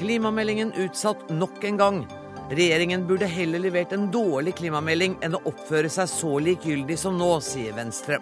Klimameldingen 0.00 0.72
utsatt 0.72 1.28
nok 1.28 1.64
en 1.64 1.76
gang. 1.76 2.06
Regjeringen 2.50 3.06
burde 3.06 3.26
heller 3.28 3.60
levert 3.60 3.92
en 3.92 4.06
dårlig 4.10 4.54
klimamelding 4.56 5.18
enn 5.20 5.36
å 5.36 5.40
oppføre 5.44 5.90
seg 5.92 6.08
så 6.08 6.38
likegyldig 6.40 6.96
som 6.98 7.18
nå, 7.20 7.28
sier 7.44 7.76
Venstre. 7.76 8.16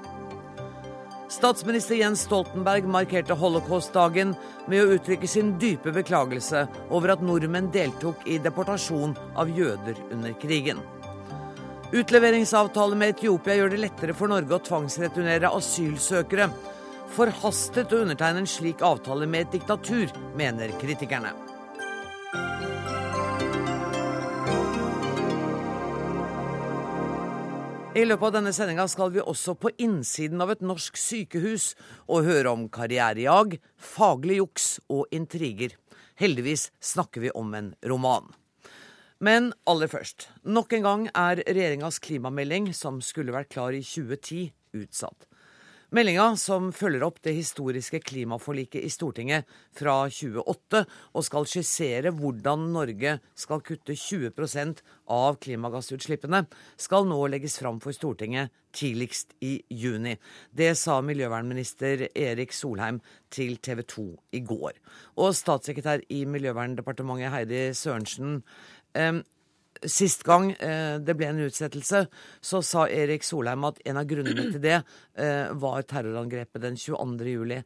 Statsminister 1.31 2.01
Jens 2.01 2.25
Stoltenberg 2.27 2.89
markerte 2.91 3.37
holocaustdagen 3.39 4.35
med 4.67 4.83
å 4.83 4.99
uttrykke 4.99 5.31
sin 5.31 5.55
dype 5.63 5.95
beklagelse 5.95 6.67
over 6.91 7.15
at 7.15 7.23
nordmenn 7.23 7.71
deltok 7.71 8.27
i 8.27 8.41
deportasjon 8.43 9.15
av 9.39 9.53
jøder 9.55 10.03
under 10.11 10.35
krigen. 10.43 10.83
Utleveringsavtale 11.95 12.99
med 12.99 13.15
Etiopia 13.15 13.55
gjør 13.55 13.77
det 13.77 13.85
lettere 13.85 14.19
for 14.19 14.35
Norge 14.35 14.59
å 14.59 14.65
tvangsreturnere 14.67 15.55
asylsøkere. 15.55 16.51
Forhastet 17.15 17.95
å 17.95 18.03
undertegne 18.03 18.43
en 18.43 18.51
slik 18.51 18.83
avtale 18.83 19.31
med 19.31 19.47
et 19.47 19.61
diktatur, 19.61 20.11
mener 20.35 20.75
kritikerne. 20.83 21.48
I 27.97 28.03
løpet 28.05 28.27
av 28.29 28.33
denne 28.35 28.51
sendinga 28.53 28.85
skal 28.93 29.15
vi 29.15 29.23
også 29.23 29.55
på 29.57 29.71
innsiden 29.81 30.43
av 30.45 30.51
et 30.53 30.61
norsk 30.61 30.99
sykehus 31.01 31.71
og 32.05 32.27
høre 32.27 32.51
om 32.53 32.67
karrierejag, 32.69 33.57
faglig 33.81 34.37
juks 34.43 34.67
og 34.93 35.09
intriger. 35.15 35.73
Heldigvis 36.21 36.69
snakker 36.85 37.25
vi 37.25 37.33
om 37.33 37.55
en 37.57 37.73
roman. 37.89 38.29
Men 39.25 39.55
aller 39.67 39.89
først. 39.89 40.29
Nok 40.45 40.77
en 40.77 40.85
gang 40.85 41.09
er 41.15 41.41
regjeringas 41.49 41.99
klimamelding, 42.05 42.69
som 42.77 43.01
skulle 43.01 43.33
vært 43.35 43.55
klar 43.57 43.73
i 43.73 43.81
2010, 43.81 44.53
utsatt. 44.79 45.25
Meldinga, 45.89 46.35
som 46.37 46.67
følger 46.77 47.01
opp 47.07 47.23
det 47.25 47.33
historiske 47.33 48.03
klimaforliket 48.05 48.85
i 48.85 48.91
Stortinget 48.93 49.47
fra 49.73 50.03
2008, 50.13 50.83
og 51.17 51.25
skal 51.25 51.47
skissere 51.49 52.13
hvordan 52.13 52.67
Norge 52.75 53.15
skal 53.33 53.63
kutte 53.65 53.97
20% 53.97 54.83
av 55.17 55.39
klimagassutslippene, 55.41 56.43
skal 56.77 57.09
nå 57.09 57.23
legges 57.33 57.57
fram 57.63 57.81
for 57.81 57.97
Stortinget 57.97 58.53
tidligst 58.77 59.33
i 59.41 59.55
juni. 59.73 60.13
Det 60.53 60.75
sa 60.77 60.99
miljøvernminister 61.01 62.11
Erik 62.13 62.53
Solheim 62.53 63.01
til 63.33 63.57
TV 63.57 63.81
2 63.89 64.07
i 64.37 64.45
går. 64.45 64.77
Og 65.17 65.33
statssekretær 65.41 66.05
i 66.13 66.27
Miljøverndepartementet 66.29 67.33
Heidi 67.33 67.65
Sørensen, 67.73 68.43
Sist 69.87 70.25
gang 70.27 70.51
eh, 70.53 70.99
det 70.99 71.15
ble 71.15 71.29
en 71.31 71.41
utsettelse, 71.45 72.05
så 72.41 72.61
sa 72.67 72.87
Erik 72.91 73.23
Solheim 73.27 73.67
at 73.69 73.79
en 73.87 74.01
av 74.01 74.07
grunnene 74.11 74.49
til 74.51 74.63
det 74.63 74.77
eh, 74.81 75.51
var 75.55 75.85
terrorangrepet 75.87 76.65
den 76.65 76.79
22. 76.79 77.29
juli. 77.31 77.59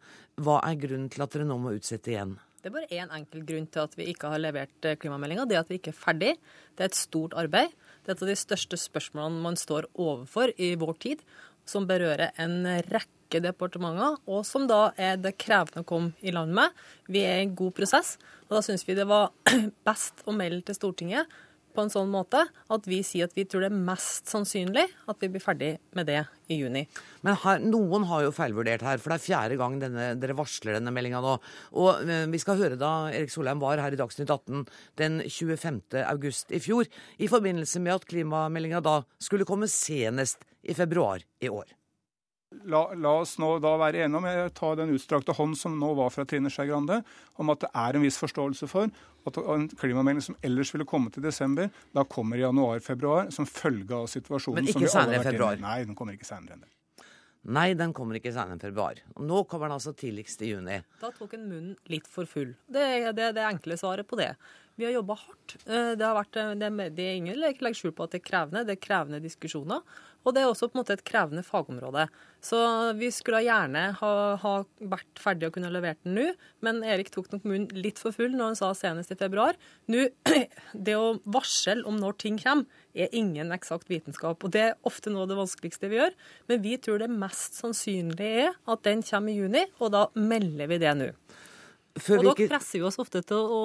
Hva 0.45 0.59
er 0.67 0.81
grunnen 0.81 1.09
til 1.13 1.25
at 1.25 1.33
dere 1.33 1.47
nå 1.49 1.57
må 1.63 1.73
utsette 1.79 2.13
igjen? 2.13 2.35
Det 2.63 2.69
er 2.69 2.75
bare 2.77 2.99
én 3.01 3.15
enkel 3.17 3.47
grunn 3.49 3.65
til 3.73 3.83
at 3.83 3.97
vi 3.99 4.11
ikke 4.13 4.29
har 4.35 4.43
levert 4.43 4.87
eh, 4.87 4.99
klimameldinga. 5.01 5.47
Det 5.49 5.57
er 5.57 5.65
at 5.65 5.73
vi 5.73 5.81
ikke 5.81 5.95
er 5.95 6.03
ferdig. 6.03 6.35
Det 6.77 6.85
er 6.85 6.93
et 6.93 6.99
stort 7.01 7.37
arbeid. 7.39 7.73
Det 8.03 8.13
er 8.13 8.19
et 8.19 8.27
av 8.27 8.31
de 8.31 8.37
største 8.39 8.79
spørsmålene 8.79 9.43
man 9.47 9.57
står 9.59 9.89
overfor 9.97 10.53
i 10.61 10.75
vår 10.79 11.01
tid, 11.03 11.25
som 11.65 11.89
berører 11.89 12.35
en 12.43 12.61
rekke 12.93 13.41
departementer, 13.41 14.19
og 14.29 14.45
som 14.45 14.67
da 14.69 14.91
er 15.01 15.17
det 15.17 15.39
krevende 15.41 15.81
å 15.81 15.89
komme 15.89 16.13
i 16.21 16.35
land 16.35 16.53
med. 16.55 16.77
Vi 17.09 17.25
er 17.25 17.41
i 17.41 17.47
en 17.47 17.57
god 17.57 17.73
prosess, 17.79 18.19
og 18.51 18.59
da 18.59 18.63
syns 18.67 18.85
vi 18.85 18.99
det 18.99 19.09
var 19.09 19.33
best 19.89 20.23
å 20.29 20.37
melde 20.37 20.61
til 20.69 20.77
Stortinget 20.77 21.41
på 21.75 21.85
en 21.85 21.93
sånn 21.93 22.11
måte 22.13 22.45
at 22.73 22.87
vi 22.89 23.01
sier 23.07 23.29
at 23.29 23.37
vi 23.37 23.45
tror 23.49 23.65
det 23.65 23.71
er 23.73 23.85
mest 23.91 24.31
sannsynlig 24.31 24.85
at 25.11 25.23
vi 25.23 25.31
blir 25.33 25.43
ferdig 25.43 25.73
med 25.97 26.09
det 26.11 26.21
i 26.53 26.59
juni. 26.61 26.85
Men 27.25 27.39
her, 27.43 27.63
noen 27.65 28.07
har 28.11 28.27
jo 28.27 28.35
feilvurdert 28.37 28.85
her, 28.87 29.01
for 29.03 29.13
det 29.13 29.19
er 29.19 29.27
fjerde 29.27 29.59
gang 29.61 29.79
denne, 29.83 30.13
dere 30.21 30.37
varsler 30.39 30.79
denne 30.79 30.95
meldinga 30.95 31.23
nå. 31.25 31.37
Og 31.81 32.03
eh, 32.07 32.25
vi 32.33 32.41
skal 32.43 32.61
høre 32.61 32.81
da 32.81 32.93
Erik 33.13 33.33
Solheim 33.35 33.63
var 33.63 33.83
her 33.83 33.95
i 33.95 34.01
Dagsnytt 34.01 34.31
18 34.31 34.67
den 35.01 35.21
25. 35.27 35.83
august 36.07 36.53
i 36.53 36.63
fjor, 36.63 36.89
i 37.19 37.31
forbindelse 37.31 37.83
med 37.83 38.01
at 38.01 38.09
klimameldinga 38.11 38.83
da 38.85 39.01
skulle 39.23 39.49
komme 39.49 39.71
senest 39.71 40.45
i 40.63 40.77
februar 40.79 41.25
i 41.41 41.51
år. 41.53 41.73
La, 42.69 42.83
la, 42.95 43.15
oss 43.23 43.39
nå 43.41 43.55
da 43.63 43.73
være 43.81 44.05
enige 44.05 44.19
om 44.21 44.27
å 44.29 44.51
ta 44.55 44.73
den 44.79 44.93
utstrakte 44.95 45.35
hånd 45.37 45.57
som 45.59 45.79
nå 45.81 45.93
var 45.99 46.13
fra 46.13 46.27
Trine 46.29 46.51
Skei 46.53 46.69
Grande, 46.69 47.01
om 47.41 47.53
at 47.53 47.65
det 47.65 47.71
er 47.73 47.97
en 47.97 48.05
viss 48.05 48.21
forståelse 48.21 48.69
for 48.71 48.93
at 49.31 49.41
en 49.43 49.69
klimamelding 49.69 50.25
som 50.25 50.37
ellers 50.45 50.73
ville 50.75 50.87
komme 50.89 51.13
til 51.15 51.25
desember, 51.25 51.71
da 51.95 52.05
kommer 52.05 52.41
i 52.41 52.45
januar-februar 52.45 53.33
som 53.35 53.49
følge 53.49 53.97
av 53.97 54.09
situasjonen. 54.11 54.63
Men 54.63 54.71
ikke 54.73 54.93
senere 54.93 55.21
i 55.21 55.27
februar? 55.31 55.59
Nei, 55.63 55.83
den 55.87 55.99
kommer 55.99 56.17
ikke 56.19 56.29
senere 56.29 56.57
enn 56.57 56.65
det. 56.67 56.73
Nei, 57.43 57.73
den 57.75 57.91
kommer 57.91 58.15
ikke 58.19 58.31
senere 58.31 58.55
enn 58.55 58.63
februar. 58.63 59.01
Nå 59.19 59.41
kommer 59.51 59.67
den 59.67 59.81
altså 59.81 59.93
tidligst 59.99 60.45
i 60.47 60.53
juni. 60.53 60.79
Da 61.01 61.11
tok 61.17 61.33
en 61.35 61.49
munnen 61.49 61.73
litt 61.91 62.07
for 62.11 62.29
full. 62.31 62.53
Det 62.71 62.83
er 62.83 63.17
det, 63.17 63.33
det 63.35 63.47
enkle 63.49 63.79
svaret 63.81 64.07
på 64.07 64.19
det. 64.21 64.31
Vi 64.79 64.87
har 64.87 64.95
jobba 64.95 65.17
hardt. 65.19 65.57
Eh, 65.67 65.93
det, 65.99 66.07
har 66.07 66.15
vært, 66.17 66.39
eh, 66.39 66.53
det, 66.61 66.71
det 66.97 67.09
er 67.09 67.19
ingen 67.19 67.41
legger 67.43 67.75
skjul 67.77 67.93
på 67.97 68.07
at 68.07 68.15
det 68.15 68.23
er 68.23 68.29
krevende. 68.29 68.63
Det 68.69 68.77
er 68.77 68.85
krevende 68.85 69.21
diskusjoner. 69.25 69.83
Og 70.23 70.35
det 70.35 70.43
er 70.43 70.51
også 70.51 70.69
på 70.71 70.77
en 70.77 70.83
måte 70.83 70.95
et 70.97 71.05
krevende 71.07 71.43
fagområde. 71.47 72.07
Så 72.43 72.59
vi 72.99 73.11
skulle 73.15 73.43
gjerne 73.45 73.85
ha, 73.99 74.13
ha 74.43 74.55
vært 74.93 75.21
ferdig 75.23 75.49
og 75.49 75.57
kunne 75.57 75.71
levert 75.75 76.01
den 76.03 76.17
nå, 76.19 76.27
men 76.67 76.81
Erik 76.87 77.13
tok 77.15 77.31
nok 77.33 77.47
munnen 77.47 77.69
litt 77.75 78.01
for 78.03 78.15
full 78.15 78.35
når 78.35 78.53
han 78.53 78.59
sa 78.59 78.73
senest 78.79 79.15
i 79.15 79.19
februar. 79.19 79.59
Nå, 79.93 80.09
Det 80.73 80.97
å 80.97 81.19
varsle 81.29 81.83
om 81.89 81.99
når 82.01 82.17
ting 82.23 82.39
kommer, 82.41 82.67
er 82.93 83.13
ingen 83.17 83.53
eksakt 83.55 83.89
vitenskap. 83.91 84.43
Og 84.45 84.53
det 84.53 84.65
er 84.67 84.89
ofte 84.89 85.13
noe 85.13 85.25
av 85.25 85.31
det 85.31 85.39
vanskeligste 85.39 85.89
vi 85.89 86.01
gjør. 86.01 86.17
Men 86.51 86.61
vi 86.65 86.77
tror 86.83 87.01
det 87.01 87.09
mest 87.13 87.57
sannsynlige 87.61 88.49
er 88.49 88.59
at 88.69 88.85
den 88.89 89.05
kommer 89.07 89.33
i 89.33 89.39
juni, 89.39 89.65
og 89.81 89.95
da 89.95 90.07
melder 90.19 90.71
vi 90.71 90.81
det 90.83 90.93
nå. 90.99 91.09
Før 92.01 92.23
og 92.23 92.29
da 92.31 92.47
presser 92.49 92.81
vi 92.81 92.87
oss 92.89 92.97
ofte 93.03 93.21
til 93.27 93.37
å 93.37 93.63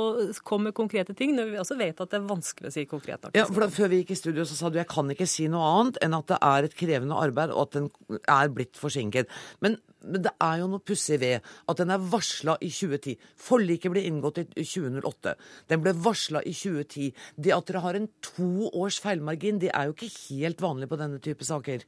komme 0.47 0.69
med 0.69 0.75
konkrete 0.75 1.13
ting, 1.15 1.31
når 1.38 1.51
vi 1.53 1.59
også 1.61 1.77
vet 1.79 2.01
at 2.03 2.11
det 2.11 2.17
er 2.19 2.25
vanskelig 2.27 2.67
å 2.67 2.73
si 2.75 2.83
konkret. 2.89 3.29
Ja, 3.38 3.45
for 3.47 3.63
da, 3.63 3.69
Før 3.71 3.91
vi 3.93 4.01
gikk 4.01 4.11
i 4.11 4.17
studio, 4.19 4.43
så 4.47 4.57
sa 4.57 4.71
du 4.71 4.79
jeg 4.81 4.89
kan 4.91 5.07
ikke 5.13 5.27
si 5.29 5.45
noe 5.51 5.69
annet 5.77 5.99
enn 6.03 6.15
at 6.17 6.27
det 6.33 6.39
er 6.43 6.67
et 6.67 6.75
krevende 6.75 7.16
arbeid, 7.16 7.53
og 7.55 7.69
at 7.69 7.77
den 7.77 8.19
er 8.19 8.51
blitt 8.51 8.75
forsinket. 8.79 9.31
Men, 9.63 9.79
men 10.03 10.25
det 10.27 10.33
er 10.43 10.59
jo 10.59 10.67
noe 10.73 10.83
pussig 10.83 11.21
ved 11.23 11.47
at 11.71 11.79
den 11.79 11.95
er 11.95 12.03
varsla 12.11 12.57
i 12.59 12.71
2010. 12.73 13.16
Forliket 13.47 13.95
ble 13.95 14.03
inngått 14.09 14.43
i 14.43 14.47
2008. 14.59 15.37
Den 15.71 15.87
ble 15.87 15.95
varsla 16.09 16.43
i 16.43 16.55
2010. 16.57 17.09
Det 17.39 17.55
at 17.55 17.71
dere 17.71 17.85
har 17.87 18.01
en 18.01 18.11
to 18.33 18.67
års 18.73 18.99
feilmargin, 19.03 19.63
det 19.63 19.71
er 19.71 19.87
jo 19.87 19.95
ikke 19.95 20.11
helt 20.27 20.67
vanlig 20.67 20.91
på 20.91 20.99
denne 20.99 21.23
type 21.23 21.47
saker. 21.47 21.87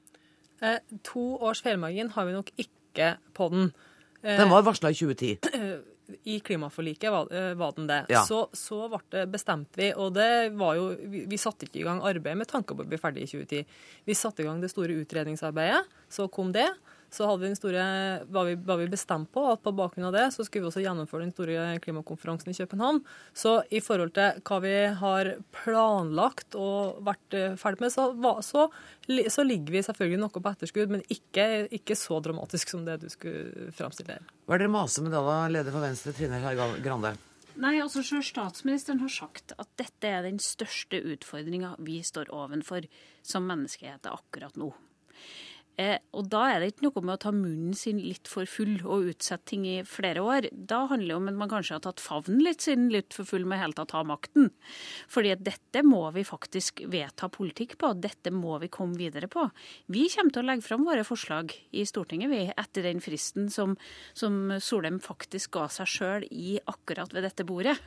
Eh, 0.64 0.82
to 1.04 1.36
års 1.36 1.68
feilmargin 1.68 2.16
har 2.16 2.32
vi 2.32 2.40
nok 2.40 2.56
ikke 2.56 3.16
på 3.36 3.52
den. 3.52 3.72
Eh, 4.24 4.40
den 4.40 4.52
var 4.52 4.64
varsla 4.68 4.96
i 4.96 5.02
2010. 5.04 5.36
i 6.24 6.40
klimaforliket 6.40 7.12
var, 7.12 7.32
eh, 7.34 7.54
var 7.60 7.74
den 7.76 7.88
det. 7.88 8.06
Ja. 8.10 8.24
Så, 8.26 8.48
så 8.54 8.88
det 9.10 9.26
bestemt 9.34 9.78
vi, 9.78 9.92
og 9.94 10.14
det 10.18 10.52
var 10.58 10.78
jo 10.78 10.90
vi, 11.00 11.26
vi 11.30 11.40
satte 11.42 11.68
ikke 11.68 11.82
i 11.82 11.88
gang 11.88 12.02
arbeid 12.06 12.40
med 12.40 12.50
tanke 12.50 12.76
på 12.76 12.86
å 12.86 12.90
bli 12.90 13.00
ferdig 13.02 13.26
i 13.26 13.32
2010. 13.32 13.82
Vi 14.06 14.18
satte 14.18 14.44
i 14.44 14.48
gang 14.48 14.62
det 14.62 14.72
store 14.74 14.98
utredningsarbeidet, 15.02 15.84
så 16.10 16.28
kom 16.32 16.54
det 16.56 16.68
så 17.14 17.28
hadde 17.28 17.42
vi 17.42 17.50
den 17.50 17.58
store, 17.58 17.84
var 18.30 18.48
vi, 18.48 18.56
var 18.66 18.80
vi, 18.82 18.88
bestemt 18.92 19.32
på 19.34 19.44
at 19.52 19.62
på 19.66 19.74
bakgrunn 19.76 20.10
av 20.10 20.16
det 20.16 20.26
så 20.36 20.46
skulle 20.46 20.66
vi 20.66 20.70
også 20.72 20.84
gjennomføre 20.84 21.26
den 21.26 21.34
store 21.34 21.68
klimakonferansen 21.84 22.52
i 22.54 22.58
København. 22.58 23.02
Så 23.34 23.60
i 23.74 23.82
forhold 23.84 24.14
til 24.18 24.42
hva 24.46 24.60
vi 24.64 24.76
har 25.02 25.32
planlagt 25.62 26.58
og 26.60 27.00
vært 27.08 27.38
eh, 27.38 27.56
ferdig 27.60 27.86
med, 27.86 27.94
så, 27.94 28.10
så, 28.46 28.68
så 29.34 29.48
ligger 29.48 29.78
vi 29.78 29.86
selvfølgelig 29.86 30.22
noe 30.22 30.36
på 30.36 30.54
etterskudd, 30.54 30.94
men 30.94 31.06
ikke, 31.10 31.68
ikke, 31.80 31.98
så 31.98 32.20
dramatisk 32.24 32.76
som 32.76 32.86
det 32.88 33.00
du 33.04 33.10
skulle 33.12 33.72
framstille 33.76 34.20
her. 34.20 34.30
Hva 34.46 34.58
er 34.58 34.62
det 34.62 34.68
dere 34.68 34.76
maser 34.78 35.06
med 35.06 35.16
da, 35.16 35.24
da, 35.26 35.42
leder 35.52 35.76
for 35.76 35.86
Venstre, 35.86 36.14
Trine 36.18 36.42
Skei 36.44 36.70
Grande? 36.86 37.16
Nei, 37.60 37.76
altså 37.84 38.04
selv 38.06 38.24
Statsministeren 38.24 39.02
har 39.04 39.12
sagt 39.12 39.52
at 39.60 39.68
dette 39.80 40.08
er 40.08 40.24
den 40.24 40.38
største 40.40 41.02
utfordringa 41.12 41.74
vi 41.84 42.00
står 42.06 42.32
ovenfor 42.32 42.86
som 43.26 43.50
menneskehet 43.50 44.08
akkurat 44.08 44.56
nå. 44.60 44.70
Eh, 45.80 45.96
og 46.18 46.28
da 46.32 46.42
er 46.52 46.60
det 46.60 46.74
ikke 46.74 46.90
noe 46.90 47.04
med 47.06 47.16
å 47.16 47.22
ta 47.24 47.32
munnen 47.32 47.76
sin 47.78 48.02
litt 48.04 48.28
for 48.28 48.50
full 48.50 48.82
og 48.84 49.14
utsette 49.14 49.54
ting 49.54 49.66
i 49.70 49.78
flere 49.88 50.24
år. 50.26 50.50
Da 50.52 50.82
handler 50.90 51.14
det 51.14 51.20
om 51.20 51.30
at 51.32 51.38
man 51.40 51.52
kanskje 51.52 51.78
har 51.78 51.84
tatt 51.86 52.04
favnen 52.04 52.42
litt 52.44 52.66
sin 52.66 52.90
litt 52.92 53.16
for 53.16 53.28
full 53.30 53.46
med 53.48 53.62
helt 53.62 53.78
tatt 53.80 53.94
ta 53.94 54.04
makten. 54.04 54.50
Fordi 55.10 55.32
at 55.34 55.44
dette 55.46 55.84
må 55.86 56.02
vi 56.16 56.26
faktisk 56.28 56.84
vedta 56.92 57.30
politikk 57.32 57.78
på. 57.80 57.94
Dette 57.96 58.34
må 58.36 58.58
vi 58.60 58.72
komme 58.72 59.00
videre 59.00 59.30
på. 59.32 59.46
Vi 59.88 60.08
kommer 60.12 60.36
til 60.36 60.44
å 60.44 60.50
legge 60.50 60.68
fram 60.68 60.84
våre 60.88 61.06
forslag 61.08 61.56
i 61.72 61.86
Stortinget 61.88 62.32
vi, 62.34 62.42
etter 62.52 62.86
den 62.86 63.00
fristen 63.04 63.48
som, 63.54 63.78
som 64.18 64.58
Solheim 64.60 65.00
faktisk 65.04 65.56
ga 65.56 65.68
seg 65.72 65.90
sjøl 65.90 66.28
i 66.30 66.58
akkurat 66.70 67.14
ved 67.16 67.26
dette 67.28 67.48
bordet. 67.48 67.78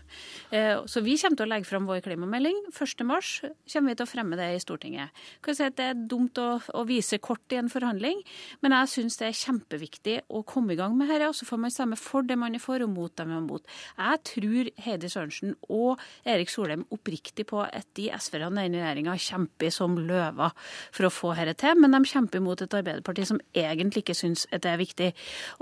Eh, 0.50 0.81
så 0.89 1.05
vi 1.05 1.19
kommer 1.21 1.43
til 1.43 1.49
å 1.49 1.53
legge 1.53 1.69
fram 1.69 1.91
vår 1.91 2.03
klimamelding. 2.09 2.65
1.3 2.73 3.53
kommer 3.69 3.93
vi 3.93 3.99
til 4.00 4.06
å 4.06 4.11
fremme 4.11 4.41
det 4.41 4.49
i 4.56 4.65
Stortinget. 4.65 5.23
Kan 5.44 5.59
si 5.59 5.69
at 5.69 5.77
Det 5.77 5.93
er 5.93 6.03
dumt 6.09 6.39
å, 6.41 6.49
å 6.79 6.83
vise 6.89 7.21
kort 7.23 7.53
i 7.53 7.61
en 7.61 7.71
forhandling. 7.82 8.23
Men 8.62 8.76
jeg 8.76 8.90
syns 8.94 9.19
det 9.20 9.29
er 9.29 9.38
kjempeviktig 9.38 10.17
å 10.32 10.43
komme 10.49 10.75
i 10.75 10.79
gang 10.79 10.94
med 10.99 11.11
dette, 11.11 11.29
og 11.29 11.37
så 11.37 11.46
får 11.49 11.61
man 11.62 11.75
stemme 11.75 11.99
for 12.00 12.26
det 12.26 12.38
man 12.38 12.56
er 12.56 12.62
for, 12.62 12.82
og 12.82 12.93
mot 12.93 13.12
det 13.19 13.26
man 13.29 13.43
er 13.43 13.46
mot. 13.46 13.76
Jeg 13.99 14.23
tror 14.31 14.70
Heidi 14.87 15.11
Sørensen 15.12 15.56
og 15.69 16.00
Erik 16.29 16.52
Solheim 16.52 16.87
oppriktig 16.94 17.46
på 17.50 17.62
at 17.64 17.88
de 17.99 18.08
SV-erne 18.14 18.67
i 18.67 18.73
regjeringa 18.73 19.17
kjemper 19.20 19.73
som 19.75 19.99
løver 19.99 20.55
for 20.94 21.08
å 21.08 21.12
få 21.12 21.34
dette 21.38 21.58
til, 21.64 21.79
men 21.81 21.94
de 21.94 22.02
kjemper 22.08 22.43
mot 22.44 22.61
et 22.62 22.79
Arbeiderparti 22.79 23.26
som 23.29 23.40
egentlig 23.56 24.05
ikke 24.05 24.17
syns 24.17 24.46
at 24.52 24.64
det 24.64 24.73
er 24.73 24.81
viktig. 24.81 25.11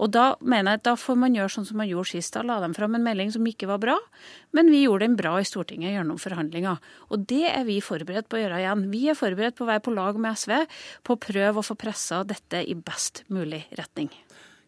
Og 0.01 0.13
da 0.15 0.35
mener 0.41 0.75
jeg 0.77 0.83
at 0.83 0.89
da 0.91 0.97
får 1.01 1.19
man 1.21 1.37
gjøre 1.37 1.55
sånn 1.57 1.69
som 1.69 1.81
man 1.81 1.91
gjorde 1.91 2.13
sist. 2.13 2.35
Da 2.37 2.45
la 2.47 2.61
de 2.63 2.71
fram 2.77 2.97
en 2.97 3.05
melding 3.05 3.33
som 3.35 3.47
ikke 3.47 3.69
var 3.71 3.81
bra, 3.83 3.97
men 4.57 4.71
vi 4.73 4.85
gjorde 4.85 5.07
den 5.07 5.17
bra 5.19 5.37
i 5.41 5.47
Stortinget 5.47 5.95
gjennom 5.95 6.21
forhandlinger. 6.21 6.81
Og 7.11 7.27
det 7.31 7.47
er 7.51 7.67
vi 7.69 7.81
forberedt 7.85 8.29
på 8.31 8.39
å 8.39 8.43
gjøre 8.45 8.63
igjen. 8.63 8.87
Vi 8.93 9.05
er 9.11 9.19
forberedt 9.19 9.59
på 9.59 9.67
å 9.67 9.71
være 9.71 9.85
på 9.85 9.95
lag 9.95 10.19
med 10.21 10.39
SV 10.39 10.55
på 11.07 11.17
å 11.17 11.21
prøve 11.21 11.63
å 11.63 11.67
få 11.67 11.77
pressa 11.79 12.00
dette 12.29 12.63
i 12.65 12.77
best 12.77 13.25
mulig 13.29 13.65
retning. 13.79 14.11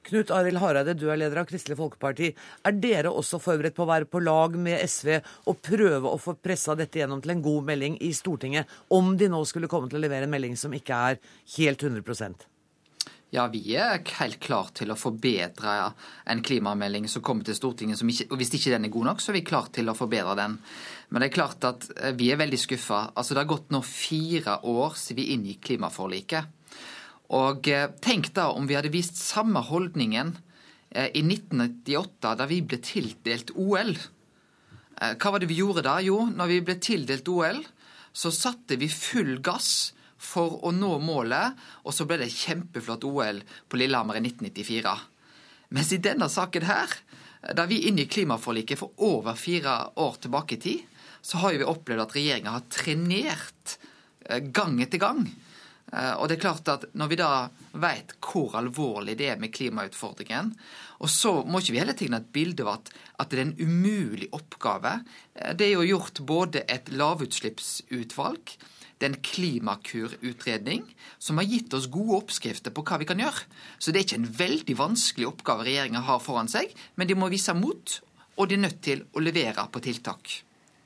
Knut 0.02 0.32
Arild 0.34 0.58
Hareide, 0.58 0.96
du 0.98 1.04
er 1.12 1.20
leder 1.20 1.38
av 1.42 1.46
Kristelig 1.46 1.76
Folkeparti. 1.78 2.32
Er 2.66 2.78
dere 2.82 3.12
også 3.14 3.38
forberedt 3.42 3.76
på 3.76 3.84
å 3.84 3.90
være 3.92 4.08
på 4.10 4.22
lag 4.24 4.56
med 4.58 4.82
SV 4.82 5.12
og 5.46 5.60
prøve 5.62 6.10
å 6.10 6.18
få 6.18 6.34
pressa 6.42 6.74
dette 6.78 6.98
gjennom 6.98 7.22
til 7.22 7.36
en 7.36 7.44
god 7.44 7.68
melding 7.70 8.00
i 8.02 8.10
Stortinget, 8.16 8.70
om 8.90 9.14
de 9.18 9.30
nå 9.30 9.44
skulle 9.46 9.70
komme 9.70 9.90
til 9.90 10.00
å 10.00 10.06
levere 10.06 10.26
en 10.26 10.34
melding 10.34 10.58
som 10.58 10.74
ikke 10.74 11.04
er 11.12 11.22
helt 11.54 11.86
100% 11.86 12.48
ja, 13.32 13.46
vi 13.48 13.62
er 13.80 14.02
helt 14.18 14.40
klare 14.44 14.74
til 14.76 14.92
å 14.92 14.98
forbedre 14.98 15.72
en 16.28 16.42
klimamelding 16.44 17.06
som 17.08 17.24
kommer 17.24 17.46
til 17.48 17.56
Stortinget. 17.56 18.02
Ikke, 18.04 18.26
og 18.28 18.40
Hvis 18.42 18.52
ikke 18.58 18.74
den 18.74 18.84
er 18.84 18.92
god 18.92 19.08
nok, 19.08 19.22
så 19.24 19.32
er 19.32 19.38
vi 19.38 19.44
klare 19.48 19.72
til 19.72 19.88
å 19.88 19.96
forbedre 19.96 20.34
den. 20.36 20.58
Men 21.08 21.24
det 21.24 21.30
er 21.30 21.36
klart 21.38 21.64
at 21.64 21.86
eh, 21.96 22.12
vi 22.12 22.28
er 22.28 22.40
veldig 22.40 22.60
skuffa. 22.60 23.00
Altså, 23.16 23.32
det 23.32 23.40
har 23.40 23.48
gått 23.54 23.72
nå 23.72 23.80
fire 23.88 24.58
år 24.68 24.98
siden 25.00 25.20
vi 25.22 25.30
inngikk 25.32 25.62
klimaforliket. 25.70 26.60
Og 27.30 27.68
eh, 27.70 27.88
tenk 28.02 28.32
da 28.36 28.50
om 28.52 28.66
vi 28.68 28.76
hadde 28.76 28.92
vist 28.92 29.20
samme 29.20 29.62
holdningen 29.64 30.34
eh, 30.90 31.08
i 31.14 31.22
1998, 31.24 32.34
da 32.38 32.48
vi 32.50 32.60
ble 32.66 32.80
tildelt 32.84 33.54
OL. 33.56 33.94
Eh, 33.94 35.14
hva 35.16 35.32
var 35.32 35.40
det 35.42 35.48
vi 35.50 35.60
gjorde 35.62 35.84
da? 35.86 35.98
Jo, 36.04 36.26
når 36.28 36.50
vi 36.50 36.60
ble 36.66 36.76
tildelt 36.82 37.28
OL, 37.32 37.62
så 38.12 38.32
satte 38.34 38.76
vi 38.80 38.90
full 38.92 39.38
gass 39.44 39.92
for 40.22 40.60
å 40.66 40.70
nå 40.74 40.98
målet, 41.02 41.56
og 41.82 41.96
så 41.96 42.06
ble 42.06 42.20
det 42.20 42.34
kjempeflott 42.34 43.06
OL 43.08 43.40
på 43.42 43.80
Lillehammer 43.80 44.20
i 44.20 44.26
1994. 44.28 44.92
Mens 45.72 45.92
i 45.96 46.02
denne 46.04 46.28
saken 46.30 46.68
her, 46.68 46.92
da 47.56 47.64
vi 47.66 47.80
inngikk 47.88 48.12
klimaforliket 48.18 48.78
for 48.78 48.92
over 49.02 49.34
fire 49.40 49.78
år 49.98 50.20
tilbake 50.22 50.58
i 50.58 50.62
tid, 50.62 50.84
så 51.24 51.40
har 51.42 51.56
vi 51.56 51.66
opplevd 51.66 52.04
at 52.04 52.14
regjeringa 52.14 52.52
har 52.54 52.68
trenert 52.70 53.78
gang 54.54 54.76
etter 54.84 55.00
gang 55.02 55.24
og 55.92 56.28
det 56.28 56.38
er 56.38 56.40
klart 56.40 56.68
at 56.72 56.86
Når 56.96 57.08
vi 57.10 57.16
da 57.20 57.30
vet 57.76 58.14
hvor 58.24 58.54
alvorlig 58.56 59.18
det 59.20 59.26
er 59.28 59.40
med 59.40 59.52
klimautfordringen, 59.52 60.54
og 61.02 61.10
så 61.10 61.32
må 61.42 61.60
ikke 61.60 61.74
vi 61.74 61.80
heller 61.82 61.98
tegne 61.98 62.20
et 62.22 62.30
bilde 62.34 62.64
av 62.64 62.76
at, 62.76 62.92
at, 63.18 63.32
det 63.32 63.38
er 63.38 63.46
en 63.48 63.56
umulig 63.58 64.28
oppgave. 64.36 65.00
Eh, 65.34 65.54
det 65.58 65.68
er 65.68 65.74
jo 65.74 65.88
gjort 65.96 66.22
både 66.28 66.62
et 66.70 66.92
lavutslippsutvalg, 66.94 68.54
det 69.02 69.08
er 69.08 69.16
en 69.16 69.24
klimakurutredning 69.26 70.84
som 71.18 71.40
har 71.40 71.48
gitt 71.50 71.74
oss 71.74 71.88
gode 71.90 72.20
oppskrifter 72.20 72.70
på 72.70 72.84
hva 72.86 73.00
vi 73.02 73.08
kan 73.08 73.18
gjøre. 73.18 73.48
Så 73.82 73.90
det 73.90 73.98
er 73.98 74.06
ikke 74.06 74.20
en 74.20 74.36
veldig 74.38 74.76
vanskelig 74.78 75.26
oppgave 75.26 75.66
regjeringa 75.66 76.04
har 76.06 76.22
foran 76.22 76.50
seg, 76.52 76.70
men 76.94 77.10
de 77.10 77.18
må 77.18 77.32
vise 77.32 77.50
mot, 77.58 77.96
og 78.38 78.46
de 78.46 78.54
er 78.54 78.62
nødt 78.62 78.78
til 78.86 79.02
å 79.10 79.24
levere 79.24 79.66
på 79.74 79.82
tiltak. 79.82 80.36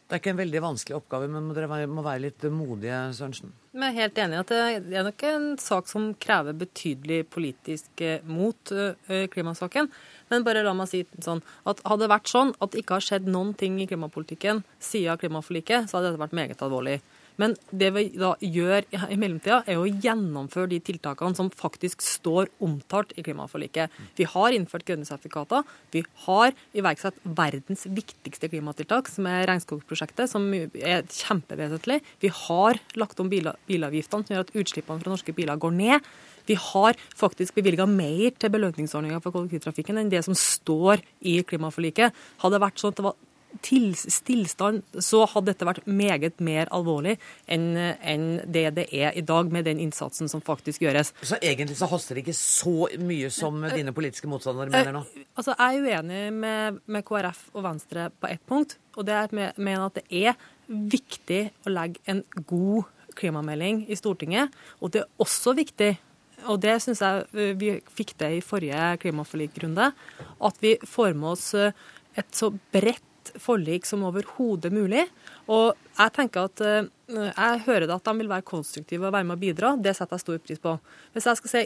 Det 0.07 0.15
er 0.15 0.21
ikke 0.21 0.31
en 0.37 0.39
veldig 0.39 0.61
vanskelig 0.63 0.95
oppgave, 1.01 1.27
men 1.27 1.49
dere 1.51 1.81
må 1.91 2.03
være 2.07 2.23
litt 2.29 2.45
modige, 2.55 2.95
Sørensen? 3.17 3.51
Jeg 3.75 3.89
er 3.89 3.97
helt 3.97 4.21
enig 4.23 4.37
i 4.37 4.43
at 4.45 4.53
det 4.53 4.99
er 5.01 5.07
nok 5.09 5.25
en 5.27 5.49
sak 5.59 5.91
som 5.91 6.13
krever 6.23 6.55
betydelig 6.55 7.25
politisk 7.35 8.05
eh, 8.07 8.23
mot 8.23 8.71
eh, 8.71 9.27
klimasaken. 9.33 9.91
Men 10.31 10.47
bare 10.47 10.63
la 10.63 10.77
meg 10.79 10.93
si 10.93 11.03
sånn 11.27 11.43
at 11.67 11.83
hadde 11.83 12.05
det 12.05 12.13
vært 12.15 12.31
sånn 12.31 12.55
at 12.55 12.71
det 12.71 12.85
ikke 12.85 13.01
har 13.01 13.07
skjedd 13.09 13.27
noen 13.35 13.51
ting 13.59 13.81
i 13.83 13.89
klimapolitikken 13.91 14.63
siden 14.79 15.19
klimaforliket, 15.19 15.91
så 15.91 15.99
hadde 15.99 16.13
dette 16.13 16.23
vært 16.23 16.39
meget 16.39 16.63
alvorlig. 16.63 17.01
Men 17.41 17.55
det 17.71 17.91
vi 17.95 18.05
da 18.17 18.33
gjør 18.41 18.87
i 19.11 19.19
mellomtida, 19.21 19.63
er 19.69 19.81
å 19.81 19.89
gjennomføre 19.89 20.71
de 20.73 20.81
tiltakene 20.85 21.37
som 21.37 21.51
faktisk 21.53 22.05
står 22.05 22.51
omtalt 22.65 23.13
i 23.17 23.25
klimaforliket. 23.27 23.93
Vi 24.17 24.29
har 24.33 24.57
innført 24.57 24.87
grønne 24.89 25.09
sertifikater. 25.09 25.67
Vi 25.93 26.05
har 26.27 26.57
iverksatt 26.77 27.19
verdens 27.25 27.85
viktigste 27.87 28.51
klimatiltak, 28.53 29.11
som 29.13 29.29
er 29.31 29.47
regnskogprosjektet, 29.51 30.31
som 30.33 30.49
er 30.55 31.05
kjempevesentlig. 31.05 32.01
Vi 32.25 32.33
har 32.47 32.81
lagt 32.97 33.21
om 33.21 33.31
bilavgiftene, 33.33 34.25
som 34.25 34.37
gjør 34.37 34.47
at 34.47 34.57
utslippene 34.57 35.05
fra 35.05 35.13
norske 35.13 35.37
biler 35.37 35.61
går 35.61 35.77
ned. 35.77 36.11
Vi 36.47 36.55
har 36.55 36.95
faktisk 37.19 37.57
bevilga 37.59 37.89
mer 37.91 38.31
til 38.39 38.53
belønningsordninga 38.55 39.19
for 39.23 39.35
kollektivtrafikken 39.35 39.99
enn 39.99 40.13
det 40.13 40.23
som 40.27 40.37
står 40.39 41.03
i 41.27 41.41
klimaforliket. 41.47 42.15
Hadde 42.43 42.55
det 42.55 42.63
vært 42.63 42.83
sånn 42.83 42.95
at 42.95 43.01
det 43.01 43.07
var 43.09 43.17
stillstand, 43.63 44.83
så 45.03 45.25
hadde 45.31 45.53
dette 45.53 45.69
vært 45.69 45.87
meget 45.87 46.41
mer 46.45 46.71
alvorlig 46.75 47.17
enn, 47.47 48.41
det 48.47 48.67
det 48.77 48.87
er 48.93 49.17
i 49.17 49.25
dag, 49.27 49.51
med 49.53 49.67
den 49.69 49.81
innsatsen 49.83 50.29
som 50.29 50.43
faktisk 50.45 50.83
gjøres. 50.83 51.13
Så 51.23 51.39
egentlig 51.41 51.77
så 51.79 51.89
haster 51.91 52.17
det 52.17 52.27
ikke 52.27 52.37
så 52.39 52.89
mye 52.99 53.31
som 53.31 53.63
dine 53.73 53.95
politiske 53.97 54.29
motstandere 54.31 54.73
mener 54.73 54.99
nå? 54.99 55.05
Eh, 55.15 55.29
altså, 55.35 55.55
Jeg 55.59 55.79
er 55.79 55.87
uenig 55.87 56.33
med, 56.33 56.81
med 56.87 57.07
KrF 57.07 57.49
og 57.55 57.65
Venstre 57.67 58.11
på 58.11 58.31
ett 58.31 58.43
punkt, 58.49 58.77
og 58.97 59.07
det 59.07 59.15
er 59.15 59.29
at 59.29 59.37
jeg 59.37 59.55
mener 59.57 59.87
at 59.87 60.01
det 60.01 60.07
er 60.11 60.37
viktig 60.67 61.43
å 61.67 61.73
legge 61.73 62.03
en 62.11 62.25
god 62.49 62.91
klimamelding 63.17 63.87
i 63.89 63.97
Stortinget. 63.97 64.53
Og 64.81 64.93
det 64.93 65.05
er 65.05 65.23
også 65.23 65.55
viktig 65.57 65.95
og 66.45 66.61
det 66.63 66.77
syns 66.85 67.03
jeg 67.03 67.27
eh, 67.35 67.53
vi 67.59 67.75
fikk 67.97 68.15
det 68.21 68.31
i 68.37 68.45
forrige 68.45 68.95
klimaforlikrunde, 69.03 69.91
at 70.49 70.63
vi 70.63 70.77
får 70.85 71.17
med 71.19 71.33
oss 71.35 71.49
eh, 71.59 71.77
et 72.17 72.29
så 72.37 72.51
bredt 72.75 73.05
forlik 73.43 73.87
som 73.89 74.05
overhodet 74.07 74.73
mulig. 74.75 75.07
Og 75.53 75.75
jeg 75.97 76.15
tenker 76.17 76.49
at 76.49 76.63
eh, 76.65 76.89
jeg 77.09 77.65
hører 77.67 77.93
at 77.95 78.07
de 78.09 78.15
vil 78.21 78.31
være 78.31 78.47
konstruktive 78.47 79.09
og 79.09 79.15
være 79.15 79.29
med 79.29 79.37
å 79.37 79.43
bidra. 79.43 79.75
Det 79.81 79.95
setter 79.97 80.19
jeg 80.19 80.25
stor 80.25 80.41
pris 80.43 80.63
på. 80.63 80.77
Hvis 81.15 81.29
jeg 81.31 81.41
skal 81.41 81.53
si 81.53 81.65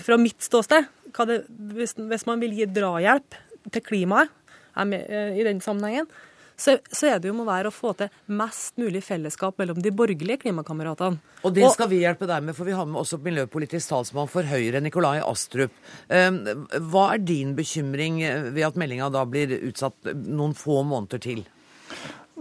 fra 0.00 0.18
mitt 0.20 0.44
ståsted, 0.44 0.86
det, 1.28 1.38
hvis, 1.76 1.96
hvis, 1.98 2.26
man 2.28 2.40
vil 2.42 2.54
gi 2.56 2.68
drahjelp 2.70 3.38
til 3.72 3.84
klimaet 3.84 4.32
eh, 4.80 5.34
i 5.38 5.46
den 5.46 5.60
sammenhengen, 5.64 6.08
så, 6.56 6.76
så, 6.90 7.12
er 7.12 7.22
det 7.22 7.30
jo 7.30 7.36
må 7.36 7.46
være 7.48 7.70
å 7.70 7.74
få 7.74 7.94
til 7.98 8.10
mest 8.32 8.78
mulig 8.80 9.02
fellesskap 9.06 9.58
mellom 9.60 9.80
de 9.82 9.92
borgerlige 9.94 10.44
klimakameratene. 10.44 11.20
Og 11.42 11.54
det 11.56 11.70
skal 11.74 11.90
vi 11.90 12.02
hjelpe 12.02 12.28
deg 12.30 12.44
med, 12.46 12.56
for 12.56 12.68
vi 12.68 12.76
har 12.76 12.88
med 12.88 13.00
også 13.02 13.18
miljøpolitisk 13.22 13.90
talsmann 13.90 14.30
for 14.30 14.46
Høyre, 14.46 14.82
Nikolai 14.84 15.18
Astrup. 15.24 15.74
Ehm, 16.12 16.42
hva 16.92 17.08
er 17.14 17.24
din 17.24 17.56
bekymring 17.58 18.20
ved 18.54 18.62
at 18.68 18.78
meldinga 18.78 19.10
da 19.12 19.24
blir 19.28 19.56
utsatt 19.60 20.12
noen 20.12 20.54
få 20.58 20.82
måneder 20.86 21.22
til? 21.22 21.44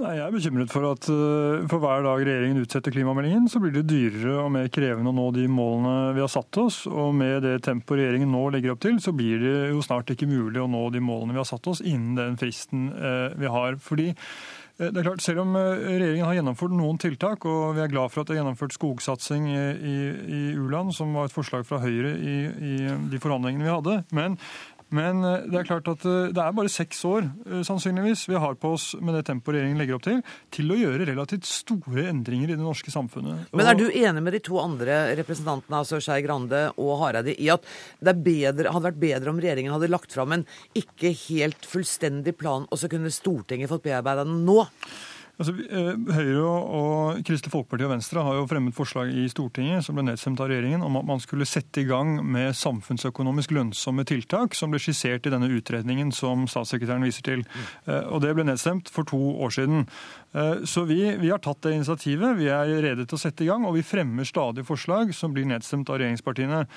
Nei, 0.01 0.15
Jeg 0.17 0.23
er 0.25 0.33
bekymret 0.33 0.71
for 0.73 0.85
at 0.89 1.07
uh, 1.13 1.67
for 1.69 1.81
hver 1.81 2.01
dag 2.01 2.23
regjeringen 2.25 2.63
utsetter 2.63 2.93
klimameldingen, 2.93 3.45
så 3.51 3.59
blir 3.61 3.73
det 3.75 3.83
dyrere 3.89 4.39
og 4.41 4.49
mer 4.55 4.71
krevende 4.73 5.11
å 5.11 5.13
nå 5.13 5.27
de 5.35 5.43
målene 5.51 6.15
vi 6.15 6.23
har 6.23 6.31
satt 6.31 6.57
oss. 6.57 6.79
Og 6.89 7.13
med 7.17 7.43
det 7.45 7.59
tempoet 7.67 8.01
regjeringen 8.01 8.33
nå 8.33 8.47
legger 8.55 8.73
opp 8.73 8.81
til, 8.81 8.97
så 9.03 9.13
blir 9.13 9.37
det 9.43 9.53
jo 9.75 9.83
snart 9.85 10.09
ikke 10.09 10.29
mulig 10.29 10.63
å 10.63 10.69
nå 10.71 10.87
de 10.95 11.03
målene 11.05 11.35
vi 11.35 11.41
har 11.43 11.49
satt 11.49 11.69
oss 11.69 11.83
innen 11.85 12.17
den 12.17 12.39
fristen 12.41 12.89
uh, 12.95 13.29
vi 13.37 13.53
har. 13.53 13.77
Fordi 13.83 14.09
uh, 14.15 14.87
det 14.87 14.95
er 14.95 15.05
klart, 15.05 15.21
Selv 15.21 15.45
om 15.45 15.53
regjeringen 15.53 16.25
har 16.25 16.39
gjennomført 16.39 16.77
noen 16.79 16.97
tiltak, 17.01 17.45
og 17.45 17.77
vi 17.77 17.85
er 17.85 17.93
glad 17.93 18.09
for 18.09 18.23
at 18.23 18.31
det 18.31 18.39
er 18.39 18.41
gjennomført 18.41 18.79
skogsatsing 18.79 19.51
i, 19.53 19.95
i 20.17 20.43
u-land, 20.57 20.95
som 20.97 21.13
var 21.13 21.29
et 21.29 21.37
forslag 21.37 21.67
fra 21.69 21.83
Høyre 21.83 22.17
i, 22.17 22.37
i 22.49 22.75
de 23.11 23.21
forhandlingene 23.21 23.69
vi 23.69 23.75
hadde, 23.75 24.01
men 24.17 24.41
men 24.95 25.23
eh, 25.23 25.45
det 25.47 25.61
er 25.61 25.67
klart 25.69 25.87
at 25.91 26.03
eh, 26.07 26.31
det 26.35 26.43
er 26.43 26.55
bare 26.55 26.71
seks 26.71 26.99
år 27.07 27.25
eh, 27.25 27.61
sannsynligvis 27.67 28.25
vi 28.29 28.39
har 28.43 28.57
på 28.59 28.73
oss 28.75 28.91
med 28.99 29.15
det 29.15 29.23
tempoet 29.29 29.55
regjeringen 29.57 29.79
legger 29.79 29.97
opp 29.97 30.05
til, 30.07 30.19
til 30.53 30.73
å 30.73 30.79
gjøre 30.79 31.07
relativt 31.07 31.47
store 31.47 32.07
endringer 32.11 32.51
i 32.51 32.57
det 32.57 32.63
norske 32.63 32.93
samfunnet. 32.93 33.47
Men 33.55 33.71
er 33.71 33.79
du 33.79 33.85
enig 33.87 34.23
med 34.25 34.35
de 34.35 34.43
to 34.43 34.59
andre 34.61 34.99
representantene, 35.19 35.79
altså 35.81 36.01
Skei 36.03 36.19
Grande 36.25 36.65
og 36.75 36.97
Hareide, 37.03 37.35
i 37.35 37.47
at 37.53 37.65
det 38.03 38.17
bedre, 38.25 38.73
hadde 38.73 38.89
vært 38.89 39.01
bedre 39.01 39.33
om 39.33 39.39
regjeringen 39.41 39.75
hadde 39.75 39.91
lagt 39.91 40.11
fram 40.15 40.35
en 40.35 40.45
ikke 40.77 41.13
helt 41.27 41.67
fullstendig 41.67 42.35
plan, 42.39 42.67
og 42.67 42.81
så 42.81 42.91
kunne 42.91 43.13
Stortinget 43.13 43.71
fått 43.71 43.87
bearbeida 43.87 44.27
den 44.27 44.43
nå? 44.47 44.59
Altså, 45.41 45.55
eh, 45.73 45.95
Høyre 46.13 46.41
og 46.45 47.21
Kristelig 47.25 47.49
Folkeparti 47.49 47.85
og 47.87 47.95
Venstre 47.95 48.21
har 48.21 48.35
jo 48.37 48.45
fremmet 48.49 48.75
forslag 48.77 49.09
i 49.09 49.23
Stortinget 49.31 49.81
som 49.85 49.97
ble 49.97 50.05
nedstemt 50.05 50.39
av 50.43 50.51
regjeringen, 50.51 50.83
om 50.85 50.99
at 50.99 51.07
man 51.07 51.23
skulle 51.23 51.47
sette 51.49 51.81
i 51.81 51.87
gang 51.89 52.19
med 52.21 52.53
samfunnsøkonomisk 52.59 53.55
lønnsomme 53.57 54.05
tiltak, 54.05 54.53
som 54.57 54.69
ble 54.69 54.81
skissert 54.83 55.25
i 55.25 55.33
denne 55.33 55.49
utredningen 55.49 56.13
som 56.13 56.45
statssekretæren 56.45 57.07
viser 57.07 57.25
til. 57.25 57.45
Eh, 57.87 58.05
og 58.13 58.21
Det 58.21 58.35
ble 58.37 58.45
nedstemt 58.51 58.91
for 58.93 59.07
to 59.09 59.17
år 59.41 59.55
siden. 59.57 59.87
Eh, 60.37 60.61
så 60.69 60.85
vi, 60.85 61.01
vi 61.17 61.33
har 61.33 61.41
tatt 61.41 61.63
det 61.65 61.73
initiativet. 61.79 62.37
Vi 62.37 62.51
er 62.53 62.69
rede 62.85 63.07
til 63.07 63.17
å 63.17 63.23
sette 63.25 63.41
i 63.41 63.49
gang, 63.49 63.65
og 63.65 63.79
vi 63.79 63.87
fremmer 63.87 64.29
stadig 64.29 64.67
forslag 64.67 65.15
som 65.17 65.33
blir 65.33 65.49
nedstemt 65.49 65.89
av 65.89 65.97
regjeringspartiene. 65.97 66.67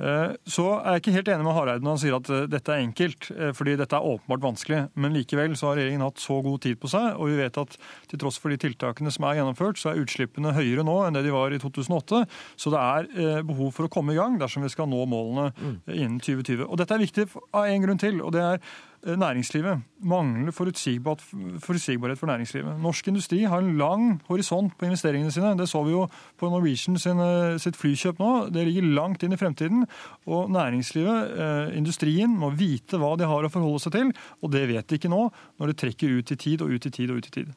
Eh, 0.00 0.32
så 0.48 0.64
er 0.78 0.94
jeg 0.94 1.02
ikke 1.02 1.14
helt 1.18 1.30
enig 1.34 1.44
med 1.44 1.54
Hareide 1.56 1.84
når 1.84 1.96
han 1.96 2.00
sier 2.00 2.16
at 2.16 2.28
eh, 2.32 2.46
dette 2.48 2.72
er 2.72 2.84
enkelt, 2.86 3.26
eh, 3.34 3.50
fordi 3.56 3.74
dette 3.76 3.98
er 3.98 4.06
åpenbart 4.08 4.44
vanskelig. 4.46 4.80
Men 4.96 5.16
likevel 5.16 5.56
så 5.58 5.70
har 5.70 5.80
regjeringen 5.80 6.06
hatt 6.06 6.22
så 6.22 6.38
god 6.44 6.62
tid 6.64 6.80
på 6.80 6.88
seg, 6.92 7.18
og 7.20 7.28
vi 7.28 7.40
vet 7.42 7.60
at 7.60 7.76
til 8.08 8.22
tross 8.22 8.40
for 8.40 8.52
de 8.52 8.60
tiltakene 8.62 9.12
som 9.12 9.28
er 9.28 9.40
gjennomført, 9.40 9.80
så 9.80 9.92
er 9.92 10.00
utslippene 10.00 10.54
høyere 10.56 10.86
nå 10.86 10.96
enn 11.04 11.18
det 11.18 11.26
de 11.26 11.34
var 11.34 11.52
i 11.52 11.60
2008. 11.60 12.22
Så 12.60 12.72
det 12.72 12.80
er 12.80 13.44
behov 13.46 13.74
for 13.76 13.88
å 13.88 13.92
komme 13.92 14.14
i 14.14 14.20
gang 14.20 14.38
dersom 14.40 14.64
vi 14.64 14.72
skal 14.72 14.88
nå 14.88 15.04
målene 15.10 15.50
innen 15.88 16.20
2020. 16.22 16.64
Og 16.68 16.80
dette 16.80 16.96
er 16.96 17.04
viktig 17.04 17.28
av 17.50 17.68
en 17.68 17.84
grunn 17.84 18.00
til, 18.00 18.22
og 18.24 18.32
det 18.36 18.46
er 18.46 18.64
næringslivet. 19.04 19.80
Mangler 20.04 20.52
forutsigbarhet 20.52 22.18
for 22.18 22.26
næringslivet. 22.26 22.80
Norsk 22.80 23.08
industri 23.08 23.42
har 23.42 23.58
en 23.58 23.78
lang 23.78 24.22
horisont 24.28 24.72
på 24.78 24.84
investeringene 24.84 25.32
sine. 25.32 25.56
Det 25.58 25.68
så 25.68 25.82
vi 25.84 25.94
jo 25.94 26.06
på 26.38 26.50
Norwegian 26.50 26.98
sin, 26.98 27.20
sitt 27.58 27.76
flykjøp 27.76 28.20
nå. 28.20 28.32
Det 28.52 28.66
ligger 28.66 28.90
langt 28.94 29.22
inn 29.22 29.32
i 29.32 29.40
fremtiden. 29.40 29.86
Og 30.26 30.50
næringslivet, 30.50 31.32
eh, 31.38 31.78
industrien, 31.78 32.36
må 32.36 32.50
vite 32.50 33.00
hva 33.00 33.16
de 33.16 33.24
har 33.24 33.44
å 33.44 33.52
forholde 33.52 33.80
seg 33.80 33.92
til. 33.92 34.12
Og 34.42 34.52
det 34.52 34.68
vet 34.68 34.86
de 34.86 35.00
ikke 35.00 35.12
nå, 35.12 35.30
når 35.58 35.66
det 35.66 35.76
trekker 35.76 36.18
ut 36.18 36.32
i 36.32 36.36
tid 36.36 36.62
og 36.62 36.70
ut 36.70 36.86
i 36.86 36.90
tid 36.90 37.10
og 37.10 37.16
ut 37.16 37.26
i 37.26 37.30
tid. 37.30 37.54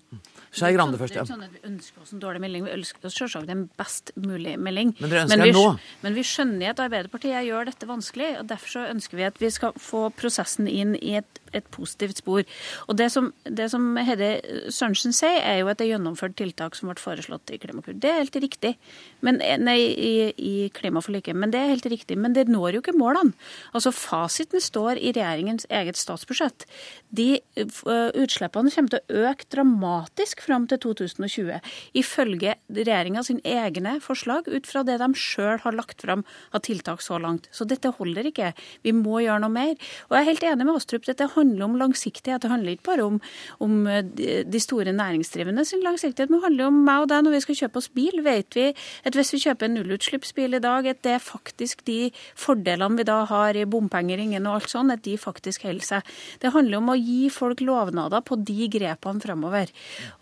Skei 0.54 0.74
Grande 0.76 1.00
først, 1.02 1.18
ja. 1.18 1.24
Det 1.24 1.32
er 1.32 1.34
sånn 1.34 1.46
at 1.48 1.54
Vi 1.56 1.64
ønsker 1.70 2.04
oss 2.04 2.14
en 2.14 2.22
dårlig 2.22 2.44
melding, 2.44 2.68
vi 2.68 2.76
ønsker 2.76 3.10
oss 3.10 3.18
selvsagt 3.18 3.50
en 3.50 3.66
best 3.80 4.14
mulig 4.20 4.56
melding. 4.62 4.94
Men 5.00 5.14
dere 5.14 5.26
ønsker 5.26 5.42
men 5.42 5.50
vi, 5.50 5.54
nå? 5.58 5.96
Men 6.06 6.18
vi 6.18 6.26
skjønner 6.30 6.74
at 6.74 6.84
Arbeiderpartiet 6.86 7.48
gjør 7.48 7.72
dette 7.72 7.90
vanskelig. 7.90 8.30
og 8.42 8.50
Derfor 8.52 8.76
så 8.76 8.86
ønsker 8.92 9.20
vi 9.20 9.30
at 9.30 9.42
vi 9.42 9.54
skal 9.54 9.74
få 9.82 10.08
prosessen 10.20 10.70
inn 10.70 10.98
i 11.00 11.18
et 11.22 11.44
et 11.54 11.66
positivt 11.74 12.18
spor. 12.18 12.44
Og 12.88 12.98
Det 12.98 13.12
som, 13.12 13.32
det 13.46 13.70
som 13.72 13.96
Hedde 13.98 14.42
Sørensen 14.74 15.14
sier, 15.16 15.40
er 15.42 15.62
jo 15.62 15.70
at 15.72 15.80
det 15.80 15.88
er 15.88 15.96
gjennomført 15.96 16.36
tiltak 16.40 16.78
som 16.78 16.90
ble 16.90 16.98
foreslått 17.02 17.54
i 17.54 17.60
Klimakur. 17.62 17.94
Det 17.94 18.10
er 18.10 18.22
helt 18.22 18.40
riktig. 18.42 18.76
Men, 19.24 19.40
nei, 19.64 19.78
i, 19.80 20.14
i 20.36 20.54
klimaforliket. 20.76 21.38
Men 21.40 21.54
det 21.54 21.62
er 21.62 21.72
helt 21.74 21.88
riktig. 21.92 22.18
Men 22.20 22.36
det 22.36 22.50
når 22.52 22.78
jo 22.78 22.84
ikke 22.84 22.96
målene. 22.98 23.34
Altså 23.74 23.94
Fasiten 23.96 24.62
står 24.64 25.00
i 25.00 25.14
regjeringens 25.16 25.68
eget 25.72 26.00
statsbudsjett. 26.00 26.66
De 27.14 27.30
uh, 27.60 28.10
utslippene 28.20 28.74
kommer 28.74 28.94
til 28.94 29.00
å 29.00 29.30
øke 29.30 29.48
dramatisk 29.54 30.44
fram 30.44 30.68
til 30.70 30.82
2020, 30.84 31.60
ifølge 32.00 32.56
regjeringa 32.74 33.24
egne 33.44 33.96
forslag, 34.04 34.48
ut 34.50 34.68
fra 34.68 34.84
det 34.86 35.00
de 35.02 35.10
sjøl 35.18 35.62
har 35.64 35.76
lagt 35.78 36.04
fram 36.04 36.24
av 36.52 36.64
tiltak 36.66 37.02
så 37.04 37.20
langt. 37.22 37.48
Så 37.56 37.68
dette 37.70 37.94
holder 37.98 38.30
ikke. 38.30 38.52
Vi 38.86 38.94
må 38.96 39.22
gjøre 39.24 39.44
noe 39.46 39.54
mer. 39.54 39.76
Og 40.10 40.18
jeg 40.18 40.24
er 40.24 40.30
helt 40.32 40.48
enig 40.52 40.68
med 40.68 40.78
Astrup. 40.78 41.08
Dette 41.08 41.30
handler 41.36 41.68
om 41.68 41.78
langsiktighet. 41.80 42.44
Det 42.44 42.52
handler 42.52 42.76
ikke 42.76 42.90
bare 42.92 43.08
om, 43.08 43.20
om 43.64 43.88
de 44.14 44.62
store 44.62 44.94
næringsdrivende 44.96 45.66
sin 45.68 45.84
langsiktighet, 45.86 46.32
men 46.32 46.40
det 46.40 46.48
handler 46.48 46.70
om 46.70 46.82
meg 46.88 47.06
og 47.06 47.12
deg 47.12 47.26
når 47.26 47.38
vi 47.38 47.44
skal 47.46 47.60
kjøpe 47.64 47.82
oss 47.82 47.90
bil. 47.94 48.22
Vet 48.26 48.58
vi 48.58 48.68
at 49.14 49.20
hvis 49.20 49.34
vi 49.36 49.42
kjøper 49.46 49.70
en 49.70 49.76
nullutslippsbil 49.78 50.58
i 50.58 50.62
dag, 50.64 50.88
at 50.90 51.02
det 51.06 51.16
er 51.18 51.24
faktisk 51.24 51.84
de 51.88 52.10
fordelene 52.40 52.98
vi 52.98 53.06
da 53.08 53.20
har 53.30 53.58
i 53.58 53.66
bompengeringen 53.70 54.48
og 54.50 54.60
alt 54.60 54.74
sånn, 54.74 54.92
at 54.94 55.04
de 55.06 55.16
faktisk 55.22 55.68
holder 55.68 55.86
seg. 55.86 56.14
Det 56.42 56.54
handler 56.56 56.80
om 56.80 56.92
å 56.94 56.98
gi 56.98 57.30
folk 57.34 57.62
lovnader 57.64 58.24
på 58.26 58.38
de 58.42 58.70
grepene 58.74 59.22
fremover. 59.24 59.72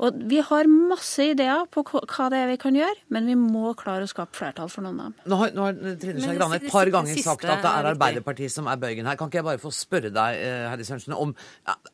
Og 0.04 0.20
vi 0.32 0.42
har 0.44 0.70
masse 0.72 1.30
ideer 1.32 1.68
på 1.72 1.86
hva 1.88 2.28
det 2.32 2.42
er 2.42 2.52
vi 2.52 2.60
kan 2.62 2.78
gjøre, 2.78 2.98
men 3.16 3.30
vi 3.30 3.38
må 3.40 3.72
klare 3.80 4.08
å 4.08 4.12
skape 4.12 4.36
flertall 4.38 4.72
for 4.72 4.86
noen 4.86 5.00
av 5.00 5.10
dem. 5.12 5.18
Nå 5.32 5.40
har, 5.42 5.56
nå 5.56 5.68
har 5.68 5.80
Trine 6.02 6.26
Skei 6.26 6.38
Grande 6.40 6.60
et 6.60 6.68
par 6.74 6.92
ganger 6.92 7.24
sagt 7.24 7.48
at 7.48 7.64
det 7.64 7.72
er 7.72 7.92
Arbeiderpartiet 7.94 8.54
som 8.54 8.68
er 8.72 8.82
bøygen 8.82 9.08
her. 9.08 9.20
Kan 9.20 9.32
ikke 9.32 9.42
jeg 9.42 9.48
bare 9.48 9.62
få 9.62 9.74
spørre 9.76 10.12
deg, 10.12 10.42
Herre 10.42 10.74
Heidi 10.74 10.88
Sørensen, 10.88 11.16
om 11.16 11.36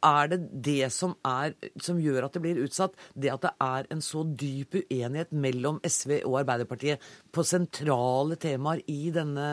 Er 0.07 0.31
det 0.31 0.39
det 0.65 0.91
som, 0.95 1.15
er, 1.27 1.53
som 1.83 1.99
gjør 2.01 2.27
at 2.27 2.37
det 2.37 2.43
blir 2.43 2.61
utsatt? 2.63 2.97
Det 3.13 3.31
at 3.33 3.43
det 3.45 3.53
er 3.63 3.89
en 3.93 4.03
så 4.03 4.23
dyp 4.27 4.77
uenighet 4.79 5.33
mellom 5.35 5.79
SV 5.85 6.19
og 6.23 6.39
Arbeiderpartiet 6.41 6.86
på 7.33 7.45
sentrale 7.45 8.37
temaer 8.41 8.81
i 8.91 9.11
denne 9.13 9.47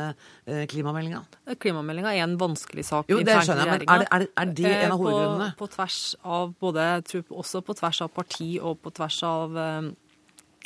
eh, 0.47 0.65
klimameldinga? 0.71 1.23
Klimameldinga 1.61 2.15
er 2.15 2.25
en 2.27 2.39
vanskelig 2.41 2.87
sak. 2.89 3.11
Jo, 3.13 3.21
det 3.27 3.37
skjønner 3.43 3.75
jeg, 3.75 3.85
men 3.85 3.97
er 3.97 4.05
det, 4.05 4.09
er 4.09 4.25
det, 4.25 4.31
er 4.41 4.55
det 4.61 4.71
en 4.71 4.87
av 4.87 4.95
eh, 4.95 5.03
hovedgrunnene? 5.03 5.51
På, 5.59 5.67
på, 5.67 5.75
tvers 5.77 5.99
av 6.23 6.55
både, 6.63 6.89
tror, 7.11 7.27
også 7.45 7.65
på 7.67 7.77
tvers 7.81 8.03
av 8.07 8.15
parti 8.15 8.51
og 8.61 8.81
på 8.85 8.95
tvers 9.01 9.21
av 9.29 9.61
eh, 9.67 9.93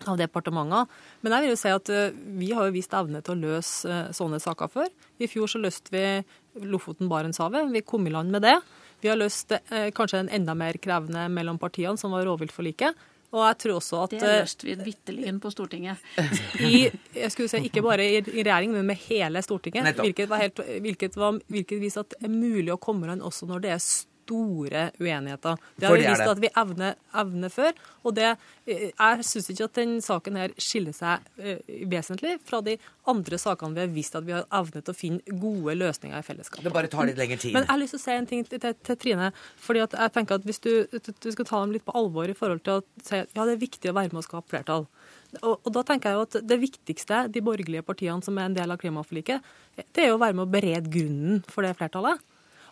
av 0.06 0.14
departementene. 0.14 0.84
Men 1.24 1.34
jeg 1.34 1.42
vil 1.42 1.50
jo 1.50 1.58
si 1.58 1.70
at 1.74 1.88
vi 2.38 2.52
har 2.54 2.68
jo 2.68 2.74
vist 2.76 2.92
evne 2.94 3.18
til 3.26 3.34
å 3.34 3.48
løse 3.48 3.96
sånne 4.14 4.38
saker 4.38 4.70
før. 4.70 4.92
I 5.18 5.26
fjor 5.26 5.50
så 5.50 5.58
løste 5.58 5.90
vi 5.90 6.04
Lofoten-Barentshavet. 6.62 7.72
Vi 7.74 7.82
kom 7.82 8.06
i 8.06 8.12
land 8.14 8.30
med 8.30 8.46
det. 8.46 8.54
Vi 9.00 9.10
har 9.10 9.18
løst 9.18 9.54
eh, 9.54 9.90
kanskje 9.94 10.24
en 10.24 10.32
enda 10.40 10.56
mer 10.58 10.78
krevende 10.82 11.28
mellom 11.30 11.58
partiene, 11.60 11.98
som 12.00 12.14
var 12.14 12.26
rovviltforliket. 12.26 13.06
Og 13.28 13.42
jeg 13.44 13.56
tror 13.60 13.74
også 13.76 14.02
at 14.06 14.14
Det 14.14 14.24
eh, 14.24 14.36
løste 14.40 14.66
vi 14.68 14.74
vitterlig 14.86 15.32
på 15.42 15.50
Stortinget. 15.52 16.04
I, 16.64 16.86
jeg 17.14 17.32
skulle 17.34 17.50
si, 17.52 17.60
ikke 17.68 17.82
bare 17.84 18.06
i, 18.06 18.22
i 18.22 18.44
regjering, 18.44 18.72
men 18.72 18.88
med 18.88 19.00
hele 19.08 19.42
Stortinget. 19.44 19.98
Hvilket, 20.00 20.30
var 20.30 20.40
helt, 20.44 20.62
hvilket, 20.84 21.18
var, 21.20 21.40
hvilket 21.52 21.82
viser 21.82 22.06
at 22.06 22.16
det 22.16 22.30
er 22.30 22.32
mulig 22.32 22.72
å 22.72 22.80
komme 22.80 23.10
an 23.12 23.24
også 23.24 23.48
når 23.50 23.66
det 23.66 23.74
er 23.76 23.82
store 24.28 24.90
uenigheter. 25.00 25.58
Det 25.76 25.86
har 25.88 25.96
vi 25.96 26.06
vist 26.06 26.32
at 26.32 26.42
vi 26.42 26.50
evner, 26.60 26.96
evner 27.22 27.52
før. 27.52 27.72
Og 28.06 28.14
det, 28.16 28.28
eh, 28.66 28.90
jeg 28.90 29.26
syns 29.26 29.50
ikke 29.52 29.68
at 29.68 29.80
den 29.80 29.98
saken 30.04 30.38
her 30.40 30.54
skiller 30.60 30.94
seg 30.96 31.24
uh, 31.40 31.56
vesentlig 31.88 32.36
fra 32.46 32.60
de 32.64 32.76
andre 33.08 33.40
sakene 33.40 33.76
vi 33.76 33.84
har 33.84 33.92
vist 33.92 34.16
at 34.18 34.26
vi 34.26 34.34
har 34.36 34.46
evnet 34.60 34.90
å 34.90 34.96
finne 34.96 35.38
gode 35.40 35.76
løsninger 35.78 36.18
i 36.18 36.26
fellesskap. 36.26 36.62
Det 36.64 36.74
bare 36.74 36.90
tar 36.92 37.08
litt 37.08 37.20
lengre 37.20 37.40
tid. 37.40 37.56
Men 37.56 37.64
jeg 37.64 37.72
har 37.72 37.82
lyst 37.82 37.96
til 37.96 38.02
å 38.02 38.04
si 38.04 38.16
en 38.16 38.30
ting 38.30 38.46
til, 38.48 38.62
til, 38.62 38.76
til 38.84 39.00
Trine. 39.00 39.32
fordi 39.64 39.84
at 39.86 39.98
jeg 39.98 40.14
tenker 40.16 40.38
at 40.38 40.48
Hvis 40.48 40.62
du, 40.64 40.72
du, 40.88 41.30
skal 41.32 41.44
ta 41.44 41.60
dem 41.64 41.74
litt 41.76 41.84
på 41.84 41.96
alvor 41.98 42.28
i 42.28 42.36
forhold 42.36 42.62
til 42.64 42.80
å 42.80 42.84
si 43.04 43.22
at 43.22 43.32
ja, 43.34 43.44
det 43.44 43.56
er 43.56 43.64
viktig 43.64 43.90
å 43.90 43.96
være 43.96 44.12
med 44.12 44.22
og 44.22 44.28
skape 44.28 44.52
flertall. 44.52 44.88
Og, 45.42 45.54
og, 45.58 45.68
da 45.74 45.82
tenker 45.84 46.08
jeg 46.08 46.16
jo 46.16 46.24
at 46.24 46.36
Det 46.48 46.56
viktigste 46.56 47.16
de 47.28 47.42
borgerlige 47.44 47.84
partiene 47.84 48.24
som 48.24 48.38
er 48.38 48.48
en 48.48 48.56
del 48.56 48.72
av 48.72 48.80
klimaforliket, 48.80 49.44
det 49.76 50.04
er 50.04 50.08
jo 50.12 50.16
å 50.16 50.22
være 50.22 50.36
med 50.38 50.46
å 50.46 50.52
berede 50.52 50.92
grunnen 50.92 51.42
for 51.52 51.66
det 51.66 51.74
flertallet. 51.76 52.22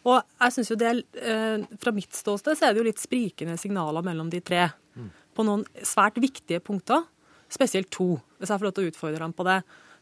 Og 0.07 0.21
jeg 0.23 0.55
synes 0.55 0.71
jo 0.71 0.79
det, 0.79 0.91
eh, 1.19 1.65
Fra 1.83 1.93
mitt 1.93 2.15
ståsted 2.15 2.59
så 2.59 2.69
er 2.69 2.75
det 2.75 2.83
jo 2.83 2.89
litt 2.89 3.03
sprikende 3.03 3.59
signaler 3.59 4.05
mellom 4.07 4.31
de 4.31 4.41
tre 4.41 4.69
på 5.37 5.45
noen 5.45 5.67
svært 5.85 6.17
viktige 6.23 6.63
punkter. 6.65 7.05
Spesielt 7.53 7.91
to, 7.95 8.17
hvis 8.39 8.51
jeg 8.51 8.59
får 8.59 8.67
lov 8.67 8.75
til 8.77 8.87
å 8.87 8.91
utfordre 8.93 9.23
dem 9.23 9.35
på 9.37 9.45
det. 9.47 9.61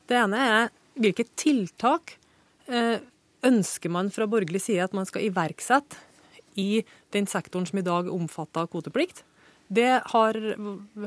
Det 0.08 0.16
ene 0.20 0.38
er 0.38 0.70
hvilke 0.94 1.26
tiltak 1.36 2.16
eh, 2.68 3.02
ønsker 3.44 3.92
man 3.92 4.10
fra 4.14 4.28
borgerlig 4.30 4.62
side 4.62 4.86
at 4.86 4.96
man 4.96 5.08
skal 5.08 5.26
iverksette 5.26 5.98
i 6.60 6.84
den 7.14 7.26
sektoren 7.26 7.66
som 7.66 7.80
i 7.80 7.86
dag 7.86 8.08
omfatter 8.12 8.68
kvoteplikt. 8.70 9.24
Det 9.74 9.90
har 10.12 10.36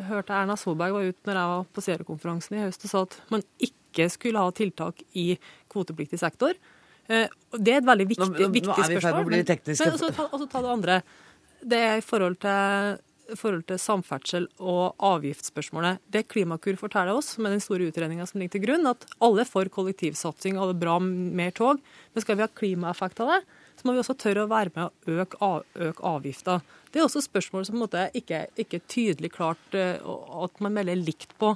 hørt 0.09 0.31
Erna 0.33 0.57
Solberg 0.59 0.95
var 0.95 1.07
ute 1.07 1.29
når 1.29 1.39
jeg 1.39 1.51
var 1.53 1.67
på 1.73 1.83
Zero-konferansen 1.85 2.57
i 2.57 2.63
høst 2.65 2.83
og 2.87 2.91
sa 2.91 3.03
at 3.05 3.17
man 3.31 3.45
ikke 3.63 4.09
skulle 4.11 4.41
ha 4.41 4.51
tiltak 4.51 4.99
i 5.17 5.37
kvotepliktig 5.71 6.19
sektor. 6.21 6.57
Eh, 7.07 7.27
det 7.55 7.73
er 7.73 7.81
et 7.81 7.87
veldig 7.87 8.07
viktig, 8.09 8.23
nå, 8.25 8.33
nå, 8.35 8.49
viktig 8.53 8.73
spørsmål. 8.73 8.83
Nå 8.83 8.85
er 8.85 8.93
vi 8.93 8.99
i 8.99 9.03
ferd 9.05 9.17
med 9.17 9.25
å 9.25 9.31
bli 9.31 9.43
tekniske. 9.47 9.89
Men, 9.91 9.99
men 10.03 10.31
også, 10.37 10.47
ta 10.51 10.63
det 10.63 10.71
andre. 10.73 11.01
Det 11.73 11.83
er 11.89 11.99
i 11.99 12.05
forhold 12.05 12.39
til, 12.43 12.97
forhold 13.39 13.63
til 13.71 13.79
samferdsel 13.81 14.47
og 14.59 15.07
avgiftsspørsmålet. 15.07 16.01
Det 16.13 16.25
Klimakur 16.31 16.79
forteller 16.79 17.17
oss, 17.17 17.33
med 17.41 17.55
den 17.55 17.63
store 17.63 17.87
utredninga 17.89 18.27
som 18.29 18.41
ligger 18.41 18.57
til 18.57 18.65
grunn, 18.67 18.89
at 18.91 19.07
alle 19.23 19.45
er 19.45 19.49
for 19.49 19.71
kollektivsatsing, 19.71 20.59
alle 20.59 20.75
er 20.75 20.83
bra 20.83 20.97
mer 21.03 21.55
tog. 21.55 21.79
Men 22.13 22.25
skal 22.25 22.39
vi 22.39 22.45
ha 22.45 22.51
klimaeffekt 22.51 23.23
av 23.23 23.35
det, 23.35 23.39
så 23.77 23.87
må 23.87 23.95
vi 23.95 24.03
også 24.03 24.17
tørre 24.19 24.45
å 24.45 24.51
være 24.51 24.73
med 24.75 24.87
å 24.87 25.23
øke, 25.23 25.53
øke 25.87 26.11
avgifter. 26.11 26.75
Det 26.91 27.01
er 27.01 27.05
også 27.05 27.23
spørsmål 27.25 27.65
som 27.67 27.75
på 27.75 27.79
en 27.79 27.85
måte 27.85 28.05
ikke 28.17 28.43
er 28.57 28.83
tydelig 28.89 29.31
klart 29.35 29.77
uh, 29.77 30.43
at 30.43 30.61
man 30.63 30.75
melder 30.77 30.99
likt 30.99 31.35
på 31.39 31.53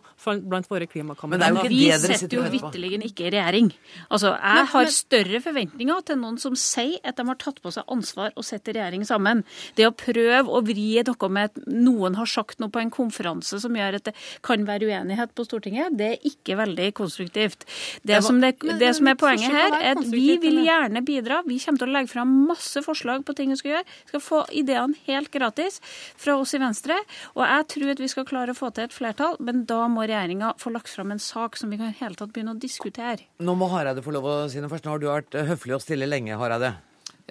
blant 0.48 0.70
våre 0.72 0.88
klimakamerater. 0.90 1.70
Vi 1.72 1.88
setter 2.02 2.38
jo 2.38 2.46
vitterlig 2.52 2.94
ikke 3.12 3.28
i 3.30 3.34
regjering. 3.36 3.72
Altså, 4.10 4.34
Jeg 4.36 4.68
har 4.74 4.92
større 4.94 5.42
forventninger 5.44 6.06
til 6.08 6.20
noen 6.22 6.40
som 6.42 6.56
sier 6.60 7.00
at 7.08 7.18
de 7.18 7.28
har 7.28 7.40
tatt 7.42 7.62
på 7.64 7.72
seg 7.74 7.88
ansvar 7.92 8.34
og 8.36 8.46
setter 8.46 8.78
regjering 8.78 9.06
sammen. 9.08 9.44
Det 9.78 9.88
å 9.88 9.94
prøve 9.96 10.44
å 10.50 10.64
vri 10.66 10.90
noe 11.08 11.30
med 11.32 11.52
at 11.52 11.68
noen 11.68 12.18
har 12.20 12.30
sagt 12.30 12.60
noe 12.62 12.72
på 12.74 12.82
en 12.82 12.92
konferanse 12.94 13.60
som 13.62 13.76
gjør 13.78 14.00
at 14.00 14.10
det 14.10 14.16
kan 14.46 14.64
være 14.68 14.90
uenighet 14.90 15.34
på 15.38 15.46
Stortinget, 15.48 15.96
det 15.98 16.10
er 16.16 16.28
ikke 16.28 16.58
veldig 16.60 16.90
konstruktivt. 16.98 17.66
Det, 18.08 18.22
som, 18.26 18.40
det, 18.42 18.56
det 18.80 18.92
som 18.98 19.10
er 19.10 19.18
poenget 19.20 19.54
her, 19.54 19.76
er 19.78 19.96
at 19.96 20.08
vi 20.12 20.38
vil 20.42 20.62
gjerne 20.66 21.04
bidra. 21.06 21.42
Vi 21.48 21.60
kommer 21.62 21.84
til 21.84 21.92
å 21.92 21.96
legge 21.98 22.12
fram 22.14 22.34
masse 22.50 22.82
forslag 22.86 23.26
på 23.28 23.36
ting 23.38 23.52
vi 23.54 23.60
skal 23.60 23.76
gjøre. 23.76 23.88
Vi 23.88 24.14
skal 24.14 24.24
få 24.26 24.42
ideene 24.62 24.98
helt 25.08 25.21
helt 25.22 25.32
gratis 25.34 25.80
fra 26.20 26.36
oss 26.40 26.56
i 26.58 26.62
Venstre. 26.62 26.98
Og 27.38 27.46
jeg 27.46 27.68
tror 27.76 27.94
at 27.96 28.04
vi 28.04 28.12
skal 28.12 28.28
klare 28.28 28.56
å 28.56 28.58
få 28.58 28.72
til 28.76 28.90
et 28.90 28.96
flertall, 28.96 29.38
men 29.40 29.66
da 29.70 29.86
må 29.92 30.06
regjeringa 30.06 30.56
få 30.62 30.74
lagt 30.76 30.92
fram 30.92 31.14
en 31.16 31.22
sak 31.22 31.60
som 31.60 31.72
vi 31.72 31.80
kan 31.82 31.94
hele 32.02 32.18
tatt 32.20 32.34
begynne 32.34 32.56
å 32.56 32.62
diskutere. 32.62 33.30
Nå 33.42 33.56
må 33.58 33.70
Hareide 33.72 34.04
få 34.06 34.14
lov 34.16 34.28
å 34.28 34.38
si 34.52 34.62
noe 34.62 34.72
først. 34.72 34.88
Nå 34.88 34.96
har 34.96 35.02
du 35.02 35.10
vært 35.12 35.38
eh, 35.38 35.50
høflig 35.52 35.78
og 35.78 35.84
stille 35.84 36.10
lenge, 36.10 36.38
Hareide. 36.40 36.76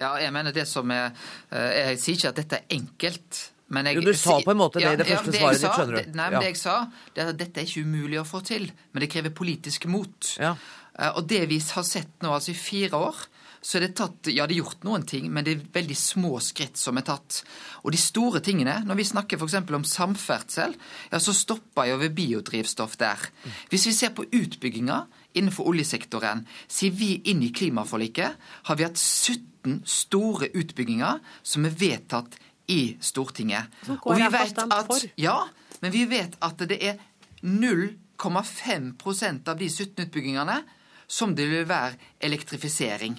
Ja, 0.01 0.15
jeg 0.17 0.33
mener 0.33 0.53
det 0.55 0.63
som 0.69 0.89
er 0.93 1.11
eh, 1.53 1.91
Jeg 1.91 1.97
sier 2.01 2.17
ikke 2.17 2.31
at 2.31 2.39
dette 2.41 2.61
er 2.61 2.77
enkelt. 2.79 3.41
Men 3.71 3.87
jeg, 3.87 4.01
jo, 4.01 4.11
du 4.11 4.17
sa 4.19 4.35
på 4.43 4.51
en 4.51 4.59
måte 4.59 4.81
det 4.81 4.87
ja, 4.89 4.95
i 4.97 4.99
det 4.99 5.07
første 5.07 5.31
ja, 5.31 5.39
svaret 5.39 5.61
ditt, 5.61 5.75
skjønner 5.77 5.95
du. 5.95 6.15
Nei, 6.17 6.25
men 6.25 6.35
ja. 6.35 6.41
det 6.43 6.49
jeg 6.49 6.59
sa, 6.59 6.75
det 7.15 7.23
er 7.23 7.29
at 7.31 7.39
dette 7.39 7.61
er 7.61 7.69
ikke 7.69 7.85
umulig 7.87 8.19
å 8.19 8.27
få 8.27 8.41
til. 8.43 8.67
Men 8.91 9.05
det 9.05 9.11
krever 9.13 9.35
politisk 9.35 9.87
mot. 9.91 10.33
Ja. 10.41 10.55
Eh, 10.97 11.11
og 11.15 11.23
det 11.31 11.45
vi 11.51 11.61
har 11.63 11.85
sett 11.87 12.17
nå 12.23 12.33
altså 12.35 12.51
i 12.51 12.57
fire 12.57 12.99
år, 12.99 13.21
så 13.61 13.77
er 13.77 13.85
det 13.85 13.93
tatt 13.99 14.29
Ja, 14.33 14.47
det 14.49 14.55
er 14.55 14.63
gjort 14.63 14.85
noen 14.87 15.03
ting, 15.05 15.27
men 15.33 15.45
det 15.45 15.53
er 15.53 15.65
veldig 15.77 15.97
små 15.97 16.39
skritt 16.41 16.79
som 16.81 16.97
er 16.97 17.05
tatt. 17.05 17.43
Og 17.85 17.93
de 17.93 17.99
store 18.01 18.41
tingene, 18.43 18.79
når 18.87 18.95
vi 18.97 19.05
snakker 19.11 19.37
f.eks. 19.37 19.59
om 19.61 19.85
samferdsel, 19.85 20.73
ja, 21.11 21.17
så 21.21 21.33
stopper 21.37 21.91
jo 21.91 21.99
ved 22.01 22.15
biodrivstoff 22.17 22.97
der. 23.01 23.21
Hvis 23.69 23.85
vi 23.89 23.93
ser 23.97 24.11
på 24.17 24.25
utbygginga 24.25 25.03
innenfor 25.37 25.69
oljesektoren. 25.71 26.45
sier 26.67 26.91
vi 26.91 27.21
inn 27.31 27.43
i 27.43 27.53
klimaforliket, 27.55 28.31
har 28.67 28.75
vi 28.75 28.83
hatt 28.83 28.99
17 28.99 29.83
store 29.87 30.49
utbygginger 30.57 31.21
som 31.43 31.65
er 31.65 31.77
vedtatt 31.77 32.35
i 32.71 32.97
Stortinget. 32.99 33.63
Og 34.03 34.15
vi 34.17 34.27
vet 34.31 34.57
at, 34.57 35.05
ja, 35.19 35.47
men 35.81 35.91
vi 35.93 36.05
vet 36.09 36.37
at 36.41 36.57
det 36.67 36.77
er 36.81 36.95
0,5% 37.41 39.49
av 39.49 39.57
de 39.57 39.69
17 39.69 40.05
utbyggingene 40.05 40.63
som 41.11 41.33
det 41.35 41.47
vil 41.51 41.67
være 41.67 41.97
elektrifisering. 42.23 43.17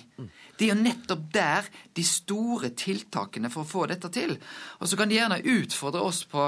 Det 0.56 0.64
er 0.64 0.70
jo 0.72 0.78
nettopp 0.80 1.26
der 1.34 1.68
de 1.96 2.04
store 2.06 2.70
tiltakene 2.78 3.50
for 3.52 3.64
å 3.64 3.68
få 3.68 3.84
dette 3.90 4.08
til. 4.14 4.32
Og 4.80 4.88
så 4.88 4.96
kan 4.96 5.11
de 5.11 5.18
gjerne 5.18 5.42
utfordre 5.58 6.00
oss 6.00 6.22
på, 6.30 6.46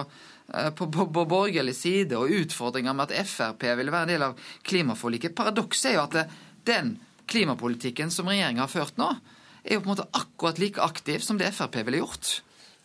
eh, 0.55 0.71
på, 0.73 0.89
på, 0.89 1.07
på 1.13 1.27
borgerlig 1.29 1.77
side 1.77 2.17
og 2.17 2.33
utfordringer 2.33 2.97
med 2.97 3.13
at 3.13 3.29
Frp 3.29 3.67
vil 3.77 3.93
være 3.93 4.09
en 4.09 4.15
del 4.15 4.27
av 4.31 4.41
klimaforliket. 4.65 5.37
Paradokset 5.37 5.91
er 5.93 5.99
jo 5.99 6.07
at 6.07 6.17
det, 6.17 6.27
den 6.65 6.97
klimapolitikken 7.29 8.13
som 8.13 8.29
regjeringa 8.33 8.65
har 8.65 8.73
ført 8.73 8.97
nå, 9.01 9.13
er 9.65 9.77
jo 9.77 9.85
på 9.85 9.89
en 9.91 9.95
måte 9.95 10.09
akkurat 10.17 10.61
like 10.61 10.81
aktiv 10.81 11.25
som 11.25 11.41
det 11.41 11.53
Frp 11.57 11.83
ville 11.85 12.01
gjort. 12.01 12.39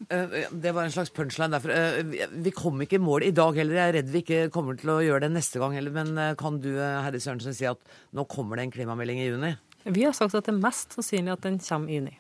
Eh, 0.08 0.48
Det 0.52 0.72
var 0.72 0.84
en 0.88 0.92
slags 0.92 1.10
punchline 1.12 1.52
derfor. 1.52 1.70
Eh, 1.72 2.04
vi- 2.32 2.52
kom 2.52 2.80
ikke 2.82 2.96
i 2.96 3.04
mål 3.04 3.24
i 3.24 3.32
dag 3.32 3.54
heller. 3.56 3.76
Jeg 3.76 3.90
er 3.90 3.94
redd 4.02 4.10
vi 4.10 4.22
ikke 4.22 4.50
kommer 4.50 4.78
til 4.80 4.90
å 4.90 5.02
gjøre 5.04 5.22
det 5.28 5.32
neste 5.32 5.60
gang 5.60 5.74
heller. 5.74 5.92
Men 5.92 6.18
eh, 6.18 6.36
kan 6.36 6.60
du, 6.60 6.70
Herre 6.78 7.20
Sørensen, 7.20 7.54
si 7.54 7.66
at 7.66 7.78
nå 8.14 8.26
kommer 8.28 8.56
det 8.56 8.64
en 8.64 8.72
klimamelding 8.72 9.20
i 9.20 9.28
juni? 9.30 9.58
Vi 9.86 10.04
har 10.04 10.14
sagt 10.14 10.36
at 10.36 10.46
det 10.46 10.54
er 10.54 10.60
mest 10.62 10.96
sannsynlig 10.96 11.32
at 11.34 11.42
den 11.42 11.60
kommer 11.60 11.90
i 11.90 11.96
juni. 12.00 12.18